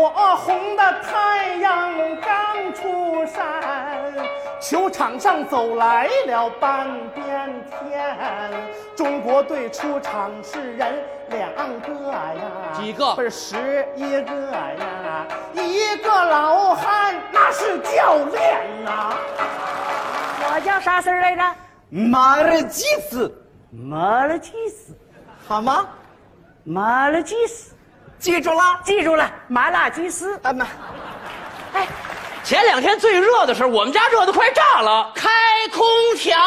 [0.00, 1.92] 火红的太阳
[2.22, 3.44] 刚出山，
[4.58, 8.50] 球场上走来了半边天。
[8.96, 11.50] 中国队出场是人两
[11.82, 19.12] 个呀，几个不是十一个呀，一个老汉那是教练呐、
[20.46, 21.42] 我叫啥事儿来着？
[21.90, 23.30] 马尔基斯，
[23.70, 24.96] 马尔基斯，
[25.46, 25.90] 好吗？
[26.64, 27.74] 马尔基斯，
[28.20, 28.80] 记住了。
[28.84, 30.38] 记住了，麻辣鸡丝。
[30.42, 30.66] 啊妈，
[31.72, 31.88] 哎，
[32.44, 35.28] 前两天最热的时候，我们家热的快炸了，开
[35.72, 35.82] 空
[36.16, 36.38] 调。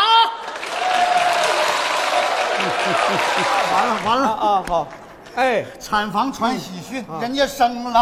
[3.73, 4.87] 完了完了，啊好，
[5.35, 7.93] 哎，产房传喜讯，人家生了。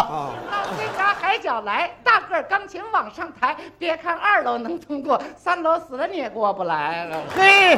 [0.52, 3.56] 到金嘎海角来，大个儿钢琴往上抬。
[3.80, 7.24] 别看二楼能通过，三楼死了你也过不来了。
[7.36, 7.76] 嘿，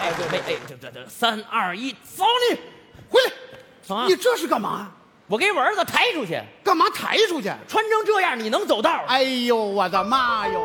[0.00, 2.58] 哎，对，哎，这这这，三二一，走你！
[3.10, 4.88] 回来，啊你这是干嘛？
[5.28, 7.50] 我给我儿子抬出去，干嘛抬出去？
[7.66, 9.02] 穿成这样你能走道？
[9.08, 10.60] 哎呦，我的妈哟！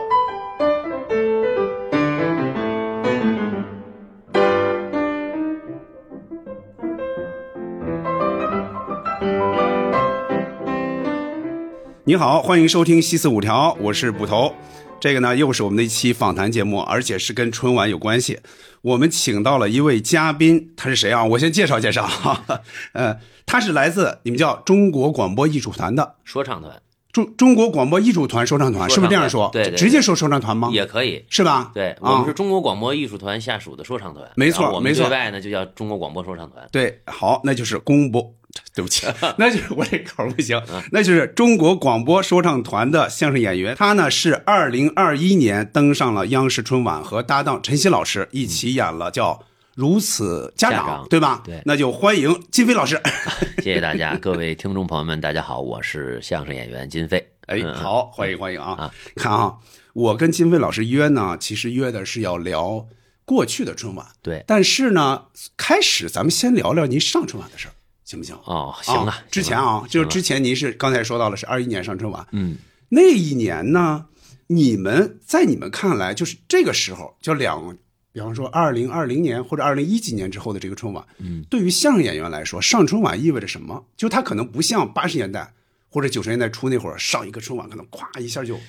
[12.03, 14.53] 你好，欢迎收听《西四五条》，我是捕头。
[15.02, 18.39] 这个呢，又是我们的一期访谈节目，而且是跟春晚有关系。
[18.83, 21.25] 我们请到了一位嘉宾，他是谁啊？
[21.25, 22.43] 我先介绍介绍哈。
[22.93, 26.80] 呃，他是来自你们叫中国广播艺术团的说唱团
[27.11, 29.49] 中中国广播艺术团说唱团，是不是这样说？
[29.52, 30.69] 对对对直接说说唱团吗？
[30.71, 31.25] 也可以。
[31.30, 31.71] 是吧？
[31.73, 36.63] 对，啊我们是中国广播艺术团下属的说唱团，没错没错对外呢就叫中国广播说唱团。
[36.71, 38.33] 对，好，那就是公播。
[38.75, 39.07] 对不起，
[39.38, 43.75] 那就是我这口不行，嗯那就是中国广播说唱团的相声演员。
[43.75, 49.33] 他呢是二零二一年登上了央视春晚，和搭档陈曦老师一起演了叫
[49.75, 51.41] 《如此家长》，长对吧？
[51.45, 53.02] 对那就欢迎金飞老师。
[53.61, 57.17] 谢谢大家，各位听众朋友们，大家好，我是相声演员金飞。
[57.47, 58.71] 哎，嗯，好，欢迎欢迎啊！
[58.73, 59.55] 啊看啊，
[59.93, 62.86] 我跟金飞老师约呢，其实约的是要聊
[63.25, 65.23] 过去的春晚，对，但是呢，
[65.58, 67.73] 开始咱们先聊聊您上春晚的事儿，
[68.11, 68.36] 行不行？
[68.44, 72.58] 哦，行啊，之前啊，就是之前您是刚才说到了是二一年上春晚，嗯，
[72.89, 74.05] 那一年呢，
[74.48, 77.77] 你们在你们看来，就是这个时候，就两，
[78.11, 83.86] 比方说二零二零年或者二零一几年之后的这个春晚，嗯，对于相声演员来说，上春晚意味着什么？
[83.95, 85.54] 就他可能不像八十年代
[85.89, 88.60] 或者九十年代初那会儿上一个春晚，可能咵一下就，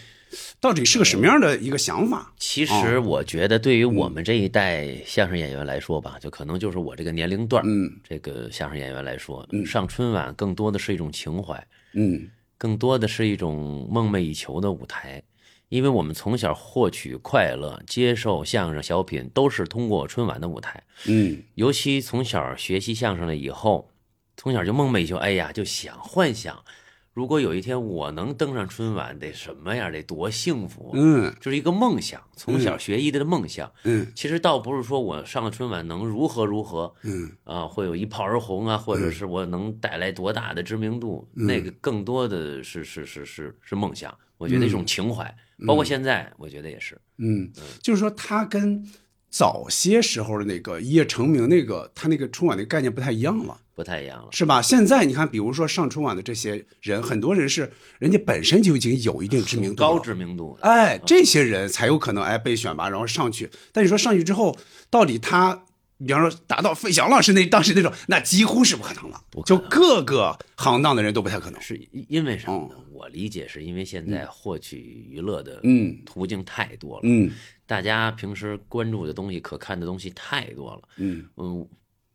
[0.61, 2.33] 到底是个什么样的一个想法？
[2.39, 15.23] 其实我觉得，对于我们这一代相声演员来说吧，就可能就是我这个年龄段，嗯这个相声演员来说，嗯上春晚更多的是一种情怀，嗯更多的是一种梦寐以求的舞台。
[15.69, 20.83] 因为我们从小获取快乐、接受相声小品，都是通过春晚的舞台。
[21.07, 23.91] 嗯尤其从小学习相声了以后，
[24.37, 26.63] 从小就梦寐以求，哎呀，就想幻想，
[27.13, 30.93] 如果有一天我能登上春晚，得什么样，得多幸福。
[30.95, 31.35] 嗯。
[31.41, 33.71] 就是一个梦想，从小学艺的梦想。
[33.85, 34.11] 嗯。
[34.15, 37.31] 其实倒不是说我上了春晚能如何如何嗯。
[37.45, 44.17] 啊，会有一炮而红啊，或者是我能带来多大的知名度，那个更多的是是是是是梦想。
[44.39, 45.33] 我觉得一种情怀，
[45.69, 47.01] 包括现在，我觉得也是。
[47.19, 47.49] 嗯，
[47.81, 48.85] 就是说他跟
[49.33, 53.59] 早些时候的那个一夜成名那个他那个春晚的概念不太一样了。
[53.75, 54.61] 不太一样了，是吧？
[54.61, 60.69] 现在你看，比如说上春晚的这些人，很多人是人家本身就已经有一定知名度，高知名度的。
[60.69, 63.49] 哎，这些人才有可能哎被选拔，然后上去。
[63.73, 64.55] 但你说上去之后，
[64.91, 65.65] 到底他，
[66.07, 71.59] 比方说达到费翔老师那当时那种，那几乎是不可能了，能就各个行当的人都不太可能。
[71.63, 72.77] 是因为什么呢？
[72.93, 77.31] 我理解是因为现在获取娱乐的嗯途径太多了，嗯
[77.73, 80.83] 大家平时关注的东西、可看的东西太多了。
[80.97, 81.67] 嗯，嗯，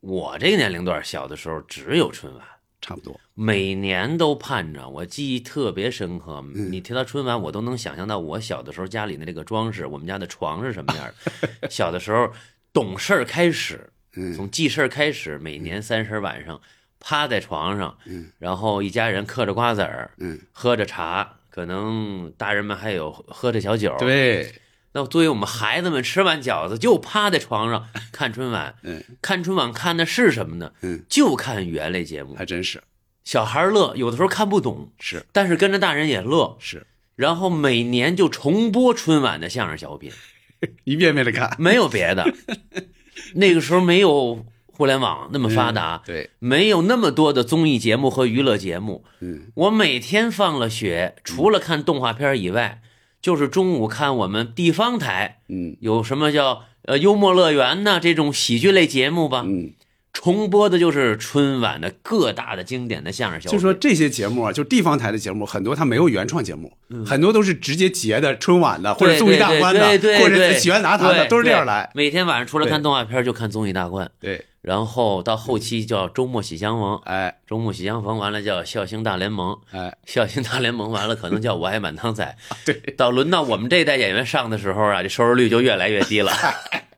[0.01, 2.44] 我这个年龄段小的时候只有春晚，
[2.79, 3.19] 差不多。
[3.34, 6.44] 每年都盼着，我记忆特别深刻。
[6.53, 11.12] 嗯你提到春晚，我都能想象到我小的时候家里的这个装饰，我们家的床是什么样
[11.59, 11.68] 的。
[11.72, 12.31] 小的时候
[12.72, 16.62] 懂事儿开始， 嗯从记事儿开始，每年三十晚上
[17.00, 17.97] 趴在床上，
[18.38, 24.53] 然后一家人嗑着瓜子儿，嗯喝着茶，可能大人们还有喝着小酒。，对，
[24.98, 30.72] 那作为我们孩子们吃完饺子就趴在床上看春晚，嗯看春晚看的是什么呢？
[30.82, 32.34] 嗯，就看语言类节目。
[32.34, 32.82] 还真是
[33.24, 36.58] 小孩儿乐，有的时候看不懂，是但是跟着大人也乐。
[36.60, 40.12] 是，然后每年就重播春晚的相声小品，
[40.84, 41.56] 一遍遍的看。
[41.60, 42.34] 没有别的。
[43.36, 49.06] 那个时候没有互联网那么发达，对，没有那么多的综艺节目和娱乐节目。
[49.20, 52.82] 嗯我每天放了学，除了看动画片以外，
[53.27, 59.44] 就是中午看我们地方台嗯有什么叫呃幽默乐园呐这种喜剧类节目吧。
[59.45, 59.74] 嗯
[60.13, 63.59] 重播的就是春晚的各大的经典的相声小品。
[63.59, 66.71] 就说这些节目啊，就地方台的节目，很多它没有原创节目，
[67.06, 71.91] 很多都是直接截的春晚的，或者综艺大观的，对对对或者喜欢杂谈的，都是这样来。
[71.94, 77.34] 每天晚上除了看动画片，就看综艺大观，对，然后到后期叫周末喜相逢，哎。
[77.48, 82.38] 周末喜相逢完了叫笑星大联盟，哎，笑星大联盟完了可能叫 我爱满堂彩。
[82.66, 86.34] 对，到轮到我们这一代演员上的时候啊，这收视率就越来越低了。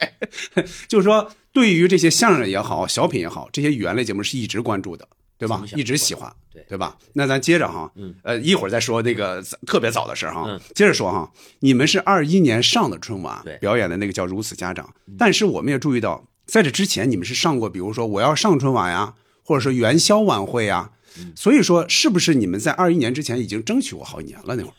[0.90, 5.08] 就是说，对于这些相声也好，小品也好，这些语言类节目是一直关注的，
[5.38, 5.64] 对吧？
[5.76, 6.66] 一直喜欢，对。
[6.68, 6.98] 对吧？
[7.14, 10.60] 那咱接着哈，嗯，呃，一会儿再说那个特别早的事哈，嗯。
[10.74, 14.88] 接着说哈，你们是二一年上的春晚表演的那个叫《如此家长》，
[15.20, 24.74] 但是我们也注意到，在这之前你们是上过，比如说我要上春晚呀，或者说元宵晚会呀，嗯所以说是不是你们在二一年之前已经争取过好几年了那会儿？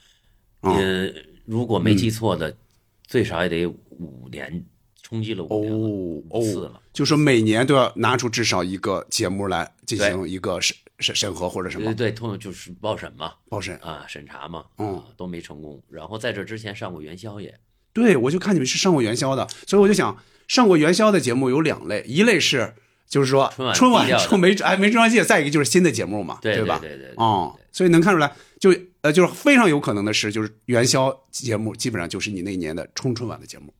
[0.69, 1.13] 啊、呃，
[1.45, 2.57] 如果没记错的，
[3.07, 4.65] 最少也得五年，
[5.03, 6.81] 冲击了五年了，哦次了。
[6.93, 13.77] 就说每年都要拿出至少一个节目来进行一个审审审核或者什么对对，通就是报审嘛，报审。
[13.79, 15.81] 啊，审查嘛，嗯啊，都没成功。
[15.89, 17.59] 然后在这之前上过元宵也，
[17.93, 20.17] 对，我就看你们是上过元宵的，所以我就想，
[20.50, 22.75] 上过元宵的节目有两类，一类是
[23.08, 26.76] 就是说春晚春晚没哎没中央界，再一个就是新的节目嘛，对吧？
[26.81, 33.73] 对对对对哦，所以能看出来，就呃就是非常有可能的是，就是元宵节目基本上就是你那一年的冲春晚的节目，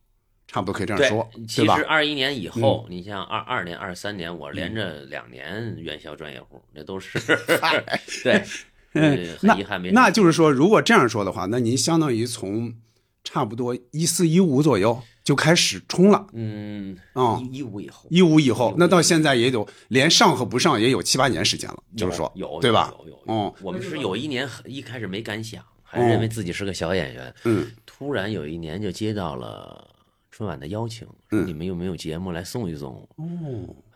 [0.47, 1.75] 差不多可以这样说，对吧？
[1.75, 1.85] 嗯其实？
[1.87, 7.19] 二一年以后，你像二二年、二三年，我连着两年元宵专业户，那都是
[8.23, 8.45] 对，
[9.41, 12.73] 很遗憾没那就是说，如果这样说的话，那您相当于从
[13.25, 16.27] 差不多一四一五左右就开始冲了。
[16.33, 17.41] 嗯啊。
[17.43, 18.07] 一一五以后。
[18.11, 22.93] 一五以后，那到现在也有连上和不上也有七八年时间了，就是说有有对吧？
[23.01, 23.53] 有有有，嗯。
[23.63, 29.87] 我们是有一年一开始没敢想，还认为自己是个小演员，嗯，突然有一年就接到了
[30.31, 31.41] 春晚的邀请，嗯。
[31.41, 33.07] 说你们有没有节目来送一送？
[33.17, 33.27] 哦，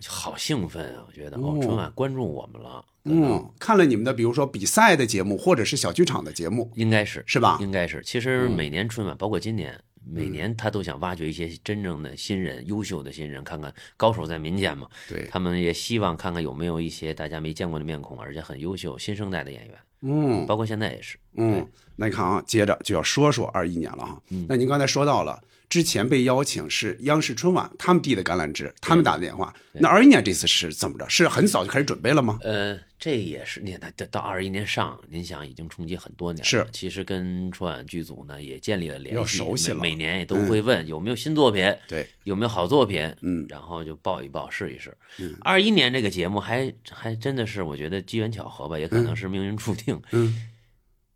[0.06, 1.04] 好兴奋啊！
[1.06, 7.56] 我觉得哦，春晚关注我们了，嗯，看了你们的，比如说比赛的节目，或者是小剧场的节目，应该是是吧？
[7.60, 8.02] 嗯应该是。
[8.04, 14.88] 其实每年春晚，包括今年，每年他都想挖掘一些真正的新人、优秀的新人，看看高手在民间嘛。
[15.08, 21.18] 对他们也希望看看有没有一些大家没见过的面孔，而且很优秀、新生代的演员，嗯包括现在也是。
[21.36, 21.66] 嗯，
[21.96, 24.22] 那你看啊，接着就要说说二一年了哈。
[24.30, 25.42] 嗯那您刚才说到了，
[25.74, 29.52] 之前被邀请是央视春晚，他们递的橄榄枝，他们打的电话。
[29.72, 31.08] 那二一年这次是怎么着？
[31.08, 32.38] 是很早就开始准备了吗？
[32.42, 36.44] 呃，这也是你看，到到二一年上，您想已经冲击很多年了。
[36.44, 44.96] 是其实跟春晚剧组呢也建立了联要系，熟悉了每每年也都会问有没有新作品，对，有没有好作品，嗯然后就报一报，试一试。
[45.40, 50.00] 二一年这个节目还还真的是，我觉得机缘巧合吧，也可能是命运注定。
[50.12, 50.50] 嗯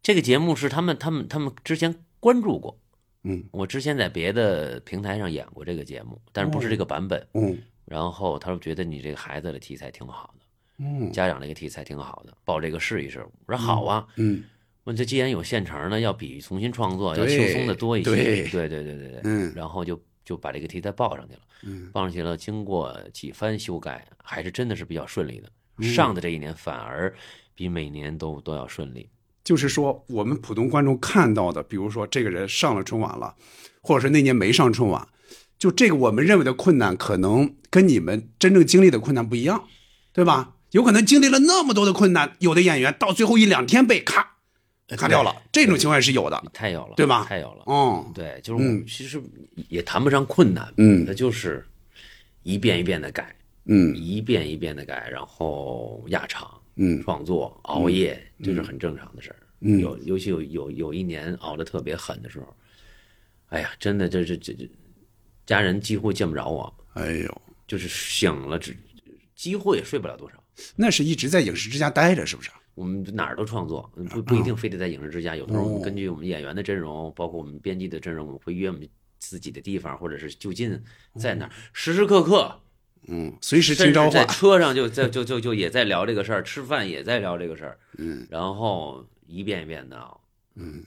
[0.03, 2.81] 这个节目是他们他们他们之前关注过，
[3.29, 7.25] 嗯我之前在别的平台上演过这个节目，但是不是这个版本。
[7.35, 10.45] 嗯然后他说觉得你这个孩子的题材挺好的。
[10.79, 13.25] 嗯家长这个题材挺好的，报这个试一试。
[13.47, 14.43] 我说好啊，嗯
[14.85, 18.11] 问这既然有现成的，要比重新创作要轻松的多一些。
[18.11, 25.49] 对对对对对对嗯然后就就把这个题材报上去了，嗯报上去了，经过几番修改，还是真的是比较顺利的。
[25.79, 27.15] 嗯上的这一年反而
[27.55, 29.09] 比每年都都要顺利。
[29.49, 33.35] 就是说，我们普通观众看到的，比如说这个人上了春晚了，
[33.81, 35.09] 或者是那年没上春晚，
[35.59, 39.65] 就这个我们认为的困难，可能跟你们真正经历的困难不一样，
[40.13, 40.57] 对吧？
[40.73, 44.37] 有可能经历了那么多的困难，有的演员到最后一两天被咔
[44.89, 46.45] 咔掉了，这种情况是有的。
[46.53, 47.65] 太有了，对吧太有了。
[47.69, 49.19] 嗯，对，就是嗯其实
[49.71, 51.67] 也谈不上困难，嗯那就是
[52.43, 53.35] 一遍一遍的改，
[53.65, 59.37] 嗯一遍一遍的改，然后压场，嗯创作熬夜，这是很正常的事儿。
[59.61, 62.57] 嗯有尤其有有有一年熬得特别狠的时候，
[63.49, 64.71] 哎呀，真的这这这这，
[65.47, 68.77] 家人几乎见不着我，哎呦，就是醒了只
[69.35, 70.37] 几乎也睡不了多少。
[70.75, 72.51] 那是一直在影视之家待着，是不是？
[72.75, 75.35] 我们哪儿都创作，不不一定非得在影视之家。
[75.35, 78.89] 有时候我哦们根据我们演员的阵容，包括我们编辑的阵容，我们会约我们
[79.19, 80.81] 自己的地方，或者是就近
[81.17, 82.61] 在哪儿，时时刻刻，
[83.09, 84.25] 嗯，随时听召唤。
[84.29, 89.97] 车上就在就就就也在聊这个事儿，吃饭也在聊这个事儿，嗯，然后一遍一遍的
[90.57, 90.85] 嗯。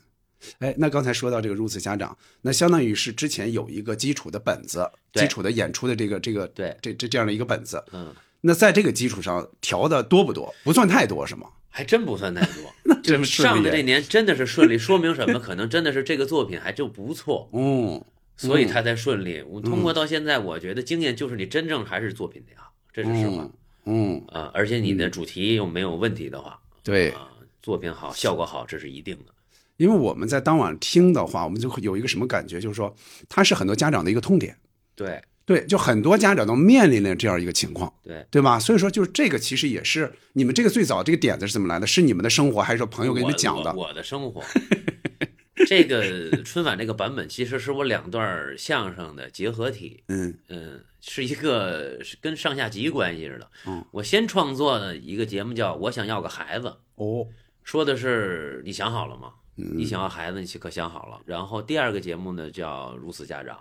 [0.57, 7.83] 哎，那刚才说到这个如此家长，那相当于是之前有一个基础的本子，基础的演出的这个这个对这这这样的一个本子。
[7.93, 10.51] 嗯，那在这个基础上调的多不多？
[10.63, 11.47] 不算太多是吗？
[11.69, 12.73] 还真不算太多。
[13.03, 15.39] 真顺利上的这年真的是顺利，说明什么？
[15.39, 18.03] 可能真的是这个作品还就不错， 嗯，
[18.35, 19.43] 所以他才顺利。
[19.47, 23.47] 我通过到现在，我觉得经验就是你真正还是作品的呀，这是实话
[23.85, 24.49] 嗯，啊。
[24.55, 27.29] 而且你的主题又没有问题的话，对，啊，
[27.61, 29.33] 作品好，效果好，这是一定的。
[29.77, 32.95] 因为我们在当晚听的话，我们就会有一个什么感觉，就是说
[33.27, 34.55] 它是很多家长的一个痛点。
[34.95, 38.59] 对，对对，就很多家长都面临了这样一个情况，对，对吧？
[38.59, 41.87] 所以说，就是这个其实也是你们这个最早这个点子是怎么来的？
[41.87, 43.87] 是你们的生活，还是说朋友给你们讲的我？
[43.87, 44.43] 我的生活。
[45.67, 53.47] 这个春晚这个版本其实是我两段相声的结合体，嗯嗯，是一个是跟上下级关系似的。
[53.67, 57.27] 嗯，我先创作的一个节目叫《我想要个孩子》，哦，
[57.63, 59.33] 说的是你想好了吗？
[59.57, 61.21] 嗯你想要孩子，你可想好了？
[61.25, 63.59] 然后第二个节目呢叫《如此家长》，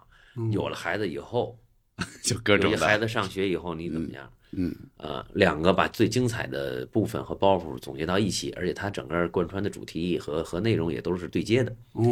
[0.52, 1.58] 有了孩子以后，
[2.22, 4.30] 就各种孩，子上学以后你怎么样？
[4.52, 11.70] 嗯呃，两个把最精彩的部分和包袱总结到一起，而且它整个贯穿的主题和和内容也都是对接的。
[11.92, 12.04] 哦，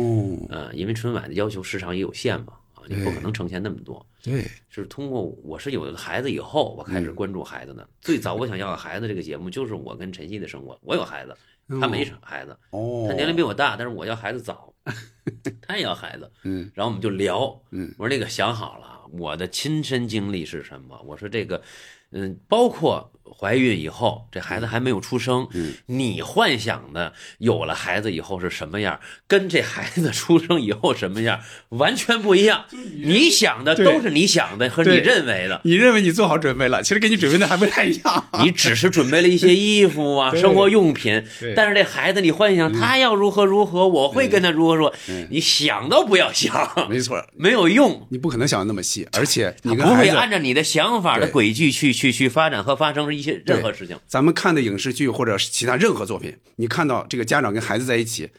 [0.48, 4.04] 呃，因为春晚的要求时长也有限嘛，啊，你不可能呈现那么多。
[4.22, 7.88] 对，是通过我是有了孩子以后，我开始关注孩子的。
[8.00, 10.78] 最早我想要个孩子这个节目，就是我跟晨曦的生活。
[10.82, 11.36] 我有孩子，
[11.80, 14.72] 他没生孩子，哦，他年龄比我大，但是我要孩子早，
[15.62, 16.30] 他也要孩子。
[16.44, 21.00] 嗯，然后我们就聊，嗯，我说那个想好了，我的亲身经历是什么？
[21.04, 21.62] 我说这个，
[22.12, 32.64] 嗯，包括怀孕以后，这孩子还没有出生，嗯，你幻想的有了孩子以后是什么样，跟这孩子出生以后什么样完全不一样。
[33.02, 35.60] 你想的都是你想的和你认为的。
[35.64, 38.24] 你认为你做好准备了，其实跟你准备的还不太一样。
[38.42, 41.24] 你只是准备了一些衣服啊、生活用品，
[41.56, 44.94] 但是这孩子你幻想他要如何如何，我会跟他如何说，
[45.30, 48.06] 你想都不要想，没错，没有用。
[48.10, 53.98] 你不可能想的那么细，而且你不会按照你的想法的轨迹去去去发展和发生一些任何事情。
[54.06, 58.30] 咱们看的影视剧或者是其他任何作品，你看到这个家长跟孩子在一起，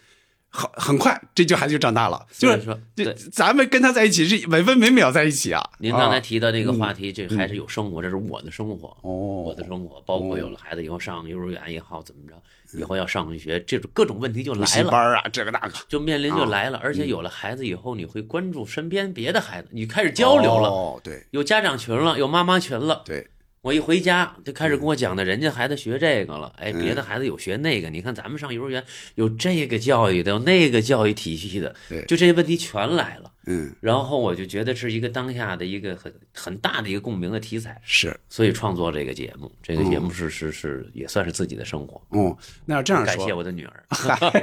[0.50, 3.14] 很很快这就孩子就长大了，就是说就对。
[3.32, 5.62] 咱们跟他在一起是每分每秒在一起啊。
[5.80, 9.44] 您刚才啊提到这个话题，这还是有生活，这是我的生活，哦。
[9.44, 12.36] 我的生活，包括有了孩子以后上幼儿园也好，怎么着，
[12.78, 14.66] 以后要上学，这种各种问题就来了。
[14.66, 15.72] 习班啊，这个那个。
[15.88, 21.26] 就面临就来了，而且有了孩子以后，你会关注身边别的孩子，你开始交流了，哦，对。
[21.32, 23.02] 有家长群了，有妈妈群了。
[23.06, 23.28] 对，
[23.62, 28.84] 我一回家就开始跟我讲的，人家孩子学这个了，哎，嗯别的孩子有学那个，你看咱们上幼儿园
[29.16, 33.32] 有这个教育的，有那个教育体系的对，就这些问题全来了。
[33.48, 39.52] 嗯，然后我就觉得是一个当下的一个很很大的一个共鸣的题材，是，所以创作这个节目。
[39.62, 42.02] 这个节目是是是也算是自己的生活。
[42.12, 42.36] 嗯，
[42.66, 43.84] 那要这样说感谢，我的女儿，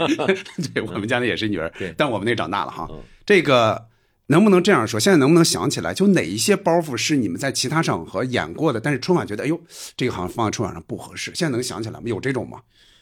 [0.75, 3.01] 对我们家那也是女儿对，但我们那长大了哈嗯。
[3.25, 3.87] 这个
[4.29, 4.99] 能不能这样说？
[4.99, 9.61] 现在能不能想起来，就哪一些包袱是你们在其他场合演过的，但是春晚觉得，哎呦，
[9.97, 11.33] 这个好像放在春晚上不合适。
[11.35, 12.03] 现在能想起来吗？
[12.07, 12.61] 有这种吗？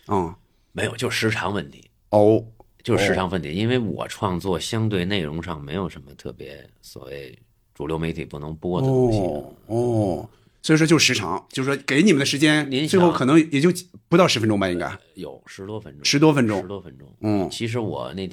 [0.08, 0.34] 嗯，
[0.72, 1.90] 没有，就时长问题。
[2.10, 2.44] 哦，
[2.82, 7.36] 就是时长问题，因为我创作相对内容上没有什么特别所谓
[7.74, 9.18] 主流媒体不能播的东西。
[9.18, 10.28] 哦哦，
[10.62, 13.72] 所以说就时长，就是说给你们的时间您，最后可能也就
[14.08, 17.08] 不到十分钟吧，应该有十多分钟，十多分钟十多分钟。
[17.22, 18.28] 嗯其实我那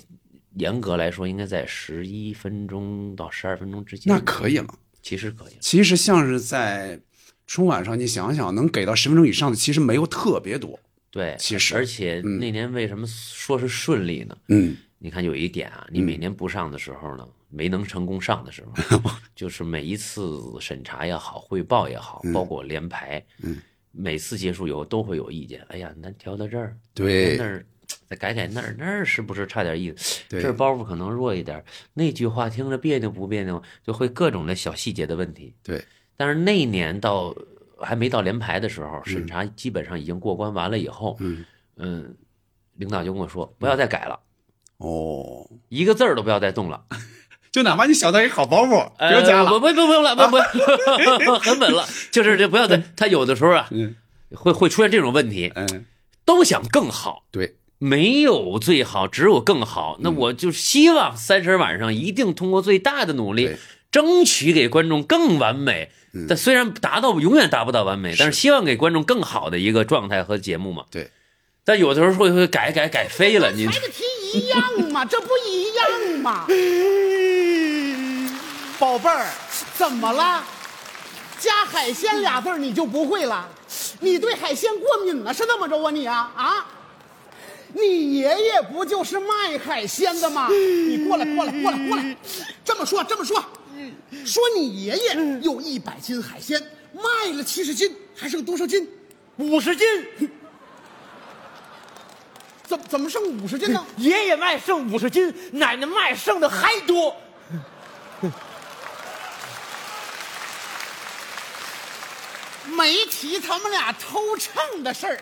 [0.56, 4.14] 严格来说应该在十一分钟到十二分钟之间。
[4.14, 4.74] 那可以了。
[5.02, 5.58] 其实可以了。
[5.60, 7.00] 其实像是在
[7.48, 10.80] 春晚上，你想想，能给到十分钟以上的，其实没有特别多。
[11.10, 14.38] 对，其实而且那年为什么说是顺利呢？
[14.48, 23.58] 嗯，你看有一点啊，你每年不上的时候呢，没能成功上的时候， 就是每一次审查也好，汇报也好，包括连排，嗯，
[23.92, 25.62] 每次结束以后都会有意见。
[25.68, 27.66] 哎呀，咱调到这儿，对那儿
[28.12, 30.22] 再改改那儿，那儿是不是差点意思？
[30.42, 31.64] 这儿包袱可能弱一点，
[31.94, 35.56] 那句话听着别扭不别扭，就会各种的小细节的问题。
[35.64, 35.82] 对，
[36.18, 37.34] 但是那一年到
[37.80, 41.46] 还没到联排的时候，审查基本上已经过关完了以后，嗯
[41.78, 42.14] 嗯，
[42.76, 44.20] 领导就跟我说不要再改了，
[44.78, 46.84] 哦，一个字儿都不要再动了。
[47.54, 49.50] 就哪怕你想到一个好包袱，不呃用加了。
[49.50, 50.38] 不不不不用了，不不，
[51.40, 51.86] 很稳了。
[52.12, 53.96] 就是这不要再，他有的时候啊，嗯
[54.34, 55.86] 会会出现这种问题，嗯，
[56.24, 59.98] 都想更好，对，没有最好，只有更好。
[60.02, 63.56] 那我就希望三十晚上一定通过最大的努力，
[63.92, 65.90] 争取给观众更完美。
[66.30, 70.86] 但虽然达到永远达不到完美，但是希望给观众更好的一个状态和节目嘛。
[70.92, 71.10] 对。
[71.64, 74.04] 但有的时候会会改改改飞了，你还得提
[74.38, 74.62] 一样
[74.92, 75.90] 嘛， 这不一样
[76.22, 76.46] 吗？
[78.78, 79.26] 宝贝儿，
[79.76, 80.44] 怎么了？
[81.40, 83.50] 加海鲜俩字儿你就不会了？
[84.02, 86.68] 你对海鲜过敏了是怎么着啊你啊啊？
[87.74, 90.48] 你爷爷不就是卖海鲜的吗？
[90.50, 92.18] 你过来过来过来过来，
[92.64, 93.44] 这么说这么说，
[94.26, 96.62] 说你爷爷有一百斤海鲜，
[96.94, 98.88] 卖了七十斤，还剩多少斤？
[99.38, 99.88] 五十斤，
[102.66, 103.86] 怎怎么剩五十斤呢？
[103.98, 107.16] 爷爷卖剩五十斤，奶奶卖剩的还多。
[112.66, 115.20] 没提他们俩偷秤的事儿，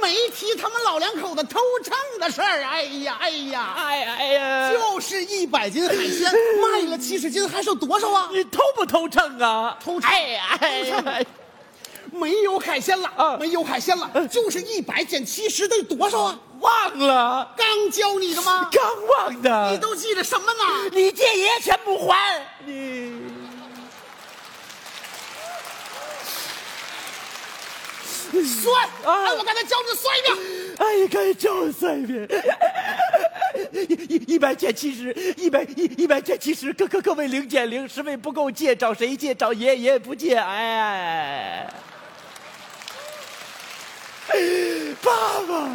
[0.00, 2.62] 没提他们老两口子偷秤的事儿。
[2.64, 8.28] 哎呀，哎呀，哎呀哎呀，就是一百斤海鲜 卖了七十斤，还剩多少啊？
[8.32, 9.78] 你偷不偷秤啊？
[9.82, 11.20] 偷秤哎呀哎呀，
[12.10, 16.38] 没有海鲜了，啊没有海鲜了，就是一百减七十得多少啊？
[16.60, 18.68] 忘了，刚教你的吗？
[18.72, 19.70] 刚忘的。
[19.70, 20.90] 你都记着什么呢？
[20.92, 23.12] 你借爷爷钱不还，你
[28.44, 30.36] 算，啊哎，我刚才教你算一遍。
[30.78, 32.28] 哎呀，该叫三遍。
[33.72, 39.34] 一一一百减七十，一百一一百减七十，各各各位零减零，十位不够借，找谁借？
[39.34, 41.66] 找爷爷不借，哎。
[45.02, 45.12] 爸
[45.48, 45.68] 爸，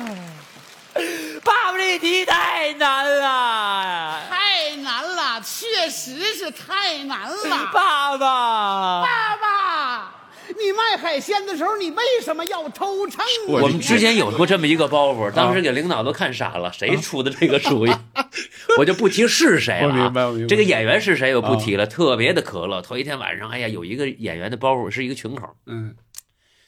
[1.44, 7.70] 爸爸这题太难了，太难了，确实是太难了。
[7.74, 9.02] 爸爸。
[9.02, 10.12] 爸爸，
[10.60, 13.24] 你卖海鲜的时候，你为什么要偷秤？
[13.48, 17.92] 我我们之前有过这么一个包袱，当时给领导都看傻了，谁出的这个主意？
[18.78, 19.88] 我就不提是谁了啊。
[19.88, 22.82] 我明白明白这个演员是谁我不提了，特别的可乐。
[22.82, 25.94] 头一天晚上，哎呀，有一个演员的包袱是一个群口，嗯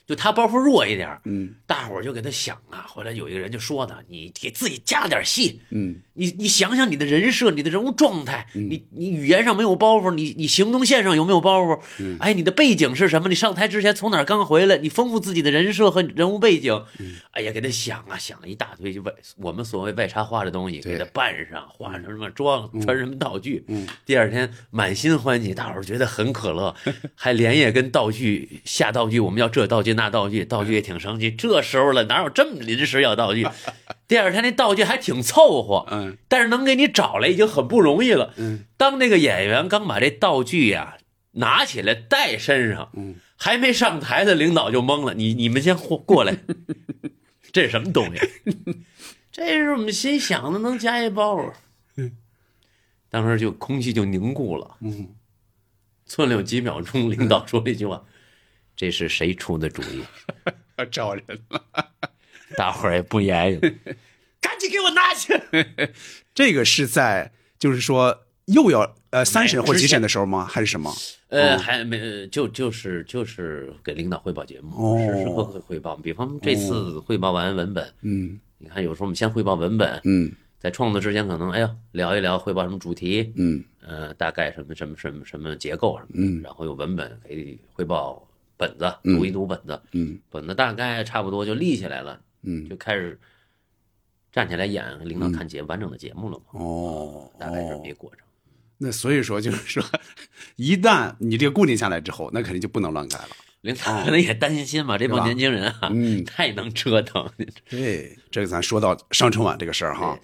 [0.06, 2.86] 就他包袱弱一点儿，嗯大伙儿就给他想啊。
[2.88, 11.80] 后来有一个人就说他，你给自己加点戏，嗯你你想想你的人设，你的人物状态，你你语言上没有包袱，你你行动线上有没有包袱？
[12.20, 13.30] 哎，你的背景是什么？
[13.30, 14.78] 你上台之前从哪儿刚回来？
[14.78, 16.84] 你丰富自己的人设和人物背景。
[17.32, 23.66] 哎呀，给他想啊想了一大堆，就外我们所谓外插花的东西，给他扮上，化成什么妆，穿什么道具。
[24.06, 26.76] 第二天满心欢喜，大伙儿觉得很可乐，
[27.16, 31.32] 还连夜跟道具下道具，我们要这道具那道具，道具也挺生气。
[31.32, 33.48] 这时候了，哪有这么临时要道具？
[34.08, 38.34] 第二天那道具还挺凑合，嗯但是能给你找来已经很不容易了。
[38.38, 40.98] 嗯，当那个演员刚把这道具呀、
[41.32, 45.14] 拿起来戴身上，嗯，还没上台的领导就懵了。
[45.14, 46.38] 你你们先过过来，
[47.52, 48.22] 这是什么东西？
[49.32, 51.52] 这是我们心想的，能加一包袱。
[53.10, 55.10] 当时就空气就凝固了，嗯，
[56.08, 58.04] 寸了有几秒钟，领导说了一句话
[58.84, 60.04] ：“这是谁出的主意
[60.92, 61.64] 找人了。
[62.58, 63.60] ”大伙儿也不言语，
[64.42, 65.34] 赶紧给我拿去。
[66.36, 70.44] 这个是在就是说又要呃三审或几审的时候吗？
[70.46, 70.94] 还是什么？
[71.30, 75.96] 呃，还没，呃就就是就是给领导汇报节目，哦时时刻刻汇报。
[75.96, 88.26] 比方这次汇报完文本，嗯你看有时候我们先汇报文本，嗯在创作之前可能哎呀聊一聊汇报什么主题，嗯呃，大概什么什么什么什么结构什么的，嗯然后有文本给汇报
[88.64, 93.20] 本子，嗯读一读本子，嗯本子大概差不多就立起来了，嗯就开始
[94.32, 98.20] 站起来演，领导看节完整的节目了嘛，哦大概是这么一哦，个过程。
[98.78, 99.84] 那所以说就是说，
[100.56, 103.30] 一旦你这个固定下来之后，那肯定就不能乱改了。
[103.62, 107.30] 领导可能也担心嘛，这帮年轻人啊，嗯太能折腾。
[107.70, 110.20] 对，这个咱说到上春晚这个事儿哈，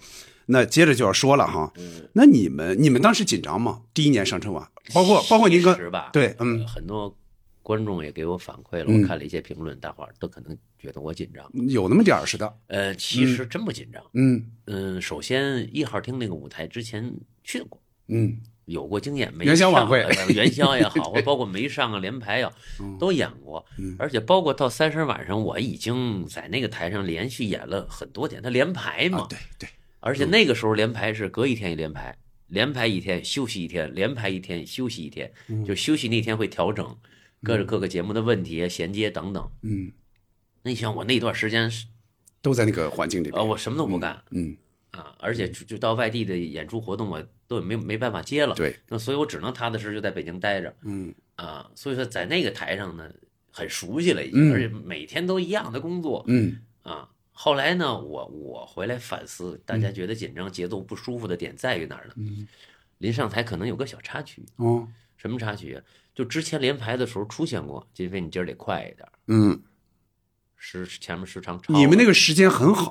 [0.46, 1.72] 那接着就要说了哈。
[1.76, 3.80] 嗯那你们你们当时紧张吗？
[3.94, 5.74] 第一年上春晚，包括包括您跟
[6.12, 7.16] 对，嗯呃，很多
[7.70, 9.00] 观众也给我反馈了，嗯。
[9.00, 11.48] 我看了一些评论，大伙儿都可能觉得我紧张。
[11.68, 12.52] 有那么点儿似的。
[12.66, 14.02] 呃，其实真不紧张。
[14.14, 14.44] 嗯。
[14.66, 17.12] 嗯，首先一号厅那个舞台之前
[17.44, 18.40] 去过，嗯。
[18.66, 20.00] 有过经验，没元宵晚会。
[20.02, 22.52] 呃元宵也好，或包括没上啊连排啊，
[23.00, 23.64] 都演过。
[23.78, 23.96] 嗯。
[23.98, 29.20] 而且包括到三十晚上，我已经在那个台上连续演了很多天，他连排嘛。
[29.20, 29.68] 啊，对对，
[30.00, 35.64] 而且那个时候连排是隔一天一连排，连排一天休息一天，连排一天休息一天，嗯。
[35.64, 36.96] 就休息那天会调整
[37.42, 39.50] 各个各个节目的问题、衔接等等。
[39.62, 39.92] 嗯，
[40.62, 41.86] 那你想我那段时间是
[42.42, 43.48] 都在那个环境里呃，边。
[43.48, 44.56] 我什么都不干嗯，
[44.90, 48.54] 啊，而且就就到外地的演出活动我都没没办法接了。
[48.54, 51.70] 对，那所以我只能踏踏实实就在北京待着嗯啊。
[51.74, 53.10] 所以说在那个台上呢，
[53.50, 57.08] 很熟悉了已嗯经，而且每天都一样的工作嗯啊。
[57.32, 62.14] 后来呢，我我回来反思，大家觉得紧张、节奏不舒服的点在于哪儿呢？
[62.18, 62.46] 嗯
[62.98, 65.82] 临上台可能有个小插曲，哦什么插曲啊？
[66.20, 69.58] 就之前连排的时候出现过，金飞你今儿得快一点，嗯，
[70.54, 71.72] 时前面时长超。
[71.72, 72.90] 你们那个时间很好，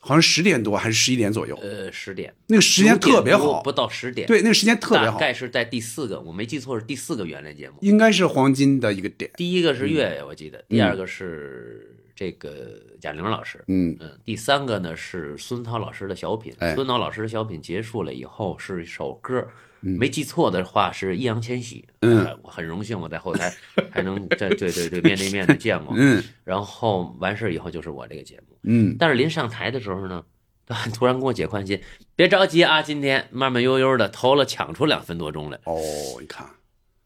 [0.00, 3.72] 好像十点多还是十一点左右，呃十点，那个时间特别好不。
[3.72, 7.78] 到十点，对，那个时间特别好大，概是在第四个，我没记错是第四个原来节目。
[7.80, 9.30] 应该是黄金的一个点。
[9.34, 16.52] 第一个是月月，我记得；第二个是这个贾玲老师，嗯嗯，第三个呢是孙涛老师的小品。
[16.58, 19.48] 哎孙涛老师的小品结束了以后是一首歌，嗯
[19.80, 21.84] 没记错的话是易烊千玺。
[22.02, 23.52] 嗯很荣幸我在后台
[23.90, 25.94] 还能在对对对面对面的见过。
[25.96, 30.24] 嗯然后完事儿以后就是我这个节目，嗯但是临上台的时候呢。
[30.70, 31.80] 他突然跟我解宽心，
[32.14, 35.58] 别着急啊，今天慢慢悠悠的投了，抢出两分多钟来。
[35.64, 35.80] 哦，
[36.20, 36.46] 你看，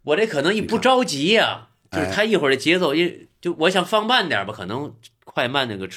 [0.02, 4.92] 我这可能一不着急呀、就是他一会儿的节奏，因为就我想放慢点吧，可能
[5.24, 5.88] 快慢那个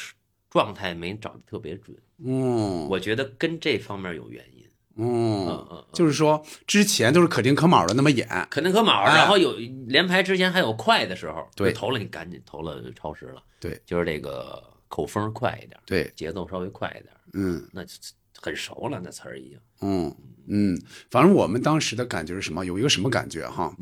[0.52, 1.98] 状态没找的特别准。
[2.24, 4.55] 嗯，我觉得跟这方面有原因。
[4.98, 9.16] 嗯嗯嗯，就是说之前都是可丁可卯的那么演，可丁可卯，哎。
[9.18, 9.54] 然后有
[9.88, 11.74] 连排之前还有快的时候，对。
[11.74, 17.68] 投了你赶紧投了超时了，对，就是这个口风快一点，对，节奏稍微快一点，嗯。
[17.74, 17.94] 那就
[18.42, 19.60] 很熟了，那词儿已经。
[19.82, 20.16] 嗯
[20.48, 22.66] 嗯，反正我们当时的感觉是什么？
[22.66, 23.76] 有一个什么感觉哈？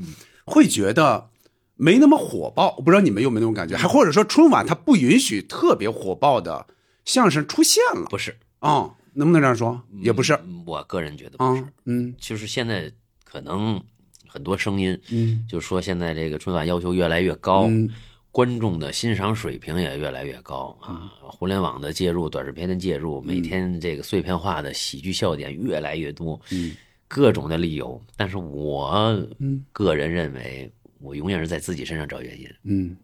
[0.46, 1.30] 会觉得
[1.76, 3.76] 没那么火爆，我不知道你们有没有那种感觉？
[3.78, 6.66] 还或者说春晚它不允许特别火爆的
[7.06, 8.08] 相声出现了。
[8.10, 9.82] 不是，啊、能不能这样说？
[10.02, 10.38] 也不是。
[10.66, 12.14] 我个人觉得不是，嗯。
[12.18, 12.92] 就是现在
[13.24, 13.82] 可能
[14.28, 15.46] 很多声音，嗯。
[15.48, 17.90] 就说现在这个春晚要求越来越高，嗯。
[18.32, 26.76] 观众的欣赏水平也越来越高啊，互联网的介入、短视频的介入，每天这个碎片化的喜剧笑点越来越多，嗯。
[27.08, 28.02] 各种的理由。
[28.18, 28.90] 但是我
[29.38, 29.64] 嗯。
[29.72, 32.98] 个人认为，我永远是在自己身上找原因，嗯。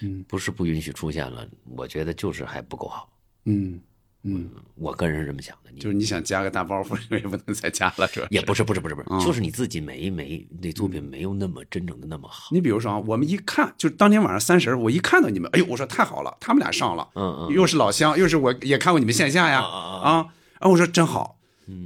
[0.00, 0.24] 嗯。
[0.26, 1.46] 不是不允许出现了，
[1.76, 3.12] 我觉得就是还不够好。
[3.44, 3.78] 嗯
[4.26, 8.26] 嗯，我个人是这么想的，就是你想加个大包袱， 也不能再加了，是吧？
[8.30, 9.20] 也不是不是不是不是，嗯。
[9.20, 12.48] 就是你自己没没那作品没有那么真正的那么好。
[12.50, 20.10] 你比如说啊，我们一看，就当天晚上三十，我一看到你们，哎呦，我说太好了，他们俩上了，嗯嗯，又是老乡，又是我也看过你们线下呀，啊啊啊。
[20.10, 20.26] 啊，
[20.60, 21.38] 然后我说真好，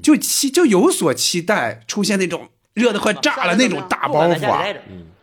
[0.03, 4.65] 就期就有所期待，出现那种热的快炸了那种大包袱啊，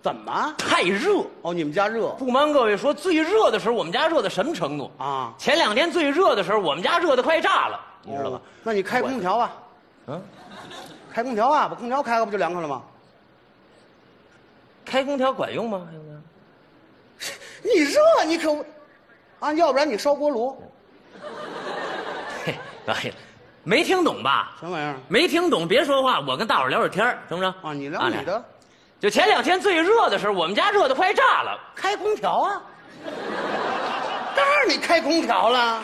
[0.07, 0.55] 怎么？
[0.57, 1.23] 太热。
[1.41, 4.89] 哦，你们家热不瞒各位说，最热的时候，我们家热到什么程度？
[4.97, 5.33] 啊？
[5.37, 8.41] 前两天最热的时候，我们家热的快炸了，你知道吗哦？
[8.63, 9.51] 那你开空调吧？
[10.07, 10.21] 嗯，
[11.11, 12.81] 开空调啊，把空调开开不就凉快了吗？
[14.85, 15.85] 开空调管用吗？
[17.63, 18.65] 你热，你可
[19.39, 20.57] 啊，要不然你烧锅炉，
[22.45, 23.13] 嘿，大爷，
[23.63, 24.55] 没听懂吧？
[24.59, 27.53] 什么玩意儿没听懂，别说话，我跟大伙儿聊会儿天儿成不行？
[27.61, 27.73] 啊？
[27.73, 28.45] 你聊你啊的，
[28.99, 31.59] 就前两天最热的时候，我们家热的快炸了。
[31.75, 32.61] 开空调啊？
[34.35, 35.83] 当然你开空调了。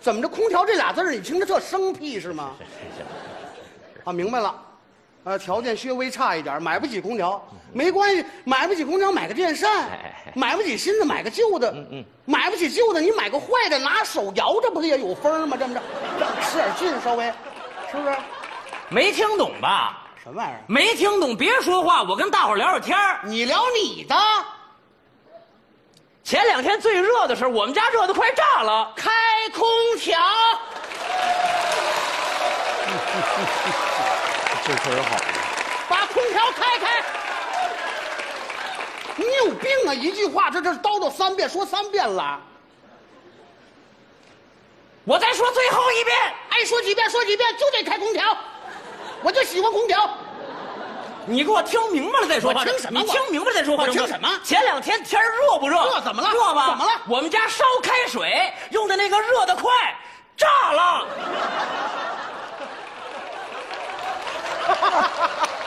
[0.00, 0.28] 怎么着？
[0.28, 2.50] 空调这俩字儿你听着特生僻是吗？
[4.04, 4.54] 啊，明白了。
[5.24, 7.42] 呃，条件稍微差一点，买不起空调，
[7.72, 9.88] 没关系，买不起空调买个电扇
[10.34, 15.56] 买不起新的买个旧的，嗯买不起旧的你买个坏的，拿手摇着不也有风吗？
[15.58, 15.80] 这么着，
[16.42, 17.32] 使点劲稍微，
[17.90, 18.16] 是不是？
[18.88, 19.97] 没听懂吧？
[20.28, 20.60] 什么玩意儿？
[20.66, 24.14] 没听懂，别说话，我跟大伙儿聊会儿天儿你聊你的，
[26.22, 28.92] 前两天最热的时候，我们家热的快炸了。
[28.94, 29.10] 开
[29.54, 29.66] 空
[29.98, 30.20] 调。
[34.66, 35.16] 这词儿好，
[35.88, 37.02] 把空调开开。
[39.16, 39.94] 你有病啊！
[39.94, 42.38] 一句话这这叨叨三遍，说三遍了，
[45.04, 46.14] 我再说最后一遍，
[46.50, 48.36] 爱说几遍说几遍，就得开空调。
[49.22, 50.08] 我就喜欢空调。
[51.26, 52.64] 你给我听明白了再说话。
[52.64, 53.84] 听什么你听明白了再说话。
[53.84, 55.76] 我听什么前两天天热不热？
[55.84, 56.68] 热怎么了热吧？
[56.70, 59.70] 怎么了我们家烧开水用的那个热的快，
[60.36, 61.06] 炸了。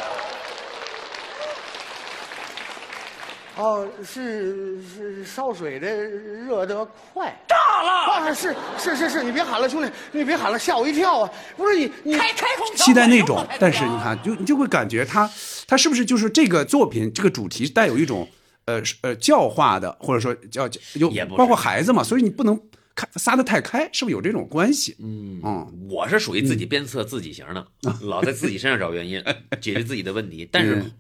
[3.57, 7.37] 哦，是是烧水的热得快。
[7.47, 7.89] 炸了！
[8.13, 11.31] 啊，是是是是，你别喊了，兄弟，你别喊了，吓我一跳啊！
[11.57, 15.29] 不是你你开开空调，期待那种但是你看，就你就会感觉他
[15.67, 18.27] 他是不是就是这个作品这个主题带有一种
[18.65, 22.59] 呃呃教化的，或者说叫叫有也不包括孩子嘛，所以你不能
[22.95, 24.95] 开撒得太开，是不是有这种关系？
[24.99, 27.67] 嗯嗯我是属于自己鞭策自己型的，
[28.03, 29.21] 老在自己身上找原因，
[29.59, 30.47] 解决自己的问题。
[30.49, 30.91] 但是嗯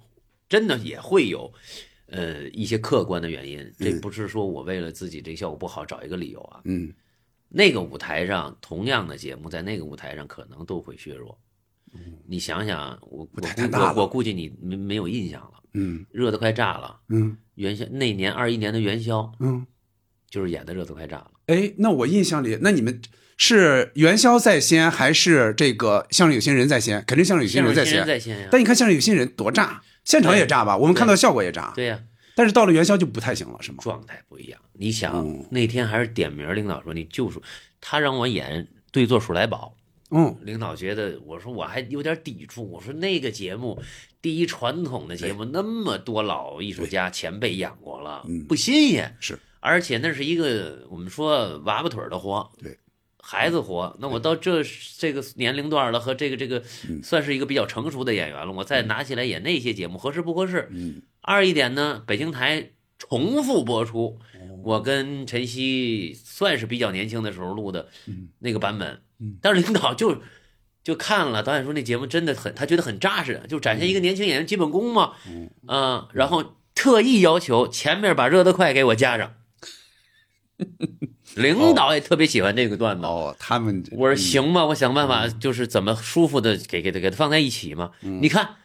[0.49, 1.49] 真的也会有，
[2.11, 3.73] 呃，一些客观的原因。
[3.79, 6.61] 这不是说我为了自己这个效果不好找一个理由啊。
[6.65, 6.93] 嗯
[7.53, 11.37] 那个舞台上，同样的节目在那个舞台上可能都会削弱。
[11.93, 13.41] 嗯你想想，我我
[13.73, 16.99] 我我估计你没没有印象了，嗯热的快炸了。
[17.09, 19.65] 嗯元宵那年二一年的元宵嗯，
[20.29, 21.31] 就是演的热的快炸了。
[21.47, 23.01] 哎，那我印象里，那你们
[23.35, 27.03] 是元宵在先，还是这个相声有新人在先？
[27.05, 28.07] 肯定相声有新人在现先。
[28.07, 30.75] 在先呀，但你看相声有新人多炸，现场也炸吧？
[30.75, 31.99] 我们看到效果也炸，对呀、
[32.35, 33.77] 但是到了元宵就不太行了，是吗？
[33.81, 34.59] 状态不一样。
[34.73, 35.45] 你想、嗯。
[35.51, 37.41] 那天还是点名，领导说你就说
[37.79, 39.75] 他让我演对坐数来宝，
[40.09, 40.35] 嗯。
[40.41, 43.81] 领导觉得我说我还有点抵触，我说那个节目
[44.21, 48.45] 第一传统的节目，那么多老艺术家前辈演过了，嗯。
[48.45, 49.15] 不新鲜。
[49.19, 52.77] 是，而且那是一个我们说娃娃腿的活，对。
[53.21, 54.63] 孩子活，那我到这
[54.97, 57.01] 这个年龄段了，和这个这个嗯。
[57.03, 60.67] 算是一个比较成熟的演员了，我再拿起来演那些节目合适不合适？
[60.71, 61.01] 嗯。
[61.21, 64.61] 二一点呢，北京台重复播出，哦。
[64.63, 68.29] 我跟陈曦算是比较年轻的时候录的嗯。
[68.39, 70.21] 那个版本嗯，但是领导就
[70.83, 79.35] 就看了，导演说那节目真的很，他觉得很扎实，就展现一个年轻演员基本功嘛，嗯嗯，然后特意要求前面把热得快给我加上。
[81.35, 83.05] 领导也特别喜欢这个段子。
[83.05, 87.91] 哦，他们我说行吧，我想办法就是怎么舒服的给给他给他放在一起嘛。
[88.01, 88.55] 你看，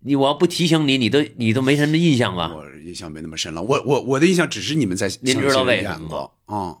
[0.00, 2.54] 你我要不提醒你，你都你都没什么印象吧？
[2.54, 3.62] 我印象没那么深了。
[3.62, 6.76] 我我我的印象只是你们在您知道为什么演过啊？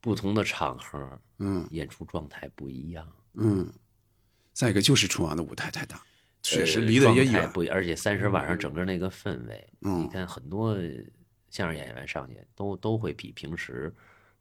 [0.00, 3.70] 不同的场合，嗯演出状态不一样，嗯。
[4.52, 6.02] 再一个就是春晚的舞台太大，
[6.42, 7.48] 确实呃离得也远。
[7.52, 10.76] 不一，而且三十晚上整个那个氛围，嗯你看很多
[11.48, 13.94] 相声演员上去都都会比平时，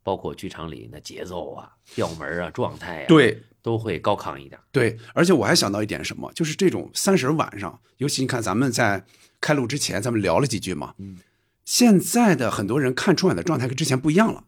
[0.07, 4.57] 包括剧场里那节奏啊、调门啊、状态啊，，对都会高亢一点。
[4.71, 9.03] 对，而且我还想到一点什么，就是这种三十晚上，尤其你看咱们在
[9.41, 10.93] 开录之前，咱们聊了几句嘛。
[10.97, 11.17] 嗯。
[11.65, 14.45] 现在的很多人看春晚的状态跟之前不一样了，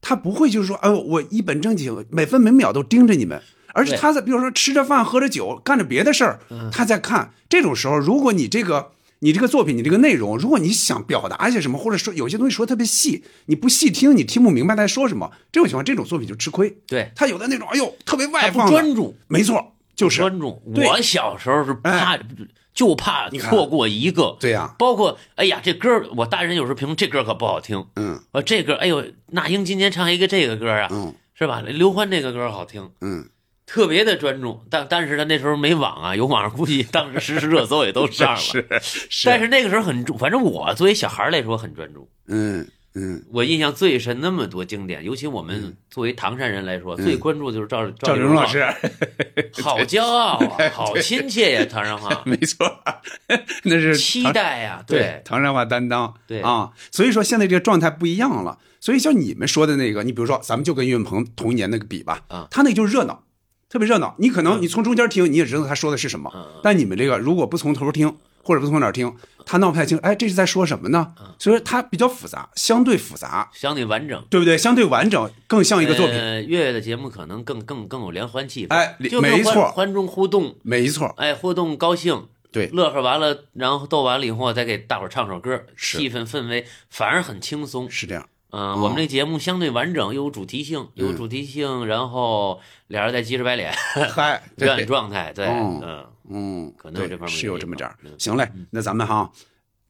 [0.00, 3.42] 他不会就是说，哎呦，我一本正经，每分每秒都盯着你们，
[3.74, 6.38] 而是他在比如说吃着饭、喝着酒、干着别的事儿，
[6.70, 7.34] 他在看。
[7.48, 16.76] 这种时候，如果你这个你这个作品，你这个内容，如果你想表达一些什么，或者说有些东西说特别细，你不细听，你听不明白他在说什么，这种情况，这种作品就吃亏。
[16.86, 20.18] 对，他有的那种，哎呦，特别外不放，专注，没错，就是。
[20.18, 20.62] 专注。
[20.64, 22.18] 我小时候是怕，
[22.72, 24.36] 就怕错过一个。
[24.40, 24.74] 对呀。
[24.78, 27.86] 包括哎呀，这歌我大人有时候评论这歌可不好听。
[27.96, 28.20] 嗯。
[28.32, 31.14] 我这歌儿，哎呦，那英今年唱一个这个歌啊，嗯。
[31.34, 31.62] 是吧？
[31.62, 33.26] 刘欢这个歌好听，嗯，
[33.70, 34.60] 特别的专注。
[34.68, 38.36] 但但是他那时候没网啊，有网上估计当时实时热搜也都上了。
[38.40, 38.66] 是
[39.08, 42.10] 是，但是那个时候很重，反正我作为小孩来说很专注。
[42.26, 48.66] 嗯嗯，我印象最深那么多经典，尤其我们作为唐山人来说，最关注就是赵嗯赵丽丽老蓉老师，
[49.62, 52.66] 好骄傲啊， 好亲切呀，唐山话， 没错，
[53.62, 58.58] 那是期待呀，对唐山话担当，对啊，所以说现在这个状态不一样了。
[58.80, 63.22] 所以像你们说的那个，你比如说咱们就跟岳云鹏同一年那个比吧，啊他那个就是热闹，
[63.70, 64.14] 特别热闹。
[64.18, 69.14] 你可能你从中间听，你也知道他说的是什么，嗯但你们这个如果不从头听，或者不从哪儿听，
[69.46, 71.14] 他闹不太清，哎，这是在说什么呢？
[71.20, 74.22] 嗯所以说它比较复杂，相对复杂，相对完整。
[74.28, 74.58] 对不对？
[74.58, 76.14] 相对完整，更像一个作品。
[76.14, 87.88] 呃，月月的节目可能更更更有连欢气氛，哎就没错欢中互动，没错，哎，互动高兴，对乐呵完了，然后逗完了以后，再给大伙儿唱首歌，是气氛氛围反而很轻松。
[87.88, 88.26] 是这样。
[88.50, 93.72] 嗯、哦我们这节目相对完整，又有主题性，有主题性，然后俩人在急着白脸，
[94.12, 98.12] 嗨， 表演，状态，对，哦嗯，嗯，对可能有这方面是有这么点儿嗯。
[98.18, 99.30] 行嘞，那咱们哈，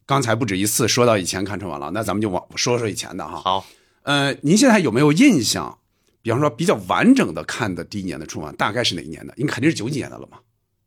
[0.06, 3.40] 刚才不止一次说到以前看春晚了，那咱们就往说说以前的哈。
[3.40, 3.66] 好，
[4.02, 5.78] 呃，您现在有没有印象？
[6.22, 9.32] 比方说比较完整的看的第一年的春晚，大概是哪一年的？
[9.38, 10.38] 应该肯定是九几年的了嘛，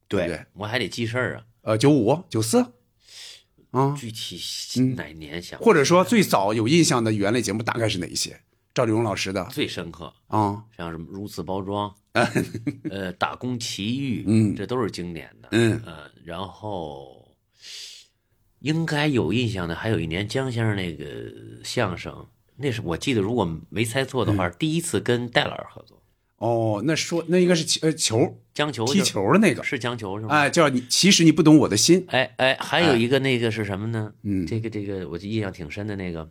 [0.08, 0.46] 对不对？
[0.54, 2.64] 我还得记事儿啊，呃，九五、九四，
[3.74, 4.40] 啊，具体
[4.78, 8.40] 嗯哪年想不或者说最早有印象的语言类节目大概是哪一些？
[8.74, 9.44] 赵丽蓉老师的。
[9.52, 11.94] 最深刻，啊，像什么如此包装，
[12.90, 14.56] 呃，打工奇遇，嗯。
[14.56, 15.82] 这都是经典的，嗯。
[15.86, 17.36] 呃，然后
[18.60, 21.04] 应该有印象的，还有一年江先生那个
[21.64, 24.56] 相声，那是我记得，如果没猜错的话，嗯。
[24.60, 26.03] 第一次跟戴老师合作，
[26.44, 30.36] 哦，那说那应该是球呃球将球踢球的那个，是将球是吗？
[30.36, 34.12] 哎，叫你其实你不懂我的心，哎哎，还有一个那个是什么呢？
[34.24, 36.30] 嗯这个这个我就印象挺深的那个，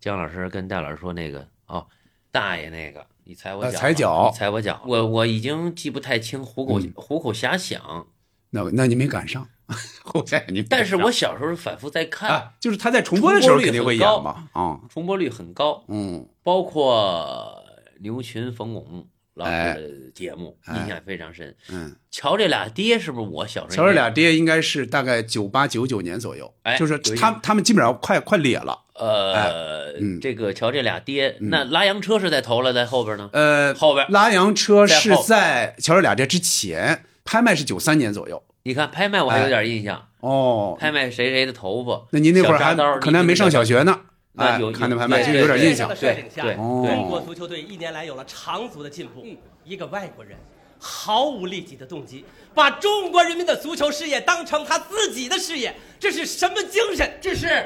[0.00, 1.86] 姜老师跟戴老师说那个哦，
[2.30, 8.06] 大爷那个，你踩我呃脚吧，踩脚踩我脚，我我已经记不太清，虎口、嗯虎口遐想，
[8.48, 9.46] 那那你没赶上，
[10.02, 17.54] 后来你但是我小时候反复在看，啊，就是他在重播的时候肯定会演嘛，啊，重播率很高，嗯，包括
[18.00, 19.80] 牛群、冯巩老的
[20.14, 21.54] 节目，哎印象非常深。
[21.70, 23.76] 嗯，瞧这俩爹是不是我小时候？
[23.76, 33.30] 瞧这俩爹应该是大概九八九九年左右，哎就是他他们基本上快快裂了，呃，嗯这个瞧这俩爹，那拉洋车是在头了，在后边呢？
[33.32, 42.06] 呃，后边拉洋车是在瞧这俩爹之前，拍卖是九三年左右，你看拍卖我还有点印象，哦，拍卖谁谁的头发。
[42.10, 43.64] 那您那会儿还可能还没上小。
[43.64, 49.24] 学呢，哎那有，看那拍卖其实有点印象对哦中国足球队一年来有了长足的进步。
[49.64, 50.36] 一个外国人
[50.78, 57.08] 毫无利己的动机，把中国人民的足球事业当成他自己的事业，这是什么精神？
[57.20, 57.64] 这是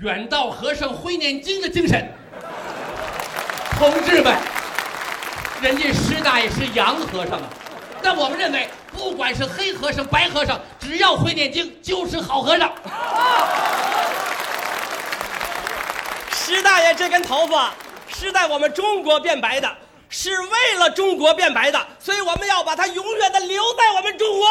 [0.00, 2.08] 远道和尚会念经的精神。
[3.76, 4.34] 同志们，
[5.60, 7.50] 人家师大爷是洋和尚啊，
[8.02, 12.72] 但我们认为，不管是黑和尚、白和尚，只要会念经，就是好和尚。
[16.50, 17.72] 石大爷这根头发
[18.08, 19.72] 是在我们中国变白的，
[20.08, 24.48] 是为了中国变白的，所以我们要把它永远的留在我们中国。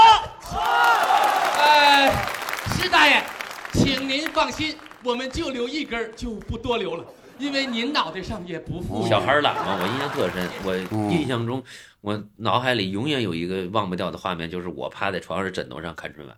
[1.60, 2.10] 呃，
[2.70, 3.22] 石大爷，
[3.74, 7.04] 请您放心，我们就留一根儿，就不多留了，
[7.38, 9.10] 因为您脑袋上也不富裕。
[9.10, 10.48] 小孩儿懒嘛，我印象特深。
[10.48, 10.78] 嗯我
[11.12, 11.62] 印象中，
[12.00, 16.38] 我脑海里永远有一个忘不掉的画面，就是我趴在床上枕头上看春晚。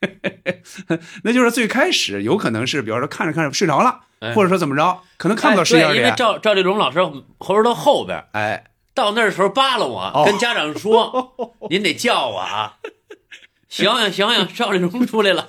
[1.24, 6.12] 那就是最开始有可能是，比方说看着看着睡着了，哎或者说怎么着，可能看不到十一二对，因为。
[6.16, 6.98] 赵赵丽蓉老师
[7.38, 11.34] 猴儿到后边，哎，到那时候扒拉我，哦跟家长说，
[11.70, 12.78] 您得叫我啊。
[13.68, 15.46] 想想想想，赵丽蓉出来了，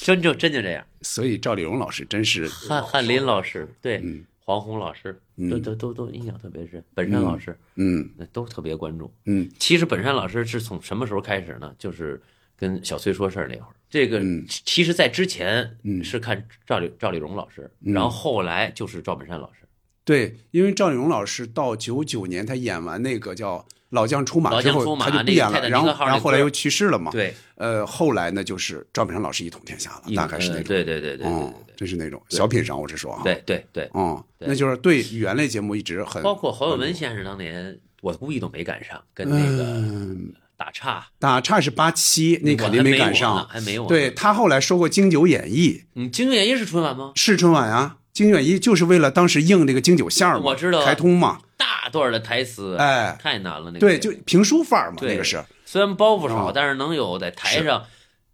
[0.00, 0.84] 真就真就这样。
[1.02, 6.82] 所以赵丽蓉老师真是汉汉林老师，对，嗯黄宏老师，嗯都都都都印象特别深。
[6.94, 9.12] 本山老师，嗯那都特别关注。
[9.26, 11.74] 嗯其实本山老师是从什么时候开始呢？
[11.78, 12.22] 就是
[12.60, 13.74] 跟小崔说事儿那会儿。
[13.88, 19.60] 这个嗯其其实，在之前嗯是看赵丽赵丽蓉老师，嗯然后后来就是赵本山老师。
[20.04, 23.58] 对，因为赵丽蓉老师到九九年他演完那个叫
[23.90, 30.62] 《老将出马》之后，他就不演了，然后然后后来又去世了嘛。，对，呃，后来呢就是赵本山老师一统天下了，大概是那种。
[30.62, 33.22] 呃对对对对对嗯对，真是那种小品上我是说啊。
[33.24, 43.48] 对对对，嗯，那就是对语言类节目一直很包括侯耀文先生当年，我估计都没赶上，跟那个嗯，打岔，打岔是八七，那肯定没赶上。
[43.48, 47.12] 还没有对他后来说过京九演义，嗯，京九演义是春晚吗？
[47.14, 47.96] 是春晚啊。
[48.12, 51.40] 京九演义就是为了当时应这个京九线儿嘛，我知道啊开通嘛。
[51.56, 55.42] 大段的台词，哎太难了，那个对，就评书范儿嘛，那个是。
[55.64, 57.82] 虽然包袱少，哦但是能有在台上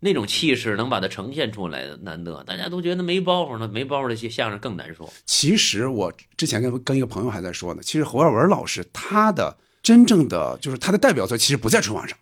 [0.00, 2.42] 那种气势，能把它呈现出来的难得。
[2.44, 5.08] 大家都觉得没包袱呢，没包袱的些相声更难说。
[5.26, 9.56] 其实我之前跟跟一个朋友还在说呢，其实侯耀文老师他的
[9.86, 12.18] 真正的就是他的代表作，其实不在春晚上。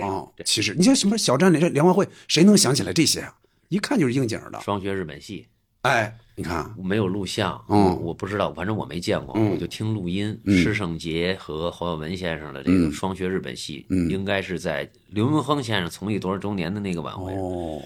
[0.00, 3.34] 哦，对其实你像什么小站联欢会，谁能想起来这些啊？
[3.70, 4.60] 一看就是应景的。
[4.60, 5.46] 双学日本戏
[5.80, 10.38] 哎，你看，没有录像，嗯我我不知道，反正我没见过，嗯我就听录音。
[10.44, 17.80] 嗯施圣杰和侯耀文先生的这个嗯双学日本戏，嗯应该是在刘文亨先生从艺多少周年的那个晚会，哦，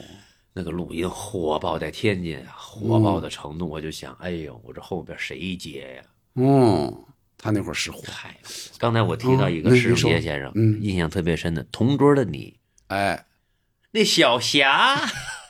[0.53, 6.03] 那个录音火爆在天津啊，火爆的程度，我就想，哎呦，我这后边谁接呀？
[6.35, 7.05] 嗯，
[7.43, 8.35] 他那会儿是火，太，
[8.79, 10.79] 刚才我提到一个施圣嗯那你说杰先生，嗯。
[10.81, 12.55] 印象特别深的《同桌的你》，
[12.95, 13.27] 哎，
[13.91, 15.01] 那小霞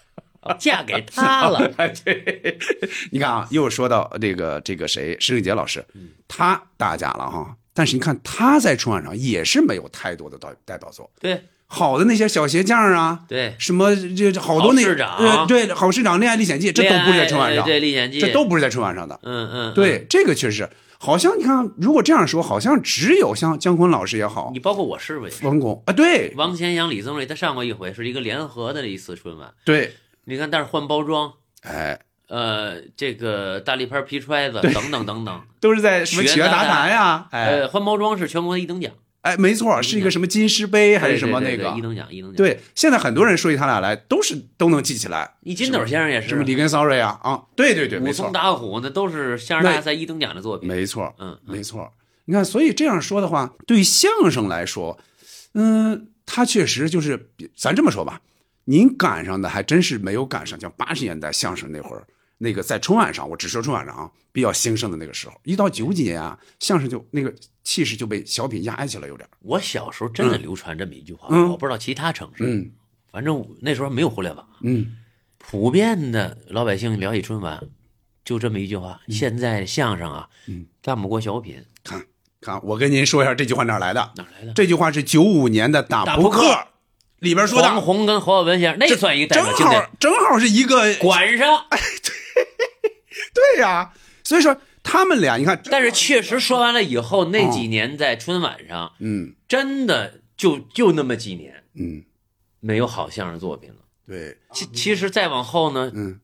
[0.58, 1.68] 嫁给他了，
[2.02, 2.58] 对，
[3.10, 6.08] 你看啊，又说到这个这个谁，施永杰老师，嗯。
[6.26, 7.54] 他大家了哈。
[7.74, 11.44] 但是你看他在春晚上也是没有太多的代代表作，对。
[11.66, 15.16] 好的那些小鞋匠啊，对，什么这这好多那好市长。
[15.16, 19.18] 呃对好市长恋爱历险记，这都不是在春晚上，对历险记，这都不是在春晚上的。
[19.22, 20.68] 嗯嗯，对，这个确实
[21.04, 26.32] 好像你看，如果这样说，好像只有像姜昆老师也好你，包括我师傅也是，王工啊，对。
[26.36, 29.52] 王千阳、李宗瑞，他上过一回，是一个联合的一次春晚。
[29.64, 29.94] 对，
[30.26, 37.46] 你看，但是换包装，哎，呃，这个大力牌皮揣子等等等等， 都是在什么企谈呀，哎。
[37.46, 41.80] 呃，换包装是全国一等奖，哎，没错，是一个什么金狮杯还是什么那个一？
[41.80, 45.34] 等奖，一等奖。，对，现在很多人说起他俩来，都是都能记起来。
[45.42, 50.68] 你金斗先生也是，什么里根骚瑞啊啊，对对对，没错武松，打虎那都是相声大赛一等奖的作品。
[50.68, 51.88] 没错，嗯，嗯没错。
[52.24, 54.98] 你看，所以这样说的话，对于相声来说，
[55.54, 58.20] 嗯，他确实就是，咱这么说吧，
[58.64, 62.02] 您赶上的还真是没有赶上，像八十年代相声那会儿，
[62.42, 69.28] 那个在春晚上，我只说春晚上啊，比较兴盛的那个时候，一到九几年啊，相声就那个气势就被小品压下来，有点。
[69.42, 72.72] 我小时候真的流传这么一句话，嗯我不知道其他城市，嗯
[73.12, 74.96] 反正那时候没有互联网，嗯，
[75.38, 77.62] 普遍的老百姓聊起春晚，
[78.24, 82.04] 就这么一句话：现在相声啊，嗯干不过小品，看
[82.40, 84.12] 看，我跟您说一下这句话哪来的？
[84.16, 84.52] 哪来的？
[84.52, 86.66] 这句话是九五年的打扑克克
[87.20, 89.88] 里边说的，黄宏跟侯耀文先生，那算一个代表经典好。
[90.00, 91.78] 正好是一个管上，对
[93.60, 93.92] 呀、
[94.24, 99.34] 所以说他们俩，你看，但是确实说完了以后，那几年在春晚上，嗯。
[99.48, 102.04] 真的就就那么几年嗯，
[102.60, 103.76] 没有好相声作品了。
[104.06, 106.20] 对，其其实再往后呢，嗯，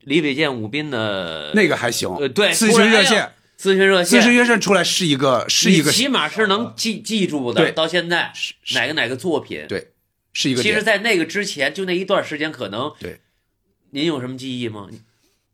[0.00, 3.32] 李伟健、武斌的那个还行，呃对咨询热线。
[3.56, 7.62] 咨询热咨线，询热线出来是一个是一个起码是能记记住的。
[7.62, 7.70] 对。
[7.70, 9.92] 到现在是哪个哪个作品，对，
[10.32, 13.20] 是一个其实，在那个之前，就那一段时间，可能对，
[13.90, 14.88] 您有什么记忆吗？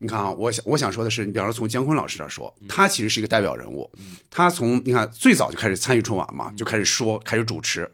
[0.01, 3.89] 你看啊，我想我想说的是，你比方说从姜昆老师这儿说，嗯他其实是一个代表人物，
[4.29, 7.89] 他从你看最早就开始参与春晚嗯嘛，就开始说，开始主持。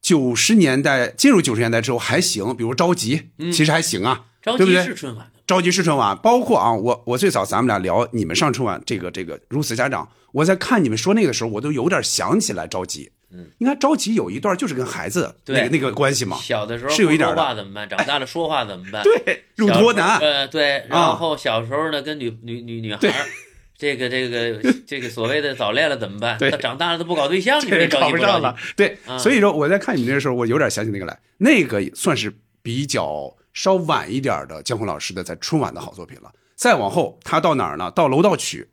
[0.00, 13.10] 九十年代进入九十年代之后还行，比如着急，其实还行啊，嗯着急对不对是春晚的，着急是春晚，包括啊，我我最早咱们俩聊你们上春晚这个这个如此家长，我在看你们说那个时候，我都有点想起来着急。
[13.36, 17.86] 嗯，你看着急有一段就是跟孩子那对个那个关系嘛，小的时候是有一点说话怎么办？
[17.90, 19.02] 长大了说话怎么办？
[19.02, 23.00] 对，入托难，呃，对，然后小时候呢，跟女女女女孩，
[23.76, 26.38] 这个这个这个所谓的早恋了怎么办？
[26.38, 28.56] 对他长大了都不搞对象，你这着考急着急不上了？。
[28.76, 32.32] 对，啊所以说我在看你们那个时候，我有点想起那个来，那个算是
[32.62, 36.30] 比较稍晚一点的姜昆老师的在春晚的好作品了。
[36.56, 37.90] 再往后，他到哪儿呢？
[37.90, 38.68] 到楼道曲，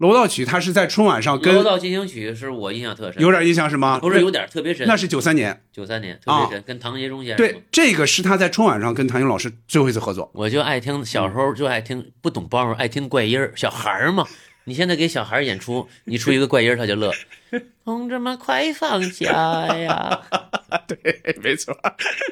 [0.00, 3.98] 楼道曲他是在春晚上《跟楼道进行曲》是我印象特深，有点印象是吗？
[3.98, 7.36] 不是有点特别深，那是九三年，九三年特别深，跟唐杰忠先生。
[7.36, 10.30] 对，这个是他在春晚上跟唐英老师最后一次合作。
[10.32, 14.26] 我就爱听，小时候就爱听，不懂包袱，爱听怪音儿，小孩儿嘛。
[14.70, 17.10] 你现在给小孩演出，你出一个怪音，他就乐。
[17.84, 19.32] 同志们，快放假
[19.76, 20.20] 呀！
[20.86, 20.96] 对，
[21.42, 21.76] 没错。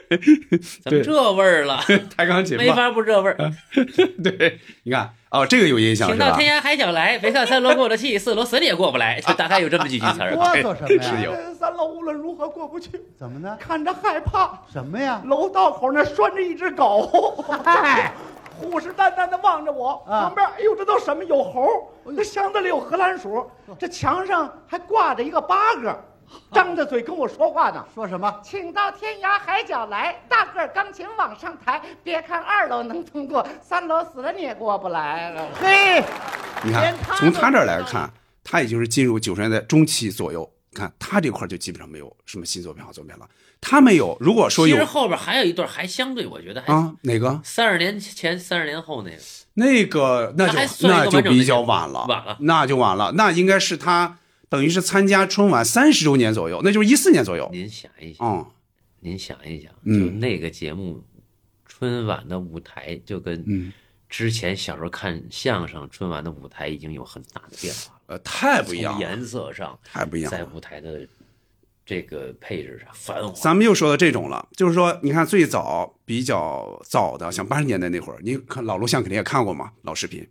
[0.85, 1.83] 怎么这味儿了？
[2.17, 3.37] 弹钢琴没法不这味儿。
[4.23, 6.07] 对，你看哦，这个有印象？
[6.09, 9.21] 请到天涯海角来，别看三楼过得去，四楼死你也过不来。
[9.21, 10.33] 就大概有这么几句词儿。
[10.37, 11.17] 哆嗦什么呀？
[11.19, 13.57] 是有呃三楼无论如何过不去，怎么呢？
[13.59, 14.63] 看着害怕。
[14.73, 15.21] 什么呀？
[15.25, 18.13] 楼道口那拴着一只狗，嗨，
[18.59, 20.05] 虎视眈眈的望着我。
[20.07, 21.25] 啊旁边，哎呦，这都什么？
[21.25, 23.49] 有猴，这箱子里有荷兰鼠，
[23.79, 25.97] 这墙上还挂着一个八哥，
[26.53, 27.85] 张着嘴跟我说话呢。
[27.95, 28.41] 说什么？
[28.43, 31.81] 请到天涯海角来，大个儿钢琴往上抬。
[32.03, 35.49] 别看二楼能通过，三楼死了你也过不来了。
[35.61, 36.03] 嘿，
[36.63, 38.11] 你看他，从他这儿来看，
[38.43, 40.51] 他已经是进入九十年代中期左右。
[40.75, 43.27] 看他这块就基本上没有什么新作品好作品了。
[43.61, 47.41] 他没有，如果说有其实后边还有一段，还相对我觉得还啊，哪个？
[47.43, 49.19] 三十年前、三十年后那个，
[49.55, 52.37] 那个那就那就比较晚了，晚了。
[52.41, 57.49] 那就晚了，那应该是他等于是参加春晚三十周年左右，那就是一四年左右。
[57.53, 58.47] 您想一想，嗯。
[59.01, 60.07] 您想一想，嗯。
[60.07, 61.03] 就那个节目，
[61.67, 63.73] 春晚的舞台就跟嗯，
[64.09, 70.39] 之前小时候看相声春晚的舞台已经有很大的变化了，呃，太不一样了，颜色上，太不一样了。
[70.39, 71.07] 在舞台的
[71.89, 73.33] 这个配置上繁华。
[73.33, 80.29] 咱们又说到这种了，就是说，你看最早比较早的，像八十年代那会儿，你看老录像肯定也看过嘛，老视频，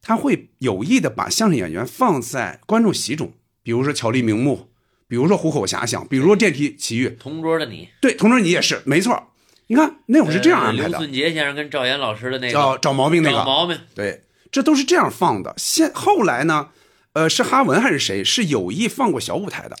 [0.00, 3.32] 他会有意的把相声演员放在观众席中，
[3.64, 4.68] 比如说巧立名目，
[5.08, 9.30] 比如说虎口遐想，比如说电梯奇遇，同桌的你，对，同桌你也是，没错。
[9.66, 14.22] 你看那会儿是这样安排的，呃刘俊杰先生跟赵岩老师的那个找找毛病那个找毛病，对，
[14.52, 15.54] 这都是这样放的。
[15.56, 16.68] 现后来呢，
[17.14, 19.76] 呃，是哈文还是谁是有意放过小舞台的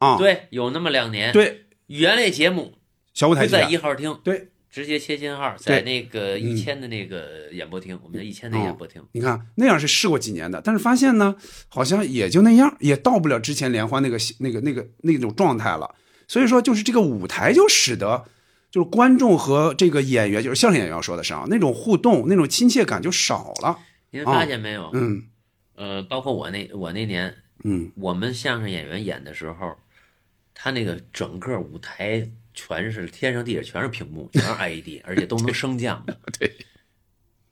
[0.00, 0.18] 啊？
[0.18, 2.74] 对，有那么两年，，对，语言类节目
[3.14, 9.02] 小舞台剧在一号厅，对，直接切信号，在那个一千的那个演播厅，我们叫一千的演播厅。
[9.12, 11.36] 你看那样是试过几年的，但是发现呢，
[11.68, 15.94] 好像也就那样，也到不了之前联欢那个那个那个那种状态了。
[16.26, 18.24] 所以说，就是这个舞台就使得
[18.70, 23.78] 就是观众和这个演员，就是相声演员要说的是啊，那种互动、那种亲切感就少了。
[24.12, 24.90] 您发现没有？
[24.94, 25.24] 嗯
[25.74, 27.34] 呃，包括我那我那年，
[27.64, 29.76] 嗯，我们相声演员演的时候，
[30.62, 36.14] 他那个整个舞台全是天上地下全是屏幕，全是 LED，而且都能升降的。
[36.38, 36.54] 对，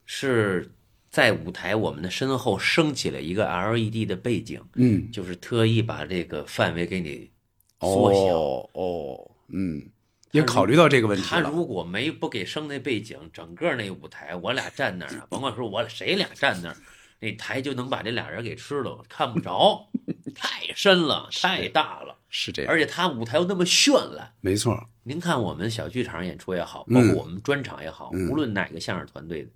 [0.05, 0.71] 是
[1.09, 7.31] 在舞台我们的身后升起了一个 LED 的背景，嗯，就是特意把这个范围给你
[7.79, 8.19] 缩小。
[8.37, 9.89] 哦哦，嗯，
[10.29, 11.29] 也考虑到这个问题了。
[11.29, 16.77] 他如果没不给升那背景，整个那舞台我俩站那儿啊，甭管说我俩谁俩站那儿，
[17.19, 19.89] 那台就能把这俩人给吃了，看不着，
[20.35, 24.31] 太深了，太大了，是这样，而且他舞台又那么绚烂。
[24.41, 26.93] 没错，您看我们小剧场演出也好，嗯。
[26.95, 28.29] 包括我们专场也好，嗯。
[28.29, 29.49] 无论哪个相声团队的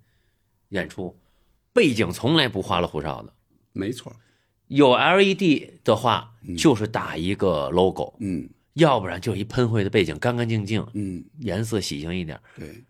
[0.70, 1.16] 演出，
[1.72, 3.32] 背景从来不花里胡哨的。
[3.72, 4.14] 没错，
[4.68, 8.48] 有 LED 的话，就是打一个 logo，嗯。
[8.74, 12.36] 要不然就一喷绘的背景，干干净净，嗯，颜色喜庆一点。
[12.56, 12.82] 对，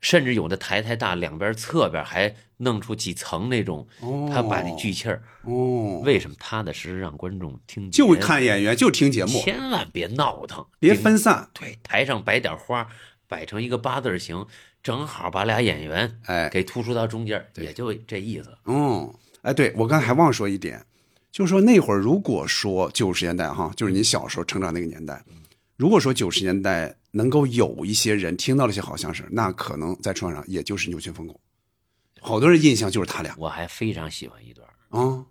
[0.00, 5.22] 甚至有的台太大，两边侧边还弄出几层那种，哦他把那聚气儿。
[5.42, 11.48] 哦，为什么踏踏实实让观众听就看演员，就听节目，千万别闹腾，别分散。
[11.52, 12.86] 对，台上摆点花，
[13.28, 14.46] 摆成一个八字形，
[14.82, 18.56] 正好把俩演员哎，给突出到中间，对也就这意思。
[18.66, 20.84] 嗯，哎，对我刚才还忘说一点，
[21.30, 25.22] 就是说那会儿如果说九十年代哈，就是你小时候成长那个年代，
[25.80, 31.40] 如果说九十年代能够有一些人听到了些好相声，那可能在春晚上也就是牛群疯狗，
[32.20, 33.34] 好多人印象就是他俩。
[33.38, 35.24] 我还非常喜欢一段啊，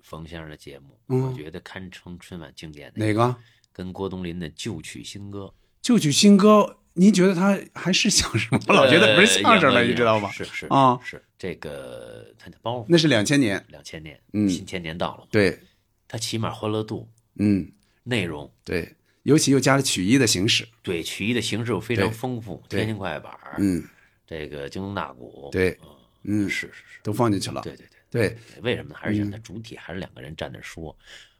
[0.00, 1.22] 冯先生的节目，嗯。
[1.22, 3.34] 我觉得堪称春晚经典的哪个？
[3.72, 5.52] 跟郭冬临的旧曲新歌。
[5.80, 8.64] 旧曲新歌，您觉得他还是相声吗？
[8.68, 10.30] 我老觉得不是相声了，呃你知道吗？
[10.30, 10.96] 是是啊。
[11.02, 11.20] 是。
[11.36, 12.78] 这个他的包。
[12.78, 14.48] 袱，那是两千年，两千年，嗯。
[14.48, 15.58] 新千年到了，对，
[16.06, 17.68] 他起码欢乐度、嗯，
[18.04, 23.82] 内容，对，尤其又加了曲艺的形式，对曲艺的形式又非常丰富，天津快板儿，嗯，
[24.26, 25.78] 这个京东大鼓，对。
[26.24, 27.98] 嗯，嗯，是是是，都放进去了，对对对。
[28.08, 28.96] 对，为什么呢？
[28.96, 29.30] 还是想嗯。
[29.30, 30.96] 它主体还是两个人站那说，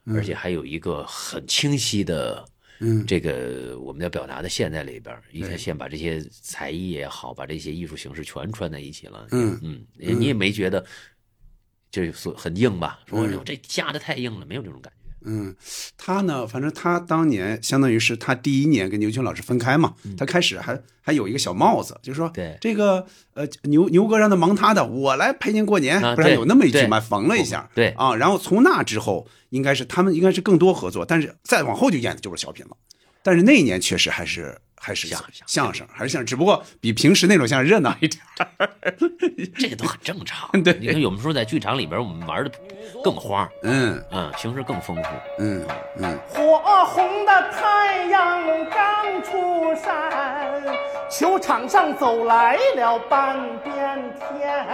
[0.06, 2.44] 而且还有一个很清晰的，
[2.80, 3.06] 嗯。
[3.06, 5.16] 这个我们要表达的线在里边。
[5.30, 9.28] 一条线把这些才艺也好，把这些艺术形式全串在一起了。
[9.30, 9.56] 嗯。
[9.62, 10.84] 嗯，你你也没觉得
[11.90, 13.00] 就是很硬吧？
[13.06, 15.01] 说这加的太硬了，没有这种感觉。
[15.24, 15.54] 嗯，
[15.96, 27.00] 他呢，反正他当年相当于是他第一年跟牛群老师分开嘛，他开始还还有一个小帽子，就是说，嗯对这个呃牛牛哥让他忙他的，我来陪您过年，啊不然有那么一句嘛？
[27.00, 32.76] 缝了一下，对啊，然后从那之后，应该是他们应该是更多合作，但是再往后就演的就是小品了，
[33.22, 38.20] 但是那一年确实还是还是相相相声，还是相声，只不过比平时那种相声热闹一点
[38.58, 38.68] 儿。
[39.56, 40.50] 这个都很正常。
[40.64, 42.50] 对你看有的时候在剧场里边，我们玩的
[43.04, 45.02] 更花，嗯嗯，形式更丰富。
[45.38, 45.64] 嗯
[45.98, 50.10] 嗯，火红的太阳刚出山，
[51.12, 54.66] 球场上走来了半边天。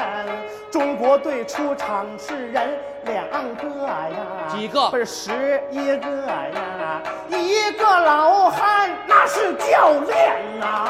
[0.70, 3.26] 中国队出场是人两
[3.57, 4.16] 个呀，
[4.49, 10.89] 几个不是十一个呀，一个老汉那是教练呐、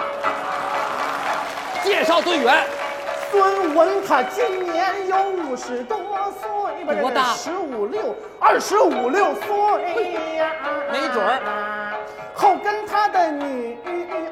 [1.83, 2.67] 介绍队员，
[3.31, 5.99] 孙文他今年有五十多
[6.43, 10.51] 岁，不大十五六，二十五六岁呀，
[10.93, 11.95] 没准儿。
[12.35, 14.28] 后跟他的女儿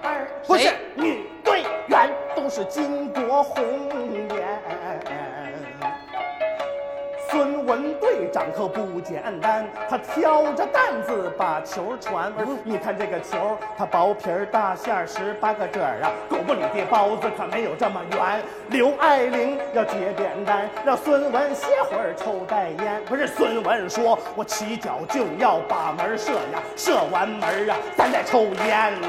[0.47, 3.65] 不是女队员，都是巾帼红
[4.31, 5.06] 颜。
[7.31, 12.33] 孙文队长可不简单，他挑着担子把球传。
[12.63, 18.43] 你看这个球，它薄皮儿大馅儿，十八个褶儿啊，狗不理的包子可没有这么圆。
[18.69, 23.03] 刘爱玲要接扁担，让孙文歇会儿抽袋烟。
[23.07, 29.09] 不是，孙文说，我起脚就要把门射呀，射完门啊，咱再抽烟呐、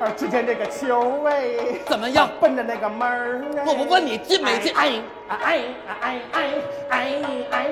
[0.00, 1.50] 啊，只见这个球哎，
[1.86, 5.58] 怎么样奔着那个门儿哎，我不问你进没进哎哎哎
[6.00, 6.44] 哎哎哎
[6.90, 7.02] 哎
[7.50, 7.66] 哎哎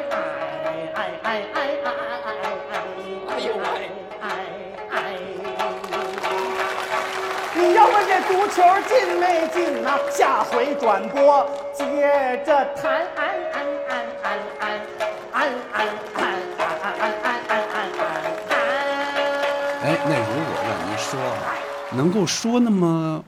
[0.93, 1.64] 哎哎哎哎
[2.24, 2.29] 哎
[3.29, 3.62] 哎呦喂
[4.20, 4.24] 哎
[4.91, 4.95] 哎！
[7.55, 9.99] 你要问这足球进没进呐？
[10.11, 13.07] 下回转播接着谈。
[13.16, 13.18] 哎
[13.53, 14.27] 哎哎哎
[14.62, 14.64] 哎哎
[15.33, 16.20] 哎哎哎
[16.91, 17.79] 哎哎哎哎
[19.85, 21.55] 哎，那如果让您说啊，
[21.97, 23.24] 能够说那么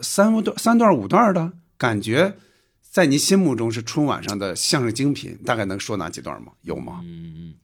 [0.00, 2.36] 三段、三段、五段的感觉，
[2.80, 6.52] 在您心目中是春晚上的相声精品，大概能说哪几段吗？
[6.62, 7.00] 有吗？
[7.04, 7.54] 嗯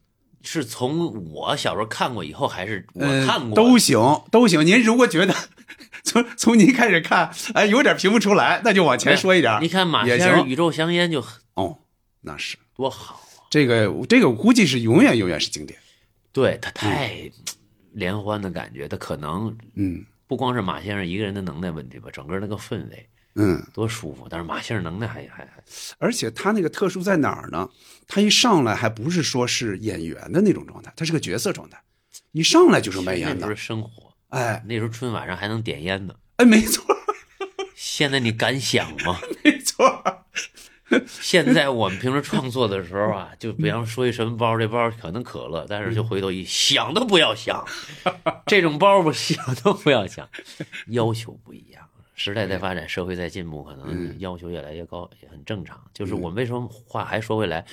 [0.40, 3.56] 是从我小时候看过以后，还是我呃看过？
[3.56, 3.98] 都行，
[4.30, 4.64] 都行。
[4.64, 5.34] 您如果觉得
[6.04, 9.58] 从 从您开始看，哎，有点评不出来，那就往前说一点。
[9.60, 11.78] 你看马也先生《行宇宙香烟》就很哦，
[12.22, 13.44] 那是多好啊！
[13.50, 15.78] 这个这个，我估计是永远永远是经典。
[16.32, 17.30] 对他太
[17.92, 24.26] 联欢的感觉，他可能嗯不光是马先生一个人的能耐问题吧，整个那个氛围嗯，多舒服。
[24.28, 25.64] 但是马先生能耐还还还
[25.98, 27.68] 而且他那个特殊在哪儿呢？
[28.06, 31.80] 他一上来还不是说是演员的那种状态，他是个角色状态，
[32.32, 33.54] 一上来就是卖烟的那时候。
[33.54, 36.14] 生活，哎那时候春晚上还能点烟呢。
[36.36, 36.84] 哎，没错
[37.74, 39.18] 现在你敢想吗？
[39.42, 40.26] 没错。
[41.06, 47.64] 现在我们平时创作的时候啊，就比方说一什么包，这包可能可乐，但是就回头一想都不要想，
[48.46, 50.28] 这种包我想都不要想，
[50.88, 51.86] 要求不一样。
[52.14, 55.80] 时代在发展，社会在进步，可能要求越来越高，也很正常。
[55.94, 57.64] 就是我们为什么话还说回来，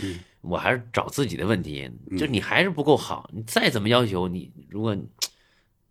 [0.42, 5.02] 我还是找自己的问题，就你还是不够好，你再怎么要求你，如果如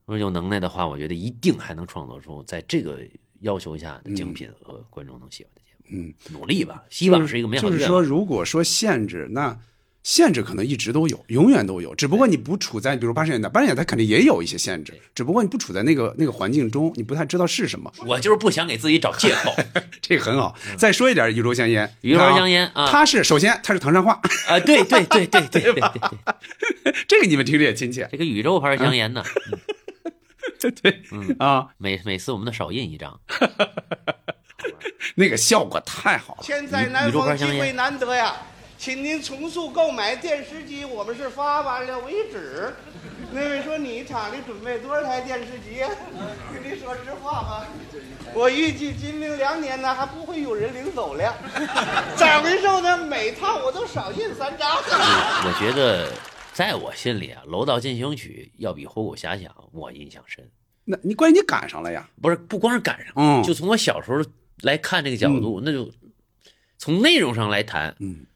[0.06, 3.00] 果有能耐的话，我觉得一定还能创作出在这个
[3.40, 5.60] 要求下的精品和观众能喜欢的。
[5.90, 7.76] 嗯，努力吧，希望是一个美好的。
[7.76, 9.58] 就是说，如果说限制，那
[10.02, 11.94] 限制可能一直都有，永远都有。
[11.94, 17.90] 只不过你不处在，比如八十年代，八十年代肯定也有一些限制，只不过你不处在那个那个环境中，你不太知道是什么。
[18.06, 19.54] 我就是不想给自己找借口，
[20.02, 20.54] 这个很好。
[20.76, 28.06] 再说一点，宇宙香烟，宇宙香烟啊，它是首先它是唐山话啊，对对对对对对对， 这个你们听着也亲切。
[28.12, 29.24] 这个宇宙牌香烟呢，
[30.60, 33.18] 对 对，嗯啊，每每次我们都少印一张。
[35.16, 36.42] 那个效果太好了。
[36.42, 38.34] 现在宇宙南方机会难得呀，
[38.78, 42.74] 请您重速购买电视机，我们是发完了为止。
[43.32, 45.88] 那位说你厂里准备多少台电视机呀？
[46.52, 47.66] 跟你说实话吧，
[48.32, 51.34] 我预计今明两年呢还不会有人领走了。
[52.16, 54.76] 咋回事呢，每套我都少印三张。
[54.76, 56.12] 我觉得
[56.52, 60.48] 在我心里啊，《楼道进行曲》要比《虎口遐想》我印象深。
[60.84, 64.22] 那你关键你赶上了呀，不是不光是赶上，嗯就从我小时候
[64.62, 65.90] 来看这个角度，那就
[66.78, 68.26] 从内容上来谈，嗯，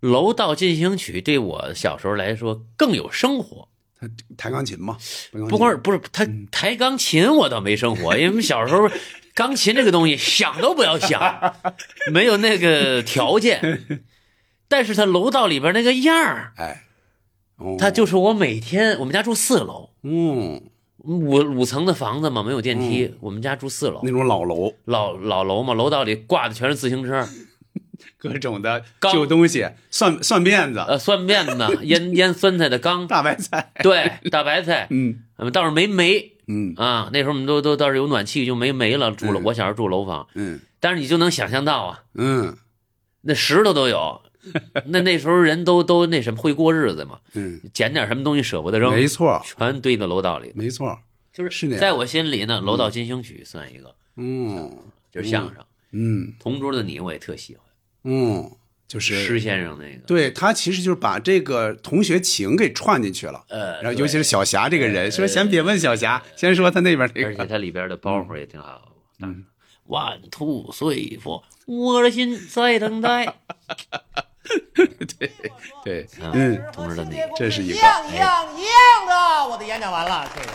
[0.00, 3.68] 楼道进行曲对我小时候来说更有生活。
[3.98, 4.98] 他弹钢琴嘛，
[5.48, 6.46] 不光是不是他嗯。
[6.50, 8.90] 弹钢琴，我倒没生活， 因为小时候
[9.34, 11.54] 钢琴这个东西想都不要想，
[12.12, 14.02] 没有那个条件。
[14.66, 16.84] 但是他楼道里边那个样儿，哎，
[17.56, 17.76] 哦。
[17.78, 20.70] 他就是我每天我们家住四楼，嗯，
[21.04, 27.26] 五五层的房子嘛，没有电梯，我们家住四楼，那种老楼，老老楼嘛，楼道里挂的全是自行车，
[28.18, 35.20] 各种的钢旧东西，蒜蒜辫子，呃，蒜辫子、腌腌酸菜的缸，大白菜，对，大白菜， 嗯。
[35.36, 36.32] 嗯，倒是没煤。
[36.46, 37.10] 嗯啊。
[37.12, 39.10] 那时候我们都都倒是有暖气，就没煤了。
[39.10, 40.60] 住了，我小时候住楼房，嗯。
[40.78, 42.56] 但是你就能想象到啊，嗯。
[43.22, 44.22] 那石头都有。
[44.86, 50.52] 那那时候人都都那什么会过日子嘛，嗯，捡点什么东西舍不得扔，没错全堆到楼道里。
[50.54, 50.98] 没错，
[51.32, 54.70] 就是是那样在我心里呢，楼道进行曲算一个，嗯
[55.12, 55.64] 就是相声。
[55.96, 57.64] 嗯同桌的你我也特喜欢，
[58.02, 58.50] 嗯，
[58.88, 68.92] 就是施先生那个，对他其实就是把这个同学情给串进去了，呃，然后尤其是小霞这个人，说先别问小霞，先说他那边这而且他，里边的包袱也挺好。
[69.20, 69.44] 嗯
[69.86, 73.32] ，One two three four，我的心在等待。
[75.18, 75.30] 对
[75.84, 79.48] 对，嗯嗯，同志的你，这是一个，一样一样一样的。
[79.48, 80.46] 我的演讲完了，这个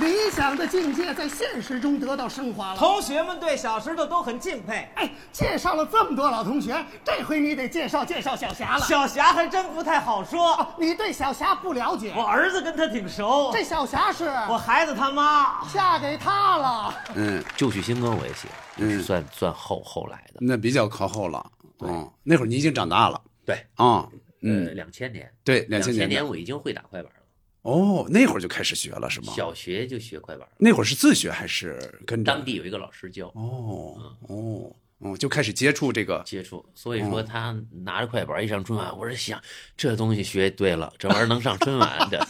[0.00, 2.78] 理想的境界在现实中得到升华了。
[2.78, 4.88] 同学们对小石头都很敬佩。
[4.94, 6.74] 哎，介绍了这么多老同学，
[7.04, 8.80] 这回你得介绍介绍小霞了。
[8.80, 12.12] 小霞还真不太好说，哦，你对小霞不了解。
[12.16, 15.62] 我儿子跟她挺熟，这小霞是我孩子他妈。
[15.72, 16.94] 嫁给他了。
[17.14, 20.38] 嗯旧曲新歌我也喜欢，嗯算算后后来的。
[20.40, 21.44] 那比较靠后了，
[21.80, 24.10] 嗯，那会儿你已经长大了，对，啊，呃，
[24.42, 27.21] 嗯，两千年，对，两千年我已经会打快板了，
[27.62, 29.32] 哦，那会儿就开始学了是吗？
[29.36, 30.46] 小学就学快板。
[30.58, 32.32] 那会儿是自学还是跟着？
[32.32, 33.96] 当地有一个老师教哦
[34.28, 39.40] 哦哦，就开始接触这个，接触，所以说他拿着快板一上春晚，我是想
[39.76, 42.26] 这东西学对了，这玩意儿能上春晚 的。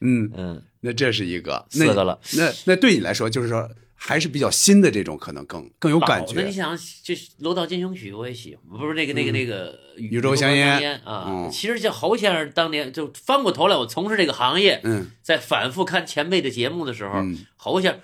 [0.00, 3.68] 嗯，嗯，那这是一个那四个了那那对你来说，就是说
[4.04, 6.34] 还是比较新的这种，可能更更有感觉。
[6.34, 10.80] 老的你想，这《楼道进行曲》我也喜欢，不是那个那个那个《宇宙香烟。
[10.80, 11.26] 烟啊。
[11.28, 15.12] 嗯其实像侯先生当年就翻过头来，我从事这个行业，嗯。
[15.22, 18.00] 在反复看前辈的节目的时候，嗯，侯先生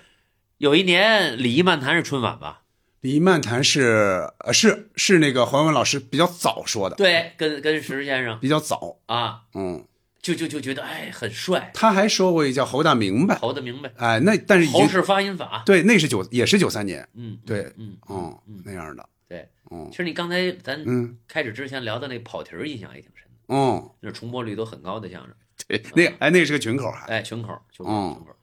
[0.57, 2.61] 有一年礼仪漫谈是春晚吧？
[3.01, 8.39] 礼仪漫谈是呃是是那个黄文老师比较早说的，对，跟跟石先生。
[8.39, 9.85] 比较早，啊，嗯，
[10.21, 19.47] 就就就觉得哎很帅，他还说过一叫侯大明白，侯大明白，哎，那但是已经侯氏发音法，对，那是九也是九三年，嗯，对，嗯嗯嗯，那样的，对。
[19.71, 19.87] 嗯。
[19.91, 21.17] 其实你刚才咱嗯。
[21.27, 25.33] 开始之前聊的那个跑题儿印象也挺深的，嗯，那是重播率都很高的相声，
[25.67, 28.15] 对，那个哎那个是个群口还，哎，群口，群口，嗯。
[28.15, 28.35] 群口，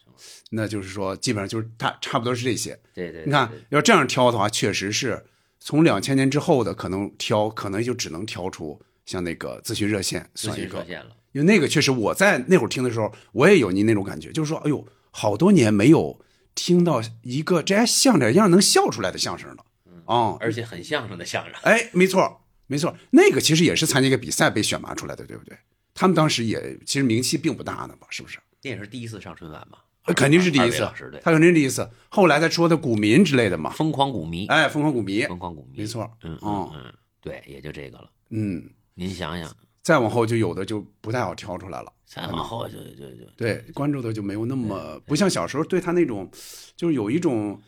[0.50, 2.78] 那就是说基本上就是他差不多是这些。
[2.94, 5.22] 对对，你看，要这样挑的话，确实是
[5.60, 16.18] 从两千年之后的，可能挑，可能就只能挑出像那个咨询热线咨算一个，询热线了，因为那个确实我在那会儿听的时候，我也有您那种感觉，就是说，哎呦，好多年没有
[16.54, 19.64] 听到一个这还像点样能笑出来的相声了，
[20.06, 25.54] 啊、而且很相声的相声，哎，没错，没错，那个其实也是参加一个比赛被选拔出来的，对不对？
[25.92, 28.38] 他们当时也其实名气并不大呢吧，是不是？
[28.62, 29.76] 那也是第一次上春晚嘛，
[30.06, 30.78] 呃肯定是第一次
[31.22, 31.86] 他肯定是第一次。
[32.08, 38.10] 后来他说的股民之类的嘛，疯狂股民，哎，疯狂股民，疯狂股民，没错，嗯哦嗯嗯，对，也就这个了。
[38.30, 39.54] 嗯，您想想，
[39.86, 41.92] 再往后就有的就不太好挑出来了。
[42.04, 46.28] 再往后就就就，对，关注的就没有那么不像小时候对他那种，
[46.74, 47.60] 就是有一种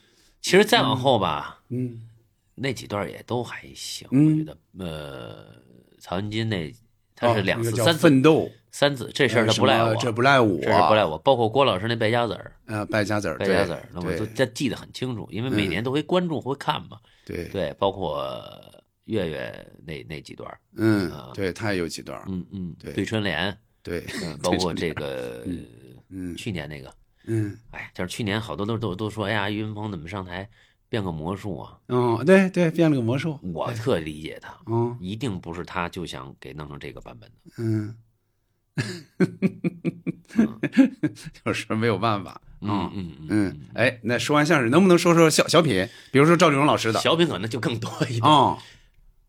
[0.43, 2.03] 其实再往后吧，嗯。
[2.57, 4.33] 那几段也都还行，嗯。
[4.33, 5.63] 我觉得，呃，
[6.01, 6.75] 曹云金那
[7.15, 8.51] 他是两次三次奋斗。
[8.73, 10.59] 三次这事儿他不赖我，这不赖我。
[10.61, 16.99] 这事不赖我，包括郭老师那败家子儿，呃败家子儿，败家子儿，那我都记得很清楚，因为每年都会关注会看嘛。
[17.25, 17.45] 对。
[17.49, 18.29] 对，包括
[19.09, 25.45] 月月那那几段儿，嗯啊，对他也有几段儿，嗯嗯，对对春联，对嗯， 包括这个
[26.11, 26.95] 嗯去年那个，
[27.27, 30.49] 嗯哎，就是去年好多都都都说，哎呀，岳云鹏怎么上台
[30.91, 31.79] 变个魔术啊？
[31.89, 37.53] 哦，对对，变了个魔术，我特理解他，嗯一定不是他就想给弄成这个版本的。
[37.59, 37.95] 嗯，
[41.47, 45.89] 有时候没有办法，嗯嗯嗯嗯，哎，那说完相声，能不能说说小小品？
[46.13, 48.23] 比如说赵丽蓉老师的小品可能就更多一点。
[48.23, 48.59] 哦，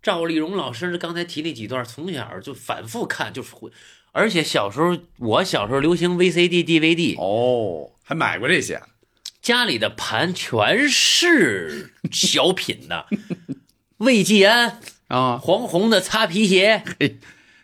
[0.01, 3.69] 赵丽蓉老师刚才提那几段，从小就反复看，就是会，
[4.11, 8.81] 而且小时候我小时候流行 VCD、DVD，哦，还买过这些，
[9.41, 13.07] 家里的盘全是小品的，
[13.97, 16.83] 魏继安啊，黄宏的擦皮鞋，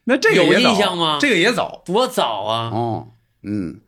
[0.05, 2.69] 那这个有印象吗这个也早多早啊！
[2.73, 3.11] 哦，
[3.43, 3.79] 嗯，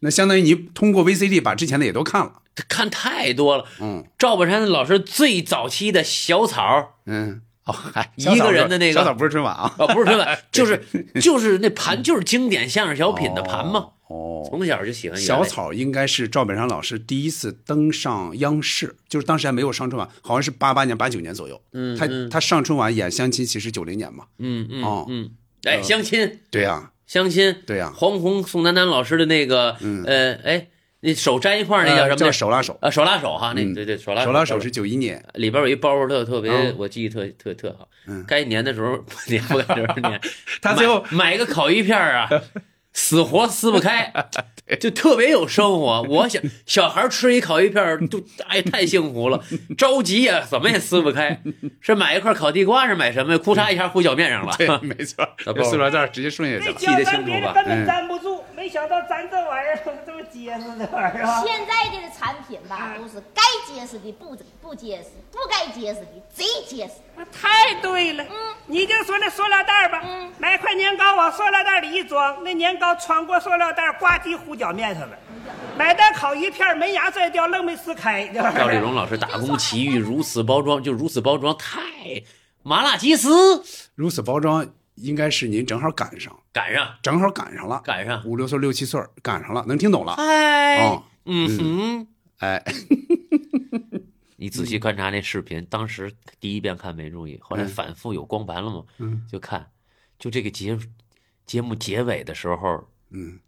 [0.00, 3.66] 那相当于你通过 VCD 把之前的也都看了，看太多了。
[3.80, 10.82] 嗯赵本山老师最早期的小草，嗯，哦，嗨，一个人的那个小草不是春晚啊，哦，不是春晚，就是
[11.20, 13.88] 就是那盘，就是经典相声小品的盘嘛。
[14.08, 21.54] 哦，从小就喜欢小草应该是赵本山老师第一次登上央视，就是当时还没有上春晚，好像是八八年、八九年左右。
[21.96, 24.24] 他嗯他他上春晚演相亲，其实九零年嘛。
[24.38, 25.30] 嗯嗯哦嗯，
[25.62, 30.66] 哎，相亲对呀，相亲，对呀黄宏、宋丹丹老师的那个，呃，哎，
[31.00, 32.10] 那手粘一块儿那叫什么？
[32.10, 35.22] 呃叫手拉手啊，手拉手哈，那嗯对对，手拉手拉手是九一年。
[35.34, 38.24] 里边有一包特特别嗯，我记忆特特特好嗯。
[38.28, 40.20] 该粘的时候不粘， 不该的时候粘。
[40.60, 42.28] 他最后买一个烤鱼片儿啊，
[42.92, 44.12] 死活撕不开，
[44.80, 46.02] 就特别有生活。
[46.02, 49.42] 我想小孩吃一烤鱼片儿，就哎太幸福了，
[49.78, 51.40] 着急呀，怎么也撕不开。
[51.80, 53.38] 是买一块烤地瓜，是买什么呀？
[53.38, 54.54] 裤衩一下糊脚面上了。
[54.58, 55.26] 对，没错，
[55.64, 56.74] 塑料袋直接顺下去了。
[56.78, 57.52] 记得清楚吧？
[57.54, 61.42] 根本粘不住，没想到粘这玩意儿 这么结实的玩意儿啊！
[61.44, 66.94] 现在的产品吧，都是该结实的不不结实，不该结实的贼结实。
[67.26, 68.24] 太对了，
[68.66, 70.02] 你就说那塑料袋吧，
[70.38, 75.18] 买块年糕往塑料袋里一装，那年糕穿过塑料袋，呱唧糊脚面上了。
[75.76, 78.28] 买袋烤鱼片门牙拽掉，愣没撕开。
[78.28, 81.80] 赵丽蓉老师打工奇遇，如此包装，就如此包装，太
[82.62, 83.62] 麻辣鸡丝。
[83.94, 84.66] 如此包装，
[84.96, 86.86] 应该是您正好赶上，赶上。
[87.02, 88.22] 正好赶上了，赶上。
[88.26, 90.16] 五六岁、六七岁儿赶上了，能听懂了。
[90.16, 92.06] 嗨哦，嗯哼，
[92.38, 92.62] 哎，
[94.42, 96.10] 你仔细观察那视频，当时
[96.40, 99.70] 第一遍看没注意，后来嗯反复有光盘了嘛，嗯就看，
[100.18, 100.78] 就这个节
[101.44, 103.38] 节目结尾的时候，嗯，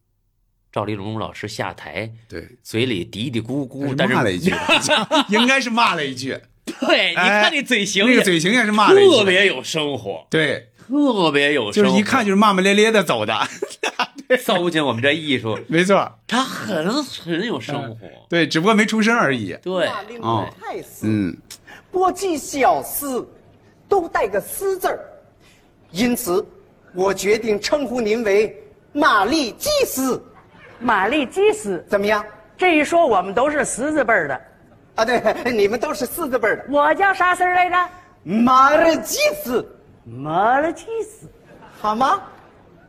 [0.71, 4.53] 赵丽蓉老师下台，对，嘴里嘀嘀咕咕，但是骂了一句，
[5.35, 6.39] 应该是骂了一句。
[6.79, 13.35] 对，你哎看那嘴型，那个嘴型也是骂了一句特别有生活，对，特别有，就是一看就是骂骂咧咧的走的。
[14.45, 19.57] 糟践我们这艺术， 没错，他很很有生活，对，只不过没出声而已。
[19.63, 19.89] 对，
[20.21, 21.37] 哦，太师，嗯，
[21.91, 23.27] 国际小斯
[23.89, 24.99] 都带个“斯”字儿，
[25.91, 26.45] 因此
[26.95, 28.55] 我决定称呼您为
[28.93, 30.23] 玛丽基斯。
[30.79, 32.25] 玛丽基斯怎么样？
[32.57, 34.41] 这一说，我们都是十字辈儿的。
[34.95, 36.65] 啊，对，你们都是四字辈儿的。
[36.69, 37.89] 我叫啥丝儿来着？
[38.25, 39.67] 马尔基斯，
[40.05, 41.27] 马尔基斯，
[41.81, 42.23] 好吗？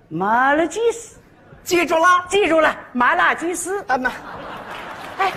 [0.09, 1.17] 马尔基斯，
[1.63, 3.81] 记住了，记住了，麻辣鸡丝。
[3.87, 4.11] 啊妈，
[5.17, 5.31] 哎，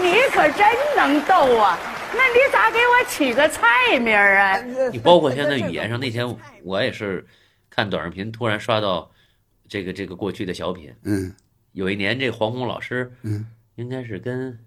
[0.00, 1.78] 你可真能逗啊！
[2.12, 4.60] 那你咋给我起个菜名儿啊？
[4.90, 6.26] 你包括现在语言上，那天
[6.62, 7.24] 我也是
[7.68, 9.10] 看短视频，突然刷到
[9.68, 11.34] 这个这个过去的小品，嗯，
[11.72, 14.58] 有一年这黄宏老师，嗯，应该是跟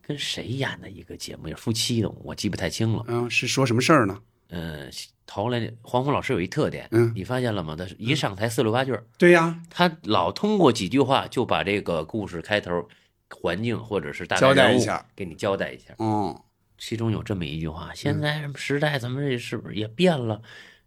[0.00, 3.04] 跟谁演的一个节目，也是夫妻的，我记不太清了。
[3.08, 4.18] 嗯，是说什么事儿呢？
[4.48, 4.88] 呃，
[5.26, 7.76] 头来黄宏老师有一特点，嗯你发现了吗？
[7.76, 12.88] 他一上台四六八句儿，对呀，他老通过几句话就把这个故事开头、
[13.30, 15.94] 环境或者是交代一下，给你交代一下。
[15.98, 16.34] 嗯，
[16.78, 20.40] 其中有这么一句话：现在什么时代咱们这是不是也变了？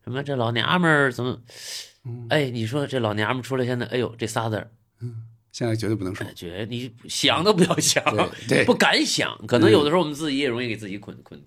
[0.03, 1.39] 什么这老娘们儿怎么？
[2.03, 4.71] 嗯哎，你说这老娘们儿出来，现在哎呦这仨字儿，
[5.51, 6.25] 现在绝对不能说。
[6.33, 8.03] 绝你想都不要想，
[8.47, 9.37] 对对不敢想。
[9.45, 11.39] 可能有的时候我们自己也容易给自己捆捆，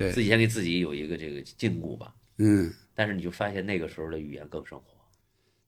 [0.00, 2.14] 对自己先给自己有一个这个禁锢吧。
[2.38, 4.86] 嗯，但是你就发现那个时候的语言更生活，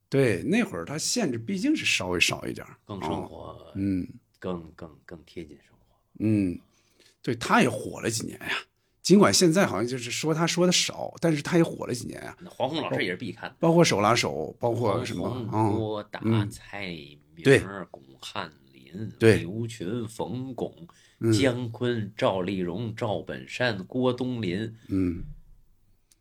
[0.08, 4.08] 对，那会儿它限制毕竟是稍微少一点，更生活，哦嗯
[4.38, 5.96] 更更更贴近生活。
[6.20, 6.58] 嗯，
[7.20, 8.56] 对，他也火了几年呀。
[9.02, 12.34] 尽管现在好像就是说他说的少，但是他也火了几年呀。
[12.40, 16.86] 那黄宏老师也是必看的，包括手拉手，包括什么黄嗯多大嗯蔡
[17.34, 17.44] 明
[17.90, 20.88] 巩汉林、对刘群、冯巩、嗯
[21.30, 25.24] 姜昆、赵丽蓉、赵本山、郭冬临，嗯，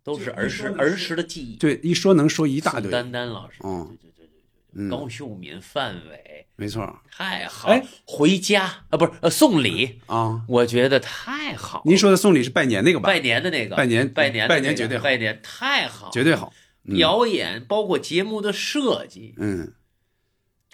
[0.03, 1.55] 都是儿时儿时的记忆。
[1.55, 2.91] 对，一说能说一大宋堆。
[2.91, 4.41] 丹丹老师，嗯对对对对
[4.73, 6.99] 嗯对，高秀敏、范伟，没错。
[7.11, 7.69] 太好。
[7.69, 11.83] 哎，回家啊，不是呃送礼啊，我觉得太好了。
[11.85, 13.07] 您说的送礼是拜年那个吧？
[13.07, 16.53] 拜年的那个，拜年拜年拜年绝对好拜年太好了，绝对好。
[16.83, 19.71] 嗯表演包括节目的设计，嗯，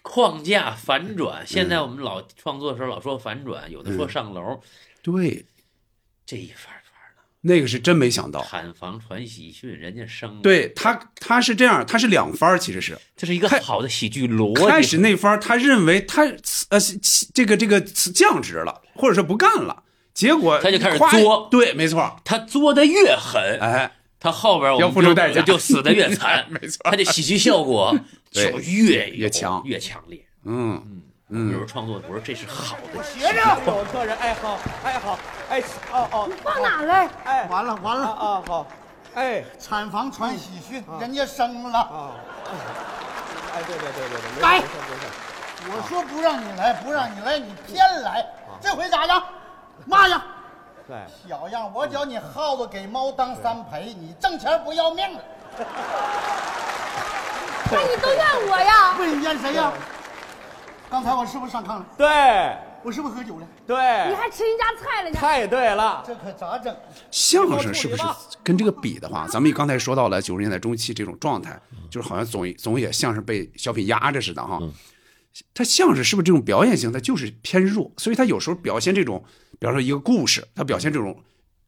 [0.08, 1.45] 框架反转。
[1.45, 4.62] 现在我们老创作的时候老说反转，有的说嗯上楼，
[5.03, 5.45] 对，
[6.26, 6.74] 这一番
[7.41, 8.43] 那个是真没想到。
[8.43, 12.97] 产房传喜讯，人家生对他，他是这样，他是两番，其实是。
[13.16, 14.66] 这是一个好的喜剧逻辑。
[14.66, 16.24] 开始那番，他认为他
[16.70, 16.80] 呃
[17.34, 19.84] 这个这个降职了，或者说不干了，
[20.14, 25.41] 结果他就开始作，对，没错，他作的越狠，哎，他后边我们要付出代价。
[25.43, 27.97] 就死的越惨， 没错，他的喜剧效果
[28.43, 30.23] 越越强越强烈。
[30.45, 35.19] 嗯嗯，有时候创作，我说这是好的我，学着有客人，哎好，哎好，
[35.49, 35.61] 哎
[35.91, 37.09] 哦哦，你放哪来？
[37.25, 38.65] 哎，完了完了啊好，
[39.13, 41.79] 哎产房传喜讯，人家生了。
[41.79, 42.11] 啊，
[43.53, 45.05] 哎对对对对对，该没事没事
[45.69, 48.25] 我说不让你来，不让你来，你偏来。
[48.61, 49.21] 这回咋样？
[49.85, 50.23] 骂呀？
[50.88, 50.95] 对，
[51.27, 55.21] 小样，我叫你耗子给猫当三陪，你挣钱不要命了。
[57.72, 58.95] 那你都怨我呀？
[58.97, 59.72] 问你怨谁呀？
[60.89, 61.86] 刚才我是不是上炕了？
[61.97, 62.08] 对，
[62.82, 63.47] 我是不是喝酒了？
[63.66, 63.76] 对
[64.08, 65.20] 你，还吃人家菜了呢？
[65.20, 66.01] 太对了。
[66.08, 66.74] 这可咋整？
[67.12, 68.03] 相声是不是
[68.41, 74.62] 跟这个比的话，咱们刚才说到了九十年代中期这种状态，就是好像总总也像是被小品压着似的哈。
[75.53, 79.24] 他相声是不是这种表演性，它就是偏弱，所以他有时候表现这种，
[79.60, 81.22] 比方说一个故事，他表现这种，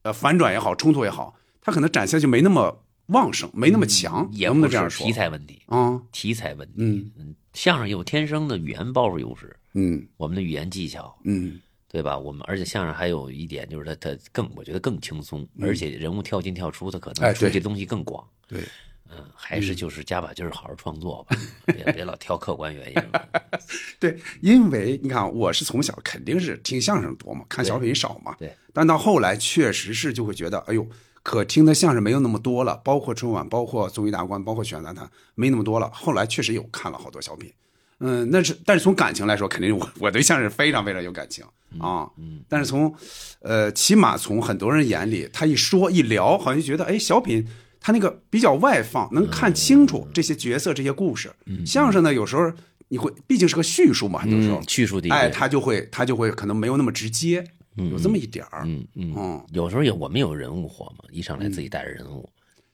[0.03, 5.05] 呃反转也好，冲突也好，他可能展现就没那么旺盛，没那么强，也能不能这样说？
[5.05, 6.73] 题材问题啊，题材问题。
[6.77, 11.59] 嗯嗯，相声有天生的语言包袱优势，嗯我们的语言技巧，嗯
[11.91, 12.17] 对吧？
[12.17, 18.23] 我们而且相声还有一点就是它它更我觉得更轻松，而且人物跳进跳出，它可能出去的东西更广。
[18.47, 18.61] 对，
[19.09, 21.35] 嗯，还是就是加把劲儿，好好创作吧，
[21.65, 23.29] 别别老挑客观原因了。
[23.99, 28.35] 对，因为你看，我是从小肯定是听相声多嘛，看小品少嘛。
[28.37, 30.87] 对，但到后来确实是就会觉得，哎呦，
[31.29, 35.87] 可听的相声没有那么多了，包括春晚，包括综艺大观，包括选杂谈，没那么多了。
[35.93, 37.53] 后来确实有看了好多小品，
[37.99, 41.45] 嗯，那是，但是从感情来说，肯定我 我对相声非常非常有感情
[41.77, 42.09] 啊。
[42.17, 42.91] 嗯，但是从，
[43.41, 47.47] 呃，起码从很多人眼里，他一说一聊，好像就觉得，哎，小品。
[47.79, 51.31] 他那个比较外放，能看清楚这些角色、这些故事。
[51.63, 52.51] 相声呢，有时候
[52.87, 57.45] 你会，毕竟是个叙述嘛，很多时候嗯叙述的哎，他就会他就会可能没有那么直接，
[57.89, 58.63] 有这么一点儿。
[58.65, 62.29] 嗯嗯嗯，有时候也我们有人物活嘛，一上来自己带着人物，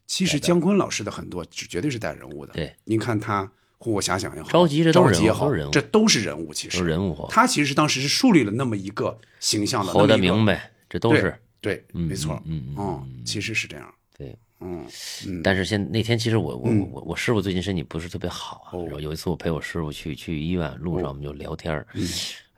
[0.07, 2.53] 其实姜昆老师的很多绝对是带人物的。
[2.53, 3.43] 对，您看他
[3.77, 6.53] 《护我遐想》也好，着急这都是人这都是人物。
[6.53, 7.27] 其实都是人物活。
[7.29, 12.41] 他其实当时是树立了那么一个形象的，活得明白，这都是对，没错。
[12.45, 13.93] 嗯嗯嗯，其实是这样。
[14.17, 14.85] 对，嗯
[15.27, 15.41] 嗯。
[15.43, 21.73] 但是现那天其实我我嗯我我师傅最近身体不是特别好啊，然后有一次我陪我师傅去去医院，路上我们就聊天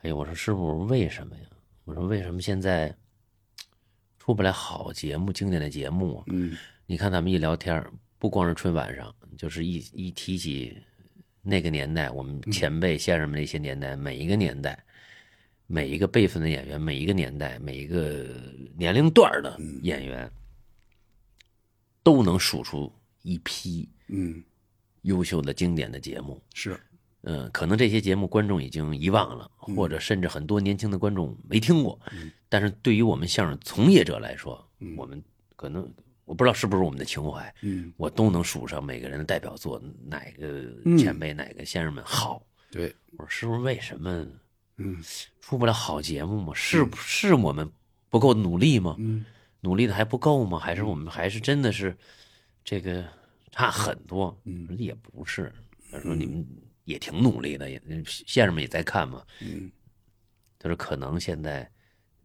[0.02, 1.42] 哎呀，我说师傅为什么呀？
[1.88, 2.94] 我说为什么现在
[4.18, 6.24] 出不来好节目、经典的节目啊？
[6.26, 7.82] 嗯，你看咱们一聊天，
[8.18, 10.76] 不光是春晚上，就是一一提起
[11.40, 14.78] 那个年代，我们前辈先生们那些年代，每一个年代，
[15.66, 18.26] 每一个辈分的演员，每一个年代，每一个
[18.76, 20.30] 年龄段的嗯演员，
[22.02, 24.44] 都能数出一批嗯
[25.02, 26.38] 优秀的经典的节目。
[26.52, 26.78] 是，
[27.22, 31.98] 嗯，可能这些节目观众已经遗忘了，嗯或者甚至很多年轻的观众没听过。
[32.48, 34.64] 但是对于我们相声从业者来说，
[34.96, 35.22] 我们
[35.56, 35.90] 可能
[36.24, 42.42] 我不知道是不是我们的情怀，嗯我都能数上每个人的代表作，哪个嗯前辈、哪个先生们好。
[42.70, 44.26] 对，我说师傅，为什么
[44.76, 44.96] 嗯
[45.40, 46.52] 出不了好节目吗？
[46.54, 47.70] 是是我们
[48.08, 48.94] 不够努力吗？
[48.98, 49.24] 嗯
[49.60, 50.56] 努力的还不够吗？
[50.56, 51.96] 还是我们还是真的是
[52.64, 53.04] 这个
[53.50, 54.38] 差很多？
[54.44, 55.52] 嗯，也不是。
[55.90, 56.46] 他说你们
[56.88, 59.22] 也挺努力的，也先生们也在看嘛。
[59.40, 59.70] 嗯，
[60.58, 61.70] 他说可能现在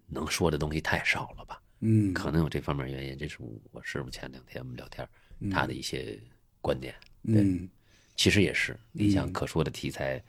[0.08, 1.62] 能说的东西太少了吧？
[1.82, 3.18] 嗯可能有这方面原因。
[3.18, 3.38] 这是
[3.72, 5.06] 我师傅前两天我们聊天
[5.40, 6.18] 嗯他的一些
[6.62, 6.96] 观点。
[7.24, 7.70] 嗯，
[8.16, 10.24] 其实也是，你想可说的题材，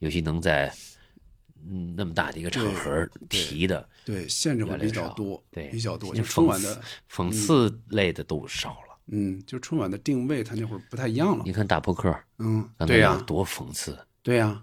[0.00, 0.74] 尤其能在
[1.64, 6.12] 嗯那么大的一个场合提的，对限制会比较多，对比较多。
[6.12, 8.87] 就讽的讽刺类的都少了。
[9.10, 11.42] 嗯，就春晚的定位，它那会儿不太一样了。
[11.44, 13.98] 你看打扑克，嗯，对呀有多讽刺。
[14.22, 14.62] 对呀、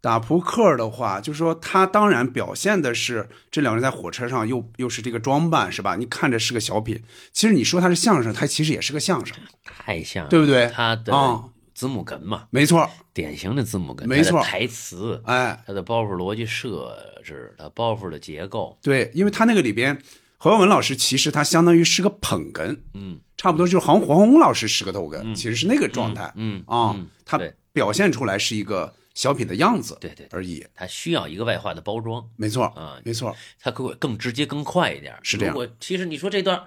[0.00, 5.96] 打扑克的话，就说他当然表现的是这两个人在火车上又又是这个装扮是吧？
[5.96, 19.96] 你看着是个小品，其实你说他是相声，他其实也是个相声，太像了，对不对他的啊字母哏嘛，没错，典型的字母哏，没错台词，哎，他的包袱逻辑设置，他包袱的结构，对，因为他那个里边，
[20.42, 27.40] 何耀文老师其实他相当于是个捧哏，嗯，差不多就是好像黄宏老师是个逗哏，其实是那个状态，嗯啊嗯，他
[27.72, 35.16] 表现出来是一个小品的样子，对对而已，他需要一个外化的包装，没错啊，没错，他更更直接、更快一点。
[35.22, 35.54] 是这样。
[35.54, 36.64] 如果其实你说这段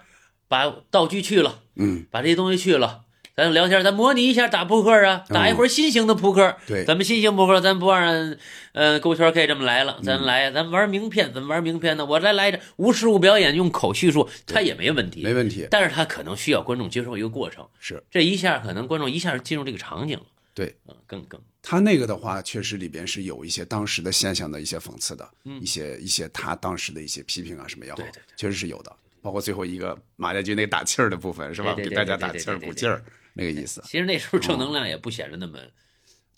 [0.48, 3.02] 把道具去了，嗯，把这些东西去了。
[3.36, 6.42] 咱聊天，咱模拟一下打扑克啊，打一会儿新型的扑克。
[6.48, 8.38] 嗯对咱们新型扑克，咱不按
[8.72, 12.06] 呃勾圈 K 这么来了，咱嗯来，咱玩名片，怎么玩名片呢？
[12.06, 28.96] 我再来着无实物表演，用口叙述，他也没问题，没问题，但是他可能需要观众接受一个过程，是这一下可能观众一下进入这个场景了，对，嗯，更更他那个的话，确实里边是有一些当时的现象的一些讽刺的，嗯一些一些他当时的一些批评啊什么也好，对对确实是有的。
[29.22, 31.74] 包括最后一个马家军那个打气儿的部分是吧？
[31.74, 33.04] 给大家打气儿鼓劲儿
[33.36, 33.84] 那个意思。
[33.86, 35.60] 其实那时候正能量也不显得那么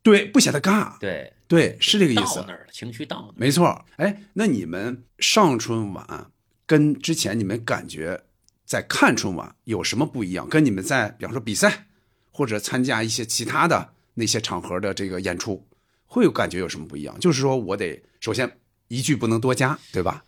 [0.03, 2.53] 对，不显得尬，对对，是这个意到思那。
[2.53, 3.33] 儿了，情绪到那儿。
[3.35, 6.31] 没错，哎，那你们上春晚
[6.65, 8.21] 跟之前你们感觉
[8.65, 10.47] 在看春晚有什么不一样？
[10.49, 11.87] 跟你们在比方说比赛
[12.31, 15.67] 或者参加一些其他的那些场合的这个演出，
[16.05, 17.19] 会有感觉有什么不一样？
[17.19, 18.49] 就是说我得首先
[18.87, 20.23] 一句不能多加，对吧？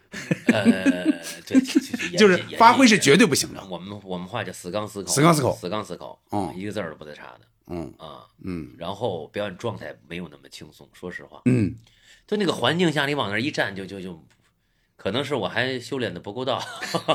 [0.48, 0.64] 呃，
[1.46, 1.60] 对，
[2.18, 3.64] 就是发挥是绝对不行的。
[3.70, 5.56] 我们我们话叫死杠死口，死杠死口。
[5.56, 7.42] 死杠死口，嗯一个字儿都不带差的。
[7.68, 7.94] 嗯。
[7.98, 8.26] 啊。
[8.44, 8.72] 嗯。
[8.78, 11.74] 然后表演状态没有那么轻松，说实话，嗯，
[12.28, 14.22] 就那个环境下，你往那儿一站，就就就，
[14.96, 16.62] 可能是我还修炼的不够到，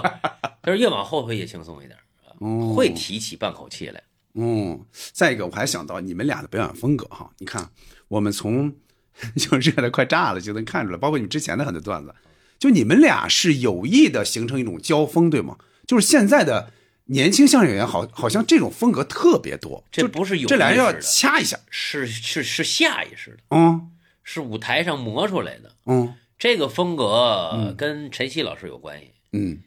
[0.63, 1.99] 但是越往后会越轻松一点，
[2.39, 2.73] 哦。
[2.75, 4.03] 会提起半口气来。
[4.35, 7.69] 嗯，再一个，我还想到你们俩的表演风格哈，你看
[8.09, 8.75] 我们从
[9.37, 12.15] 就热的快炸了就能看出来，包括你们之前的很多段子，
[12.59, 15.57] 就你们俩是有意的形成一种交锋，对吗？
[15.87, 16.71] 就是现在的
[17.07, 23.91] 年轻相声演员好，好像这种风格特别多，这不是有这俩人要掐一下，是是是下意识的，嗯
[24.23, 25.73] 是舞台上磨出来的。
[25.85, 29.13] 嗯这个风格跟陈曦老师有关系。
[29.33, 29.59] 嗯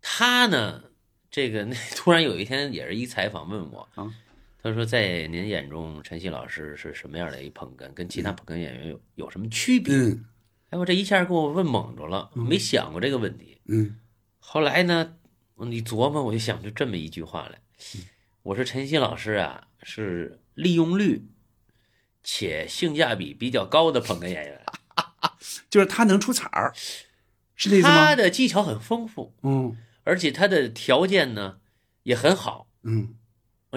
[0.00, 0.82] 他呢，
[1.30, 4.10] 这个那突然有一天也是一采访问我，啊
[4.64, 9.94] 他说在您眼中陈曦老师是什么样的一捧哏，跟其他捧哏演员有有什么区别？
[9.94, 10.24] 嗯
[10.70, 13.60] 哎，我这一下给我问懵住了，没想过这个问题。
[13.66, 14.00] 嗯
[14.38, 15.16] 后来呢，
[15.56, 17.60] 你琢磨，我就想出这么一句话来，
[17.94, 18.00] 嗯
[18.42, 21.26] 我说陈曦老师啊是利用率
[22.22, 24.64] 且性价比比较高的捧哏演员，
[25.68, 26.72] 就是他能出彩儿，
[27.54, 28.16] 是这意思吗他？
[28.16, 31.58] 的技巧很丰富，嗯而且他的条件呢
[32.04, 32.66] 也很好。
[32.82, 33.14] 嗯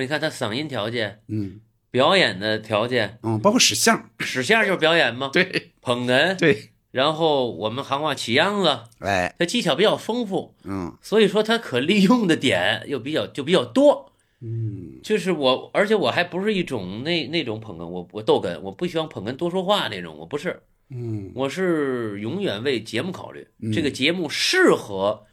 [0.01, 5.31] 你看他嗓音条件、嗯表演的条件，嗯，包括使相，使相就是表演吗？
[5.33, 14.11] 对，捧哏，对，然后我们行话起秧子，哎，他技巧比较丰富，嗯所以说他可利用的点又比较就比较多。
[14.41, 25.25] 嗯就是我，而且我还不是一种那那种捧哏，我我逗哏，我不希望捧哏多说话那种，我不是，嗯，我是永远为节目考虑，嗯这个节目适合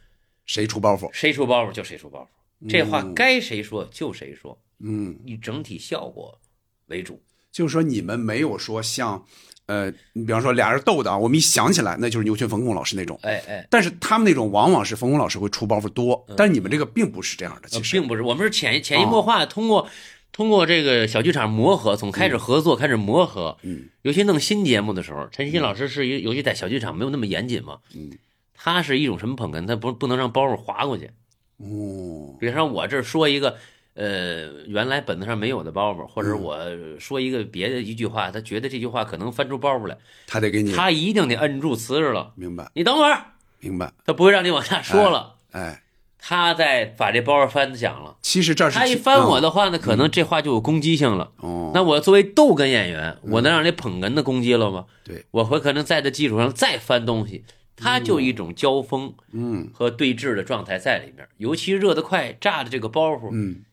[0.45, 2.27] 谁出包袱，谁出包袱就谁出包袱，
[2.67, 3.13] 这话嗯。
[3.13, 6.39] 该谁说就谁说，嗯，以整体效果
[6.87, 7.21] 为主。
[7.51, 9.25] 就是说你们没有说像，
[9.67, 19.87] 呃，你比方说俩人斗的啊，我们一想起来那就是牛群、冯巩老师那种，哎哎，但是他们那种往往是冯巩老师会出包袱多，但是你们这个并不是这样的，其实，呃并不是，我们是潜移潜移默化的，通过
[20.33, 28.11] 通过这个小剧场磨合，从开始合作开始磨合，嗯，尤其弄新节目的时候，陈曦老师是一，尤其在小剧场没有那么严谨嘛，嗯，
[28.53, 31.09] 他是一种什么捧哏，他不不能让包袱划过去，
[31.57, 33.55] 哦，比如说我这儿说一个。
[33.97, 36.57] 呃，原来本子上没有的包袱，或嗯者我
[36.99, 39.97] 说一个别的一句话，他觉得这句话可能翻出包袱来，
[40.27, 42.33] 他得给你，他一定得摁住词儿了。
[42.35, 43.23] 明白，你等会儿，
[43.61, 45.81] 明白，他不会让你往下说了，哎，
[46.19, 48.17] 他再把这包袱翻响了。
[48.21, 51.31] 其实这是他一翻我的话呢，可能这话就有攻击性了。
[51.37, 54.87] 哦，那我作为逗哏演员，我能让这捧哏的攻击了吗？
[55.05, 57.45] 对，我会可能在这基础上再翻东西，
[57.75, 59.69] 它就一种交锋，嗯。
[59.73, 61.27] 和对峙的状态在里面。
[61.37, 63.63] 尤其热得快，炸的这个包袱，嗯，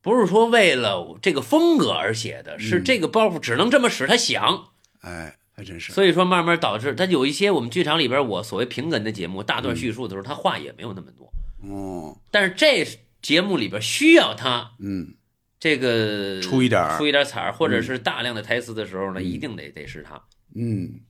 [0.00, 4.68] 不是说为了这个风格而写的，是这个包袱只能这么使，它响。
[5.00, 11.32] 哎，还真是，所以说慢慢导致他有一些我们剧场里边我所谓平哏的节目，大段叙述的时候，他话也没有那么多。
[11.62, 12.86] 哦，但是这
[13.20, 15.14] 节目里边需要他嗯，
[15.58, 16.96] 这个出一点儿。
[16.96, 20.22] 出一点彩儿，或者是大量的台词的时候呢，一定得得是他。
[20.54, 21.00] 嗯，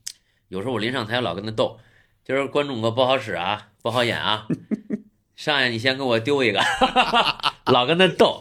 [0.49, 1.79] 有时候我临上台老跟他斗，
[2.25, 4.45] 今儿观众可不好使啊，不好演啊，
[5.35, 6.61] 上来你先给我丢一个，
[7.65, 8.39] 老跟他斗，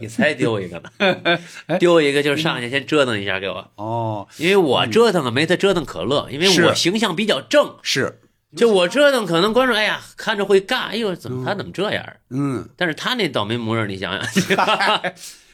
[0.00, 1.38] 你才丢一个呢，
[1.80, 8.20] 丢一个就是上去先折腾一下给我，哦，因为我折腾啊没他折腾可乐，因为我形象比较正，是，
[8.56, 12.06] 就我折腾可能观众哎呀看着会尬，哎呦怎么他怎么这样？
[12.30, 15.02] 嗯，但是他那倒霉模样，你想想，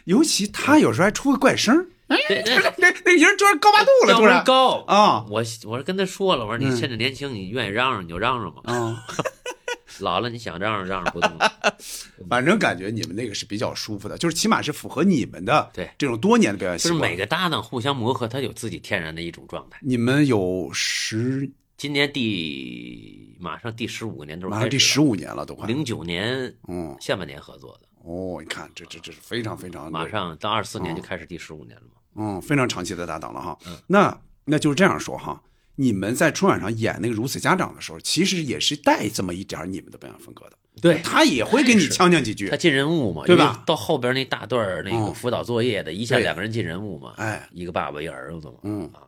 [0.04, 1.86] 尤其他有时候还出个怪声
[2.16, 4.44] 儿，对对那那人突然高八度了，调门突然。
[4.44, 4.80] 高。
[4.86, 6.76] 啊，我我是跟他说了，我说你嗯。
[6.76, 9.04] 趁着年轻，你愿意嚷嚷你就嚷嚷吧，啊，
[10.00, 11.30] 老了你想嚷嚷嚷嚷不动。
[12.28, 15.90] 反正感觉你们那个是比较舒服的，就是起码是符合你们的对。
[15.98, 16.98] 这种多年的表演习惯。
[16.98, 19.78] 就是每个搭档互相磨合，他有自己天然的一种状态。
[19.82, 25.66] 你们有十，今年第马上第十五个年头，马上第十五年了，都快。
[25.66, 30.96] 零九年嗯，下半年合作的，哦，你看这这这是非常非常马上到二四年嗯。
[30.96, 32.00] 就开始第十五年了嘛。
[32.14, 33.58] 嗯非常长期的搭档了哈。
[33.66, 35.42] 嗯那那就是这样说哈，
[35.76, 40.56] 你们在春晚上演那个《如此家长》的时候，其实也是带这么一点儿你们的表演风格的。
[40.80, 42.56] 对他也会给你呛呛几句他。
[42.56, 49.04] 进人物嘛，对吧到后边那大段儿那个嗯辅导作业的，一下两个人进人物嘛，哎，一个爸爸一个儿子嘛，嗯啊，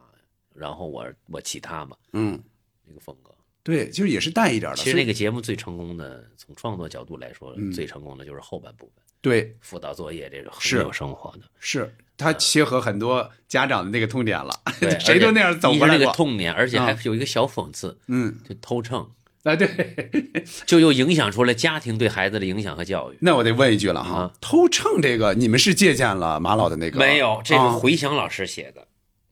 [0.55, 2.39] 然后我我起他嘛，嗯，
[2.87, 3.34] 那个风格。
[3.65, 4.77] 对，就是也是淡一点的。
[4.77, 11.45] 其实那个节目最成功的，从创作角度来说，嗯最成功的就是后半部分，对辅导作业这个是很有生活的。
[11.59, 16.07] 是他切合很多家长的那个痛点了， 对谁都那样走过那个。
[16.13, 19.01] 痛点，而且还啊有一个小讽刺，嗯，就偷秤，
[19.45, 19.67] 啊对，
[20.67, 23.17] 就又影响出了家庭对孩子的影响和教育。
[23.21, 26.99] 那我得问一句了哈啊，偷秤这个你们是借鉴了马老的那个？
[26.99, 28.87] 没有，这个啊回响老师写的，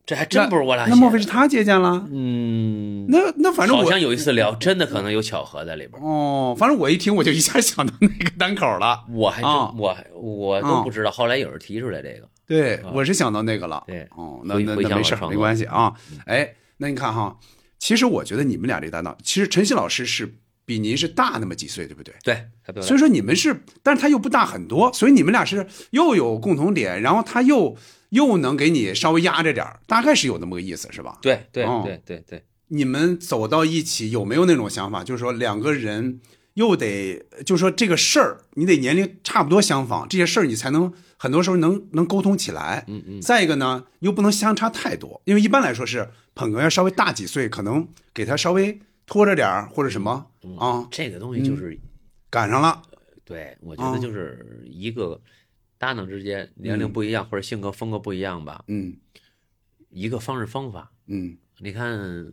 [0.04, 1.00] 这还真不是我俩写那的。
[1.00, 2.06] 莫非是他借鉴了？
[2.10, 6.02] 嗯，那那反正我好像有一次聊，真的可能有巧合在里边。
[6.02, 9.04] 哦，反正我一听我就一下想到那个单口了。
[9.14, 12.28] 我还真、啊我还我都不知道，后来有人提出来这个。
[12.46, 13.82] 对，我是想到那个了。
[13.86, 15.92] 对，哦，那那那没事，没关系啊。
[16.26, 17.38] 哎，那你看哈，
[17.78, 20.34] 其实我觉得你们俩这搭档，其实陈曦老师是
[20.64, 22.12] 比您是大那么几岁，对不对？
[22.24, 27.76] 对，所以说你们是，但是他又不大很多，所以你们俩是又有共同点，然后他又
[28.12, 31.18] 又能给你稍微压着点儿，大概是有那么个意思，是吧？
[31.20, 35.02] 对对哦对对对，你们走到一起有没有那种想法？
[35.02, 36.20] 就是说两个人
[36.54, 42.84] 又得，就是说这个事儿你得年龄差不多相仿，这些事儿你才能很多时候能能沟通起来。
[42.88, 43.20] 嗯嗯。
[43.20, 50.26] 再一个呢，又不能相差太多，因为一般来说是捧哏要稍微大几岁，可能给他稍微拖着点儿或者什么
[50.58, 50.86] 啊。
[50.90, 51.78] 这个东西就是、
[52.28, 52.82] 赶上了。
[53.24, 55.18] 对，我觉得就是一个
[55.82, 58.62] 搭档之间年龄不一样、或者性格风格不一样吧。
[58.68, 58.96] 嗯。
[59.90, 60.92] 一个方式方法。
[61.08, 61.36] 嗯。
[61.58, 62.32] 你看，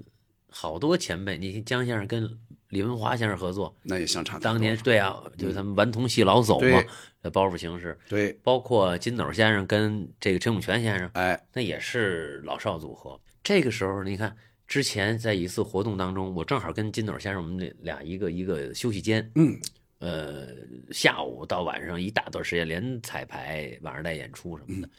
[0.52, 2.30] 好多前辈，你像姜先生跟
[2.70, 6.84] 李文华先生合作，那也相差当年对啊，就是他们顽童戏老叟嘛
[7.32, 7.98] 包袱形式。
[8.08, 13.20] 对，包括金斗先生跟这个陈永泉先生，哎，那也是老少组合。
[13.44, 14.38] 这个时候，你看
[14.68, 19.60] 之前在一次活动当中，我正好跟金斗先生我们俩一个一个休息间，嗯，
[20.00, 20.48] 呃，
[20.92, 24.90] 下午到晚上一大段时间连彩排，晚上带演出什么的。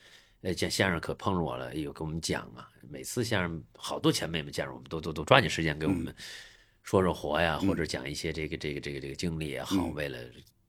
[0.42, 6.14] 呃，这先生可碰着我了，哎呦，给我们讲啊，每次先生好多前辈们见着我们都都都抓紧时间给我们
[6.82, 10.18] 说说活呀，或者讲一些这个这个这个这个经历也好，为了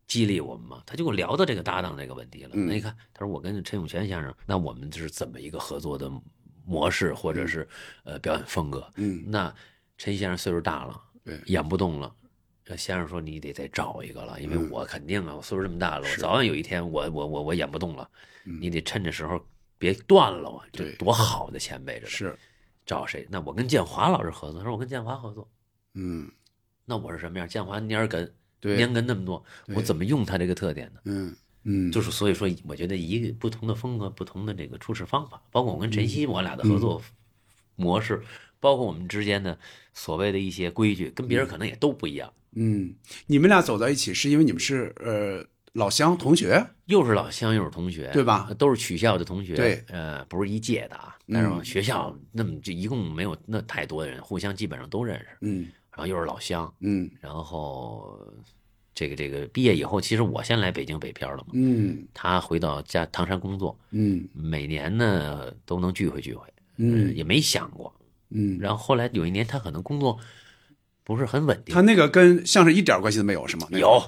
[0.07, 0.84] 激励我们嘛。
[0.86, 2.51] 他就给我聊到这个搭档这个问题了。
[2.53, 6.11] 那你看，他说我跟陈永泉先生，那我们是怎么一个合作的
[6.65, 7.67] 模式，或者是
[8.03, 8.91] 呃表演风格？
[8.95, 9.53] 嗯，那
[9.97, 12.13] 陈先生岁数大了，对，演不动了。
[12.64, 18.09] 这先生说：“你得再找一个了，因为嗯我肯定啊，我岁数这么大了，我早晚有一天我我我我演不动了，
[18.45, 19.43] 嗯你得趁着时候
[19.78, 20.66] 别断了啊！
[20.72, 22.38] 这多好的前辈，这是
[22.86, 23.28] 找谁？
[23.30, 25.49] 那我跟建华老师合作，他说我跟建华合作，
[25.95, 26.32] 嗯，
[26.86, 27.47] 那我是什么样？
[27.47, 29.43] 建华蔫根，对蔫根那么多，
[29.76, 30.99] 我怎么用他这个特点呢？
[31.05, 37.01] 嗯嗯，就是所以说，我觉得一个不同的风格，不同的这个处事方法，包括我跟嗯陈曦我俩的合作
[37.76, 38.22] 模式，
[38.59, 39.57] 包括我们之间的
[39.93, 42.32] 所谓的一些规矩，跟别人可能也都不一样。
[42.56, 42.93] 嗯，
[43.28, 48.49] 你们俩走到一起是因为你们是呃老乡同学，又是老乡又是同学，对吧？
[48.58, 58.20] 都是曲校的同学，对，呃，不是一届的啊，嗯但是学校那么就一共没有那太多的人，互相基本上都认识，嗯，然后又是老乡，嗯，然后
[58.93, 62.06] 这个这个毕业以后，其实我先来北京北漂了嘛，嗯。
[62.14, 64.28] 他回到家唐山工作，嗯。
[64.34, 66.45] 每年呢都能聚会聚会，
[66.76, 67.93] 嗯呃也没想过，
[68.30, 70.20] 嗯，然后后来有一年他可能工作
[71.04, 73.68] 不是很稳定，他那个跟相声一点关系都没有是吗？
[73.72, 73.80] 那个。
[73.80, 74.04] 有，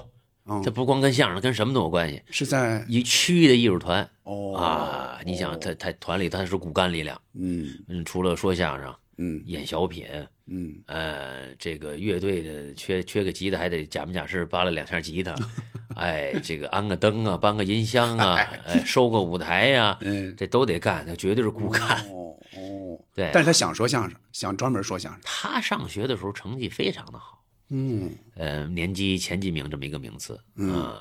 [0.46, 0.62] 嗯。
[0.62, 2.22] 这不光跟相声，跟什么都有关系。
[2.30, 4.08] 是在一区域的艺术团。
[4.22, 4.56] 哦。
[4.56, 7.68] 啊，你想他他团里他是骨干力量，嗯。
[7.88, 10.06] 嗯，除了说相声，嗯，演小品，
[10.46, 15.34] 嗯，呃，这个乐队的缺缺个吉他还得假模假式扒拉两下吉他，
[15.96, 18.34] 哎，这个安个灯啊，搬个音箱啊，
[18.66, 21.98] 哎，收个舞台呀， 嗯，这都得干，那绝对是骨干。
[22.10, 31.00] 哦哦，对，但是他想说相声，想专门说相声，他上学的时候成绩非常的好，嗯呃，年级前几名这么一个名次，嗯呃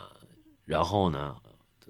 [0.65, 1.35] 然后呢，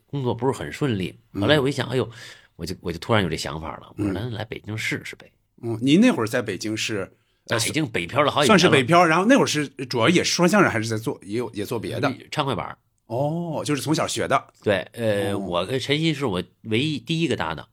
[0.07, 1.15] 工作不是很顺利。
[1.33, 2.09] 嗯后来我一想，哎呦，
[2.55, 5.31] 我就我就突然有这想法了，我说咱来北京试试呗。
[5.63, 12.77] 嗯，您那会儿在北京是在北京北漂了好几年算是北漂，然后那会儿是主要也是说相声，还是在做也有也做别的唱快板。
[13.07, 14.47] 哦，就是从小学的。
[14.63, 17.67] 对，哦呃，我跟陈曦是我唯一第一个搭档，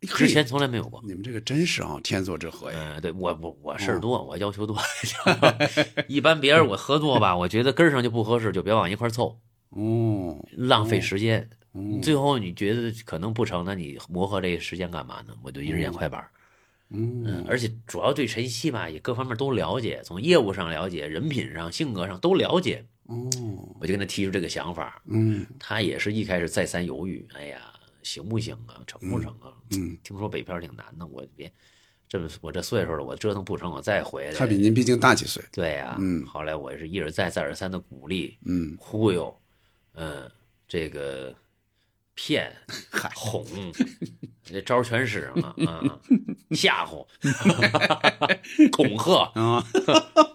[0.00, 1.02] 之前从来没有过。
[1.06, 2.94] 你们这个真是啊，天作之合呀！
[2.96, 4.76] 嗯，对我我我事儿哦多，我要求多。
[6.08, 9.38] 一般别人我合作吧，我觉得根儿上就不合适，就别往一块儿凑。
[9.70, 11.48] 哦，浪费时间。
[11.72, 15.34] 哦最后你觉得可能不成，那你磨合这个时间干嘛呢？
[15.42, 16.30] 我就一直演快板儿。
[16.90, 22.84] 嗯，而且主要对晨曦吧，也各方面都了解，从业务上了解，人品上、性格上都了解。
[23.04, 23.28] 哦，
[23.80, 27.60] 我就跟他提出这个想法，嗯他也是一开始再三犹豫，哎呀，
[28.02, 29.52] 行不行啊，成不成啊？
[29.72, 31.52] 嗯，听说北漂挺难的，我别
[32.08, 34.32] 这么我这岁数了，我折腾不成，我再回来。
[34.32, 35.42] 他比您毕竟大几岁。
[35.52, 39.36] 对呀、嗯后来我是一而再再而三的鼓励，嗯，忽悠，
[39.94, 40.30] 嗯，
[40.66, 41.34] 这个
[42.14, 42.54] 骗、
[43.14, 43.44] 哄，
[44.44, 46.00] 这招全使上了啊，
[46.50, 47.06] 吓唬、
[48.70, 49.64] 恐吓 啊，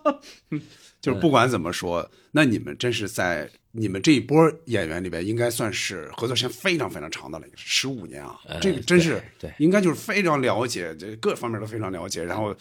[0.99, 12.53] 就是不管怎么说，那你们真是在你们这一波演员里边，应该算是合作时间非常非常长的了，十五年啊，呃这个真是对对应该就是非常了解，这各方面都非常了解，然后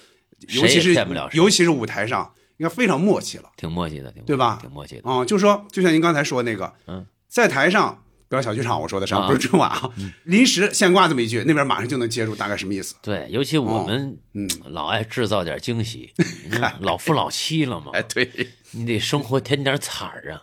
[0.49, 0.95] 尤其是
[1.33, 4.59] 尤其是舞台上，应该非常默契了，挺默契的，挺对吧？
[4.61, 5.11] 挺默契的。
[5.11, 9.91] 啊、就说就像您刚才说那个，嗯，在台上表演小剧场，我说的是啊，啊不是春晚啊。
[10.25, 12.95] 临时现挂这么一句，那边马上就能接住，大概什么意思？
[13.03, 16.13] 对，尤其我们嗯老爱制造点惊喜，
[16.45, 18.31] 你 看老夫老妻了嘛，哎，对，
[18.73, 20.43] 你得生活添点彩儿啊。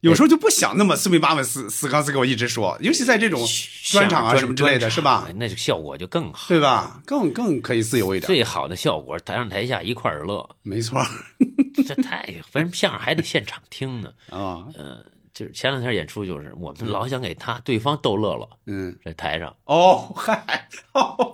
[0.00, 3.42] 有时候就不想那么四平八稳、死死刚死给我一直说，尤其在这种
[3.90, 5.26] 专场啊什么之类的，是吧？？
[5.36, 7.00] 那就效果就更好，对吧？
[7.06, 8.26] 更更可以自由一点。
[8.26, 11.02] 最好的效果，台上台下一块儿乐，没错。
[11.86, 14.10] 这太，反正相声还得现场听呢？
[14.28, 15.02] 啊，嗯，
[15.34, 21.32] 就是前两天演出，就是我们老想给他对方逗乐了，嗯，在台上，哦，嗨，哦，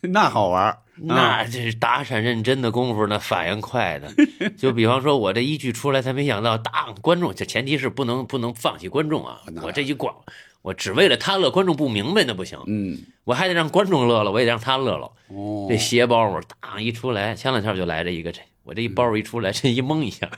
[0.00, 4.08] 那好玩儿那这是打闪认真的功夫，那反应快的。
[4.56, 9.42] 就比方说，我这一句出来，他没想到，当观众，这前提是不能不能放弃观众啊。
[9.60, 10.14] 我这一广，
[10.62, 12.58] 我只为了他乐，观众不明白那不行。
[12.66, 15.10] 嗯，我还得让观众乐了，我也得让他乐了。
[15.28, 20.28] 哦这斜包袱当一出来，前两天就来了一个这，我这一包袱一出来，这一蒙一下，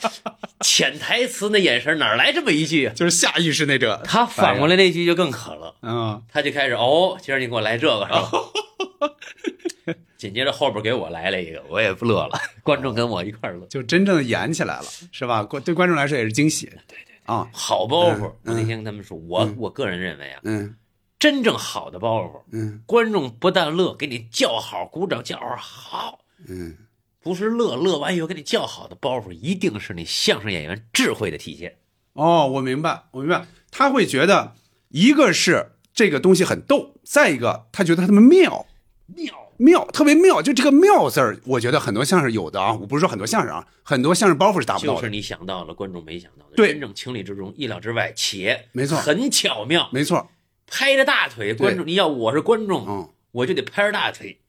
[0.60, 2.94] 潜台词那眼神哪来这么一句啊？
[2.94, 3.96] 就是下意识那这。
[4.04, 5.74] 他反过来那句就更可了。
[5.82, 8.30] 嗯，他就开始哦，今儿你给我来这个是吧？
[10.16, 13.66] 紧接着后边给我来了一个，我也不乐了，观众跟我一块儿乐。
[13.66, 15.42] 就真正演起来了，是吧？
[15.42, 16.66] 观对观众来说也是惊喜。
[16.66, 20.74] 对对对啊，好包袱，那天跟他们说，我我个人认为啊，嗯
[21.18, 26.18] 真正好的包袱，嗯观众不但乐，给你叫好，鼓掌叫好，好，
[26.48, 26.76] 嗯，
[27.22, 31.76] 不是乐，乐完以后给你叫好的包袱，一定是你相声演员智慧的体现。
[32.14, 34.54] 哦，我明白，我明白，他会觉得
[34.88, 38.66] 一个是这个东西很逗，再一个他觉得他们妙
[39.06, 40.40] 妙妙，特别妙。
[40.40, 45.00] 就这个“妙”字儿，我觉得很多相声有的啊，我不是说很多相声啊，很多相声包袱是达不到的。
[45.00, 50.30] 就是你想到了，观众没想到的，对真正情理之中、意料之外，且没错很巧妙，没错，
[50.66, 54.40] 拍着大腿，观众，你要我是观众，嗯，我就得拍着大腿，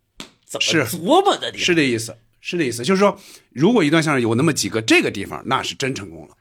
[0.46, 1.52] 怎么是琢磨的？
[1.58, 2.84] 是这意思，是这意思。
[2.84, 3.18] 就是说，
[3.52, 6.36] 如果一段相声有那么几个这个地方，那是真成功了。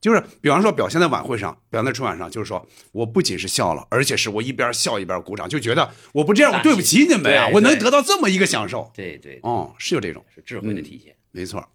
[0.00, 8.90] 就是比方说表现在晚会上，表现在春晚上，就是说我不仅是笑了，而且是我一边笑一边鼓掌，就觉得我不这样我对不起你们呀，我能得到这么一个享受。
[8.94, 11.16] 对对，哦，是有这种是智慧的体现。
[11.30, 11.66] 没错。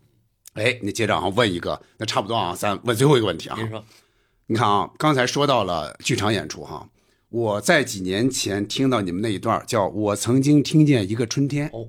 [0.54, 3.56] 哎，你接着啊问一个，那差不多啊，咱问最后一个问题啊。
[3.58, 3.84] 您说，
[4.46, 6.88] 你看啊，刚才说到了剧场演出哈，
[7.30, 11.88] 我在几年前听到你们那一段叫“我曾经听见一个春天”，哦，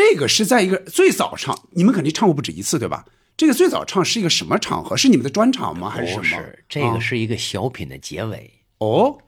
[0.00, 3.04] 这个是在一个最早唱，你们肯定唱过不止一次对吧？
[3.36, 4.96] 这个最早唱是一个什么场合？
[4.96, 5.90] 是你们的专场吗？
[5.90, 6.22] 还是什么？
[6.22, 8.50] 不是，这个是一个小品的结尾。
[8.78, 9.18] 哦，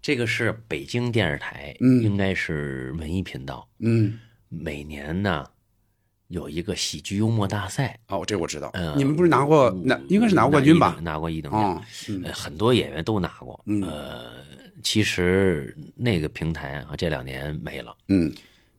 [0.00, 4.18] 这个是北京电视台，嗯应该是文艺频道，嗯，
[4.48, 5.44] 每年呢
[6.28, 7.98] 有一个喜剧幽默大赛。
[8.08, 8.70] 哦，这我知道。
[8.72, 10.98] 嗯，你们不是拿过拿应该是拿过冠军吧？
[11.02, 13.60] 拿过一等奖哦，嗯呃很多演员都拿过。
[13.66, 14.32] 嗯呃，
[14.82, 17.94] 其实那个平台啊，这两年没了。
[18.08, 18.32] 嗯，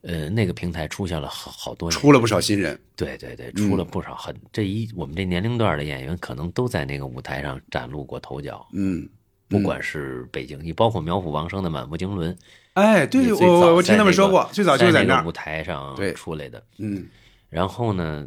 [0.07, 2.79] 呃，那个平台出现了好好多，出了不少新人。
[2.95, 8.65] 对对对，嗯出了不少很这一我们这年龄段的演员，可能都在那个舞台上崭露过头角。
[8.71, 9.05] 嗯，
[9.49, 12.34] 不管是北京，你包括苗阜、王声的《满腹经纶》，
[12.73, 16.63] 哎，对，也我我我听他们说过，最早就在那在那个舞台上出来的。
[16.77, 17.05] 嗯，
[17.49, 18.25] 然后呢，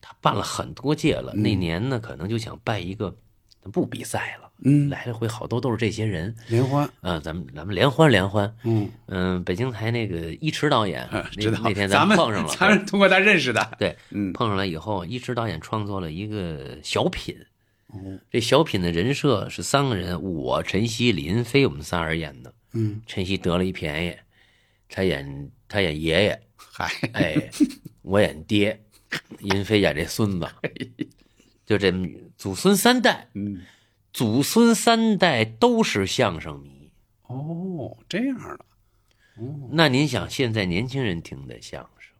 [0.00, 1.32] 他办了很多届了。
[1.36, 3.16] 嗯那年呢，可能就想办一个
[3.72, 6.34] 不比赛了，嗯，来来回好多都是这些人。
[6.48, 8.90] 联欢，啊、咱们咱们联欢联欢，嗯。
[9.06, 13.76] 嗯、北京台那个一池导演，那那天咱们碰上了，咱们通过他认识的。
[13.78, 14.32] 对，嗯。
[14.32, 17.36] 碰上了以后，一池导演创作了一个小品。
[17.88, 18.18] 哦。
[18.30, 22.52] 这小品的人设是三个人，我、陈曦、李云飞，我们仨人演的。
[22.72, 24.14] 嗯，陈曦得了一便宜，
[24.88, 27.50] 他演他演爷爷，嗨，哎，
[28.02, 28.80] 我演爹，
[29.40, 30.46] 云飞演这孙子，
[31.66, 31.92] 就这
[32.36, 33.60] 祖孙三代，嗯，
[34.12, 36.90] 祖孙三代都是相声迷。
[37.22, 38.64] 哦，这样的。
[39.70, 42.14] 那您想，现在年轻人听的相声，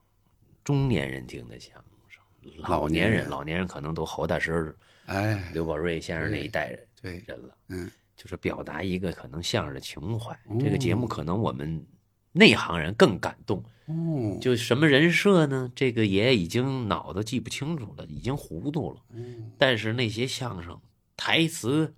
[0.65, 1.75] 中年人听的相
[2.09, 4.75] 声，老年人，老年人可能都侯大师、
[5.07, 7.55] 哎，刘宝瑞先生那一代人对人了。
[7.69, 10.33] 嗯，就是表达一个可能相声的情怀。
[10.47, 11.85] 哦这个节目可能我们
[12.33, 13.63] 内行人更感动。
[13.87, 15.71] 哦，就什么人设呢？
[15.75, 19.03] 这个爷已经脑子记不清楚了，已经糊涂了。
[19.13, 20.81] 嗯但是那些相声
[21.21, 21.93] 台词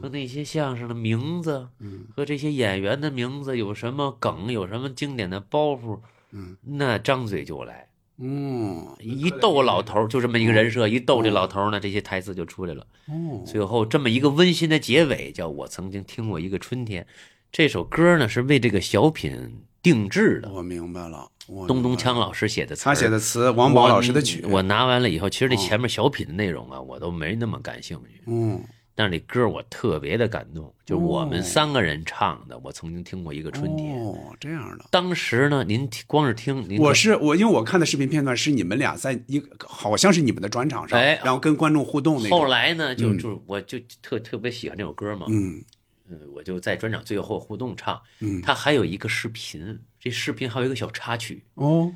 [0.00, 5.98] 和那些相声的名字，嗯和这些演员的名字有什么梗，有什么经典的包袱，
[6.30, 7.88] 嗯，那张嘴就来。
[8.18, 12.86] 嗯，一逗老头儿，就这么一个人设，一逗这老头儿呢，这些台词就出来了。
[13.08, 17.04] 哦，最后这么一个温馨的结尾，叫我曾经听过一个春天。
[17.50, 20.52] 这首歌呢是为这个小品定制的。
[20.52, 28.22] 我明白了，我东东锵老师写的词，他写的词王宝老师的曲我我拿完了以后，其实这前面小品的内容啊，我都没那么感兴趣。
[28.26, 28.62] 嗯，
[28.94, 32.58] 但是这歌我特别的感动，就是我们三个人唱的。
[32.62, 34.84] 我曾经听过一个春天，哦，这样的。
[34.90, 42.38] 当时呢，您听光是听，您我是我，因为我看的视频片段是你们俩在一个好像是你们的专场上，哎然后跟观众互动那种。
[42.38, 45.26] 后来呢，就嗯就我就特特别喜欢这首歌嘛。
[45.28, 45.64] 嗯
[46.10, 48.00] 嗯，我就在专场最后互动唱。
[48.18, 51.44] 嗯他还有一个视频，这视频还有一个小插曲。
[51.54, 51.94] 哦，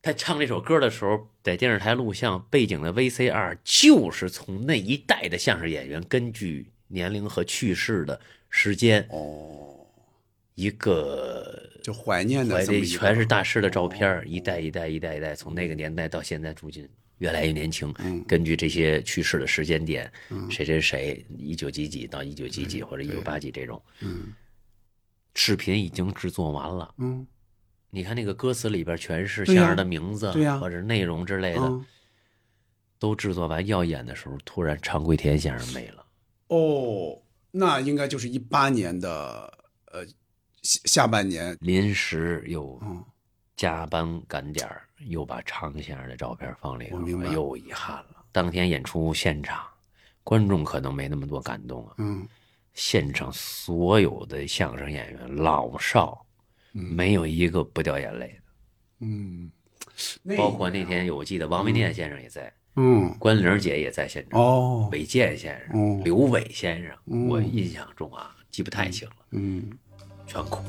[0.00, 9.84] 他唱这首歌的时候，在电视台录像，背景的 VCR 就是从那一代的相声演员根据年龄和去世的时间，哦，
[10.54, 16.88] 一个就怀念的怀的这么一个全是大师的照片儿，一代一代一代一代，从那个年代到现在，逐渐
[17.18, 17.92] 越来越年轻。
[18.28, 20.48] 根据这些去世的时间点，嗯。
[20.50, 23.82] 谁谁谁，一九几几到一九几几或者一九八几这种，
[25.34, 26.94] 视频已经制作完了。
[26.98, 27.26] 嗯，
[27.90, 29.60] 你看那个歌词里边全是对呀。
[29.62, 30.58] 相声的名字，对呀。
[30.58, 31.84] 或者内容之类的，嗯。
[32.98, 36.06] 都制作完要演的时候，突然常贵田先生没了。
[36.48, 37.20] 哦，
[37.50, 39.52] 那应该就是一八年的
[39.92, 40.06] 呃
[40.62, 43.04] 下下半年，临时又嗯
[43.56, 47.26] 加班赶点儿，又把常先生的照片放里头，我明白。
[47.32, 48.24] 又遗憾了。
[48.32, 49.66] 当天演出现场，
[50.22, 52.26] 观众可能没那么多感动啊，嗯，
[52.74, 56.26] 现场所有的相声演员老少，
[56.72, 59.06] 没有一个不掉眼泪的。
[59.06, 59.50] 嗯，
[60.36, 63.14] 包括那天有我记得王维念先生也在，嗯。
[63.18, 64.88] 关玲姐也在现场，哦。
[64.92, 66.00] 韦健先生、哦。
[66.04, 67.28] 刘伟先生，嗯。
[67.28, 69.70] 我印象中啊记不太清了，嗯。
[70.26, 70.64] 全哭，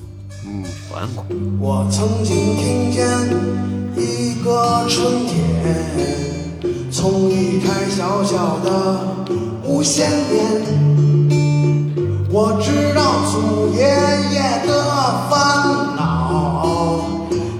[0.45, 1.23] 嗯，全哭。
[1.60, 3.07] 我曾经听见
[3.95, 9.26] 一个春天，从一台小小的
[9.64, 11.05] 无线电，
[12.38, 13.02] 我知道
[13.32, 14.70] 祖爷爷的
[15.30, 16.99] 烦恼，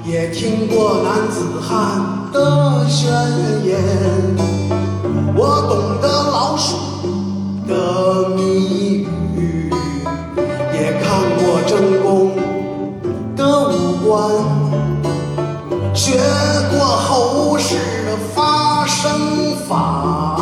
[0.04, 3.10] 也听过男子汉的宣
[3.64, 3.80] 言，
[5.34, 6.76] 我懂得老鼠
[7.66, 9.08] 的谜
[9.38, 9.72] 语，
[10.74, 12.36] 也看过正宫
[13.34, 14.30] 的五官，
[15.94, 16.20] 学
[16.70, 17.76] 过后世
[18.06, 20.36] 的发声法，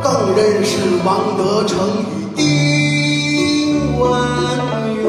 [0.00, 2.21] 更认识王德成与
[4.02, 4.12] 文
[5.02, 5.04] 元。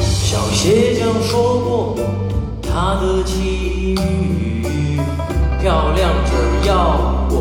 [0.00, 1.96] 小鞋匠说过
[2.62, 5.00] 他的奇遇，
[5.60, 6.70] 漂亮姐儿要
[7.28, 7.32] 过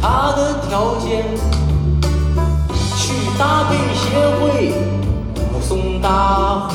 [0.00, 1.24] 他的条件，
[2.96, 3.02] 去
[3.38, 4.02] 搭配协
[4.38, 4.42] 会
[5.52, 6.74] 目送大虎，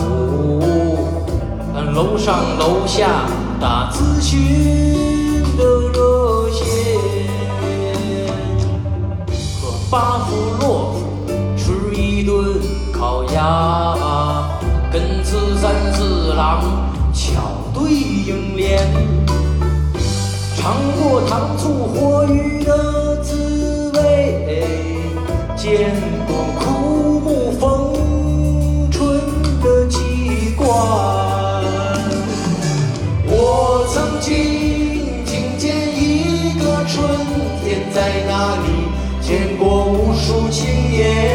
[1.73, 3.25] 看楼上楼下
[3.59, 5.63] 打咨询的
[5.93, 6.65] 热线，
[9.61, 9.61] 和
[9.91, 10.27] 巴甫
[10.59, 10.95] 洛
[12.19, 12.59] 一顿
[12.91, 13.95] 烤鸭，
[14.91, 17.39] 跟此三四郎巧
[17.73, 18.77] 对应联，
[20.57, 24.67] 尝过糖醋活鱼的滋味，
[25.55, 25.95] 见
[26.27, 29.17] 过枯木逢春
[29.63, 30.67] 的奇观。
[33.27, 37.01] 我曾经听见一个春
[37.63, 38.67] 天，在那里
[39.21, 41.28] 见过无数青年，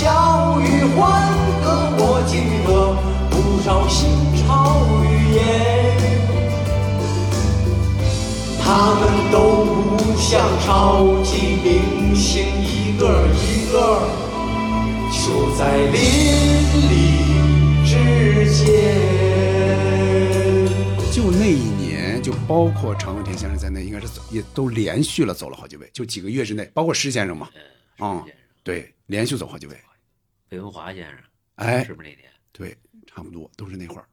[0.00, 0.64] 笑语
[0.96, 1.28] 欢
[1.62, 2.96] 歌，我听了
[3.28, 5.44] 不少心潮语言，
[8.62, 9.66] 他们都
[9.98, 14.00] 不像超级明星，一个一个
[15.12, 16.00] 就在邻
[16.88, 16.96] 里
[17.84, 17.92] 之
[18.56, 18.64] 间。
[21.12, 27.50] 就那一年，就包括常贵田先生在内，应该是走也都连续了走了好几位，就几个月之内，包括施先生嘛，
[27.98, 28.24] 嗯、
[28.64, 29.76] 对，连续走好几位，
[30.50, 31.18] 韦文华先生，
[31.56, 32.28] 哎，是不是那年？
[32.52, 34.04] 对，差不多都是那会儿。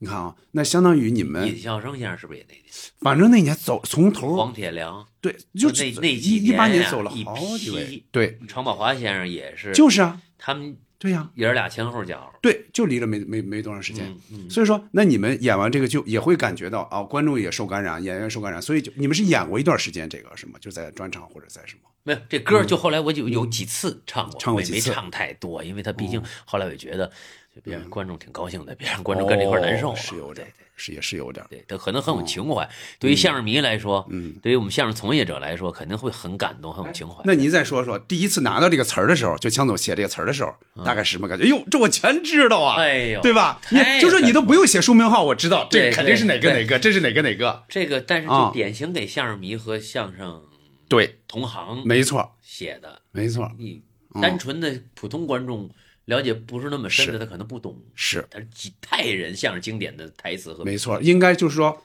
[0.00, 2.64] 你看啊，那相当于你们尹，笑生先生是不是也那年？
[3.00, 14.50] 反正那年走从头黄铁良，对，就那那几一一八年走了一好几对，常宝华先生也是，就是啊，他们对呀、爷儿俩前后脚，对，就离了没没没多长时间，嗯嗯。
[14.50, 20.54] 所以说，那你们演完这个就也会感觉到啊，观众也受感染，演员受感染，所以就你们是演过一段时间这个是吗？
[20.60, 21.82] 就在专场或者在什么？
[22.02, 24.72] 没有这歌，就后来我就有几次唱过，嗯唱过几次。
[24.72, 27.10] 哦没没唱太多，因为他毕竟后来我觉得，
[27.58, 29.94] 就别让观众挺高兴的，别让观众跟这块难受啊。
[29.94, 32.68] 哦是有点，是也是有点，对，他可能很有情怀。
[33.00, 37.20] 对于相声迷来说，嗯，对于我们相声从业者来说，肯定会很感动，很有情怀。
[37.24, 41.44] 那您再说说，第一次拿到这个词儿的时候，就强总写这个词儿的时候，嗯大概是什么感觉？
[41.44, 42.76] 哎呦，这我全知道啊！
[42.76, 43.60] 哎呦对吧？
[43.70, 47.64] 你就说你都不用写书名号，我知道这肯定是哪个哪个，这是哪个哪个。
[47.68, 50.42] 这个，但是啊就典型给相声迷和相声
[50.88, 53.82] 对同行没错写的，没错，你
[54.14, 55.68] 嗯单纯的普通观众
[56.08, 57.78] 了解不是那么深的，他可能不懂。
[57.94, 61.82] 是，他是几代人相声经典的台词和没错，应该就是说，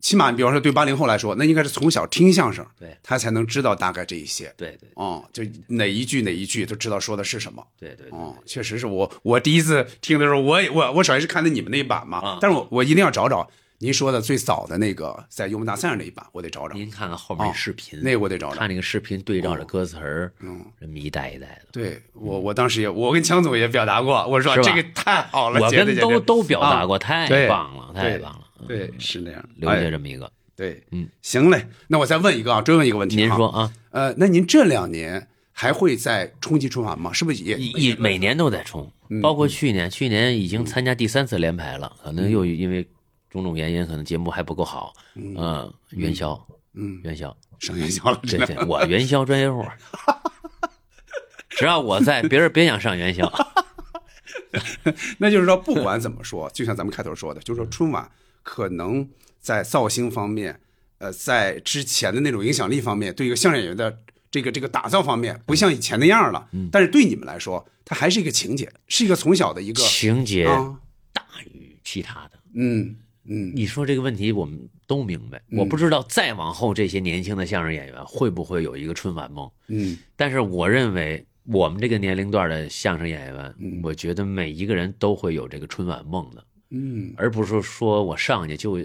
[0.00, 4.54] 起码比方说对八零后来说，那应该是从小听相声，对他才能知道大概这一些。
[4.56, 7.66] 对对，哦，就哪一句哪一句都知道说的是什么。
[7.78, 13.50] 对对，哦，确实是我我第一次听的时候，我也我我首先是看的你们那一版嘛，啊但是我我一定要找找
[13.84, 16.74] 您说的最早的那个在幽默大赛上那一版，我得找找。
[16.74, 18.60] 您看看后面哦视频，那我得找找。
[18.60, 21.66] 看那个视频对照着哦歌词儿，嗯，这么一代一代的。
[21.70, 28.40] 对我我当时也我跟强总也表达过，我说这个太好了，我跟都都表达过，啊太棒了，太棒了。
[28.66, 37.12] 对，是那样，留下哎这么一个，对，嗯，行嘞，那我再问一个啊，追问一个问题，您说啊，呃，那您这两年还会再冲击春晚吗？
[37.12, 42.86] 是不是也也每年都在冲，嗯包括去年，去年已经参加第三次联排了，可能又因为
[43.34, 49.64] 种种原因，可能节目还不够好，嗯，元宵，嗯，元宵上元宵了，对对，我元宵专业户，
[51.50, 53.30] 只要我在，别人别想上元宵。
[55.18, 58.08] 那就是说，不管怎么说，就像咱们开头说的，就是说春晚
[58.44, 59.08] 可能
[59.40, 60.60] 在造星方面，
[60.98, 63.98] 呃，在之前的那种影响力方面，对一个相声演员的
[64.30, 66.48] 这个这个打造方面，不像以前那样了。
[66.70, 70.78] 但是对你们来说，它还是一个情节，是一个从小的一个情节啊
[71.12, 72.38] 大于其他的。
[72.54, 75.58] 嗯嗯，你说这个问题我们都明白，嗯。
[75.58, 79.50] 我不知道再往后这些年轻的相声演员会不会有一个春晚梦。
[79.68, 79.96] 嗯。
[80.16, 87.12] 但是我认为我们这个年龄段的相声演员，我觉得每一个人都会有这个春晚梦的，嗯。
[87.16, 88.78] 而不是说我上去就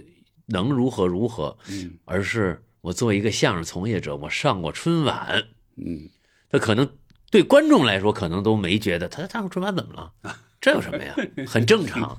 [0.45, 1.91] 能如何如何，嗯。
[2.06, 5.44] 而是我作为一个相声从业者，我上过春晚，
[5.76, 6.07] 嗯，
[6.49, 6.90] 他可能
[7.30, 11.14] 对观众来说可能都没觉得他上过春晚怎么了， 这有什么呀，
[11.45, 12.18] 很正常。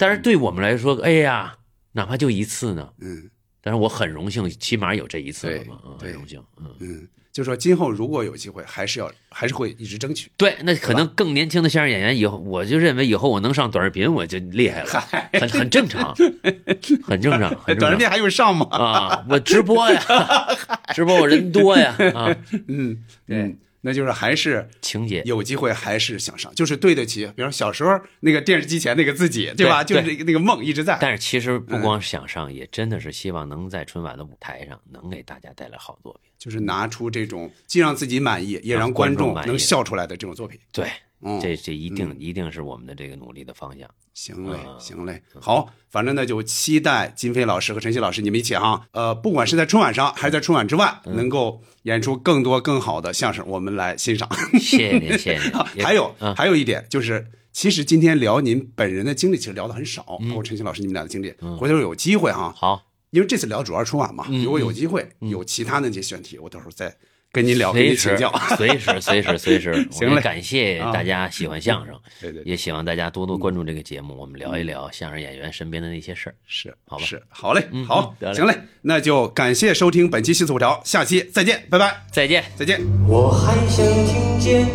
[0.00, 1.54] 但是对我们来说，哎呀，
[1.92, 3.28] 哪怕就一次呢，嗯，
[3.60, 6.74] 但是我很荣幸，起码有这一次了嘛，嗯很荣幸，嗯。
[6.80, 10.30] 嗯，就说今后如果有机会，还是要还是会一直争取。
[10.38, 14.88] 对，那可能更年轻的相声演员以后，我就认为以后我能上短视频，我就厉害了，
[15.34, 16.14] 很很正常，
[17.04, 17.78] 很正常，很正常。
[17.78, 18.66] 短视频还用上吗？
[18.72, 20.00] 啊，我直播呀，
[20.94, 22.34] 直播我人多呀，啊，
[22.68, 22.96] 嗯，
[23.26, 29.82] 对，那就是还是情节，有机会还是想上，就是对得起，比如小时候那个电视机前那个自己，对吧？
[29.82, 30.98] 就是那个梦一直在。
[31.00, 36.30] 但是其实不光想上，也真的是希望能在春晚的舞台上能给大家带来好作品。
[36.38, 40.58] 就是拿出这种既让自己满意，也让让观众能笑出来的这种作品。
[40.72, 40.90] 对，
[41.22, 43.88] 嗯这这一定一定是我们的这个努力的方向。
[44.12, 54.28] 行嘞，嗯行嘞，好，反正呢就期待金飞老师和陈曦老师你们一起哈，呃，不管是在春晚上还是在春晚之外，嗯能够演出更多更好的相声，我们来欣赏。
[54.58, 55.52] 谢谢您，谢谢您。
[55.84, 61.32] 还有嗯还有一点就是，其实今天聊您本人的经历，其实聊的很少，嗯包括陈曦老师你们俩的经历。
[61.58, 66.94] 回头有机会哈，好，因为这次聊主要是春晚嘛，嗯如果有机会有其他的那些选题，我到时候再
[67.32, 68.16] 跟您聊，随时。
[68.56, 70.20] 随时随时 随时，行嘞。
[70.20, 72.50] 感谢啊大家喜欢相声，对对对。
[72.50, 76.34] 也希望大家多多关注这个节目，我们聊一聊相声演员身边的那些事儿。
[76.46, 82.80] 是，好吧，是，好嘞，嗯好，行嘞，那就感谢收听本期西四五条，下期再见，拜拜，再见，再见。
[83.06, 84.66] 我还想听见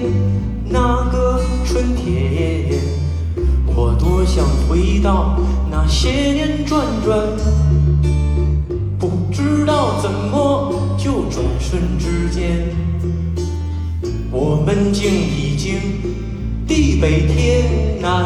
[0.69, 2.79] 那个春天，
[3.67, 5.37] 我多想回到
[5.69, 7.19] 那些年转转，
[8.97, 10.71] 不知道怎么
[11.05, 12.67] 就转瞬之间，
[14.31, 15.79] 我们竟已经
[16.67, 18.25] 地北天南，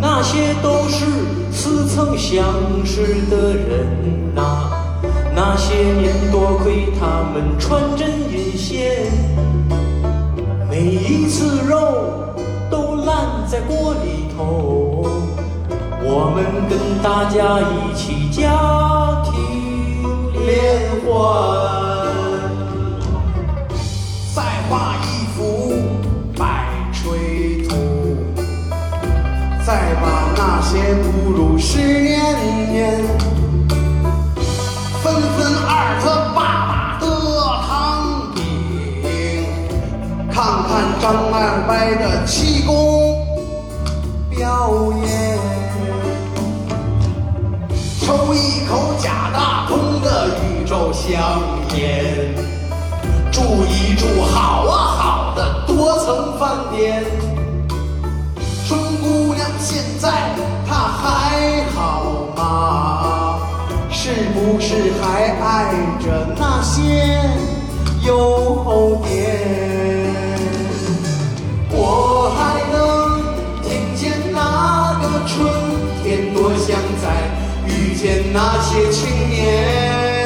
[0.00, 1.06] 那些都是
[1.52, 2.44] 似曾相
[2.84, 4.72] 识的人呐、
[5.32, 9.06] 那些年多亏他们穿针引线，
[10.68, 12.34] 每一次肉
[12.68, 15.06] 都烂在锅里头，
[16.02, 19.57] 我们跟大家一起家庭
[20.48, 20.56] 联
[21.04, 21.06] 欢。
[24.34, 25.06] 再画一
[25.36, 25.38] 幅
[26.38, 26.42] 百
[26.90, 27.76] 吹图，
[29.66, 30.04] 再把
[30.36, 32.18] 那些不如十年
[32.70, 32.76] 年，
[35.02, 35.06] 分
[35.36, 35.70] 分二
[36.00, 36.04] 特
[36.34, 37.04] 爸爸的
[37.66, 37.68] 汤
[38.34, 38.40] 饼，
[40.30, 41.36] 看看张二
[41.68, 42.72] 白的气功
[44.30, 45.06] 表演，
[48.00, 49.36] 抽一口假大
[50.68, 51.40] 的宇宙香
[51.76, 52.34] 烟。
[53.32, 57.04] 住一住好啊好的多层饭店。
[58.66, 60.10] 春姑娘现在
[60.66, 62.02] 她还好
[62.36, 63.38] 吗？
[63.90, 67.18] 是不是还爱着那些
[68.06, 70.14] 邮点？
[71.70, 72.76] 我还能
[73.62, 75.36] 听见那个春
[76.02, 77.06] 天，多想再
[77.66, 80.17] 遇见那些青年。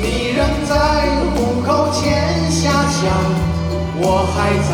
[0.00, 0.74] 你仍在
[1.34, 3.10] 虎口前下乡，
[4.00, 4.36] 我还
[4.68, 4.70] 在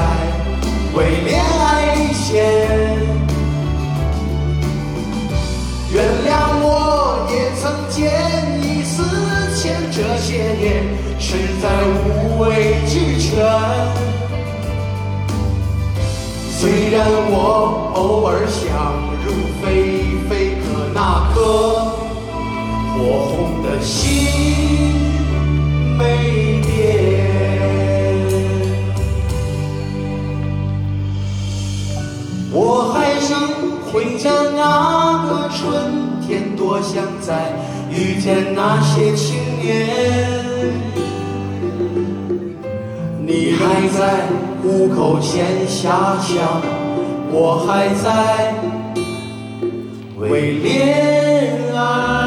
[0.95, 2.25] 为恋爱历险。
[5.93, 5.97] 原
[6.27, 6.29] 谅
[6.61, 7.95] 我也曾见
[8.63, 9.03] 异思
[9.57, 10.63] 迁，这些年
[11.19, 11.27] 实
[11.63, 13.31] 在无畏俱全。
[16.51, 18.63] 虽然我偶尔想
[19.25, 19.27] 入
[19.63, 19.65] 非
[20.29, 21.37] 非，可那颗
[22.93, 22.97] 火
[23.29, 25.14] 红的心。
[25.99, 26.69] 没变。
[32.53, 33.41] 我还想
[33.91, 34.61] 回家那
[35.27, 35.61] 个春
[36.21, 37.53] 天，多想再
[37.91, 39.89] 遇见那些青年。
[43.27, 44.29] 你还在
[44.63, 46.63] 虎口前遐想，
[47.33, 48.05] 我还在
[50.19, 52.24] 为恋爱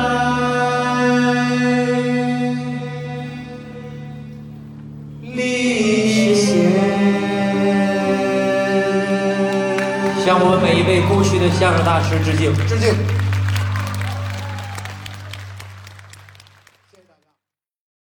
[11.51, 12.53] 向大师致敬。
[12.67, 13.16] 致敬。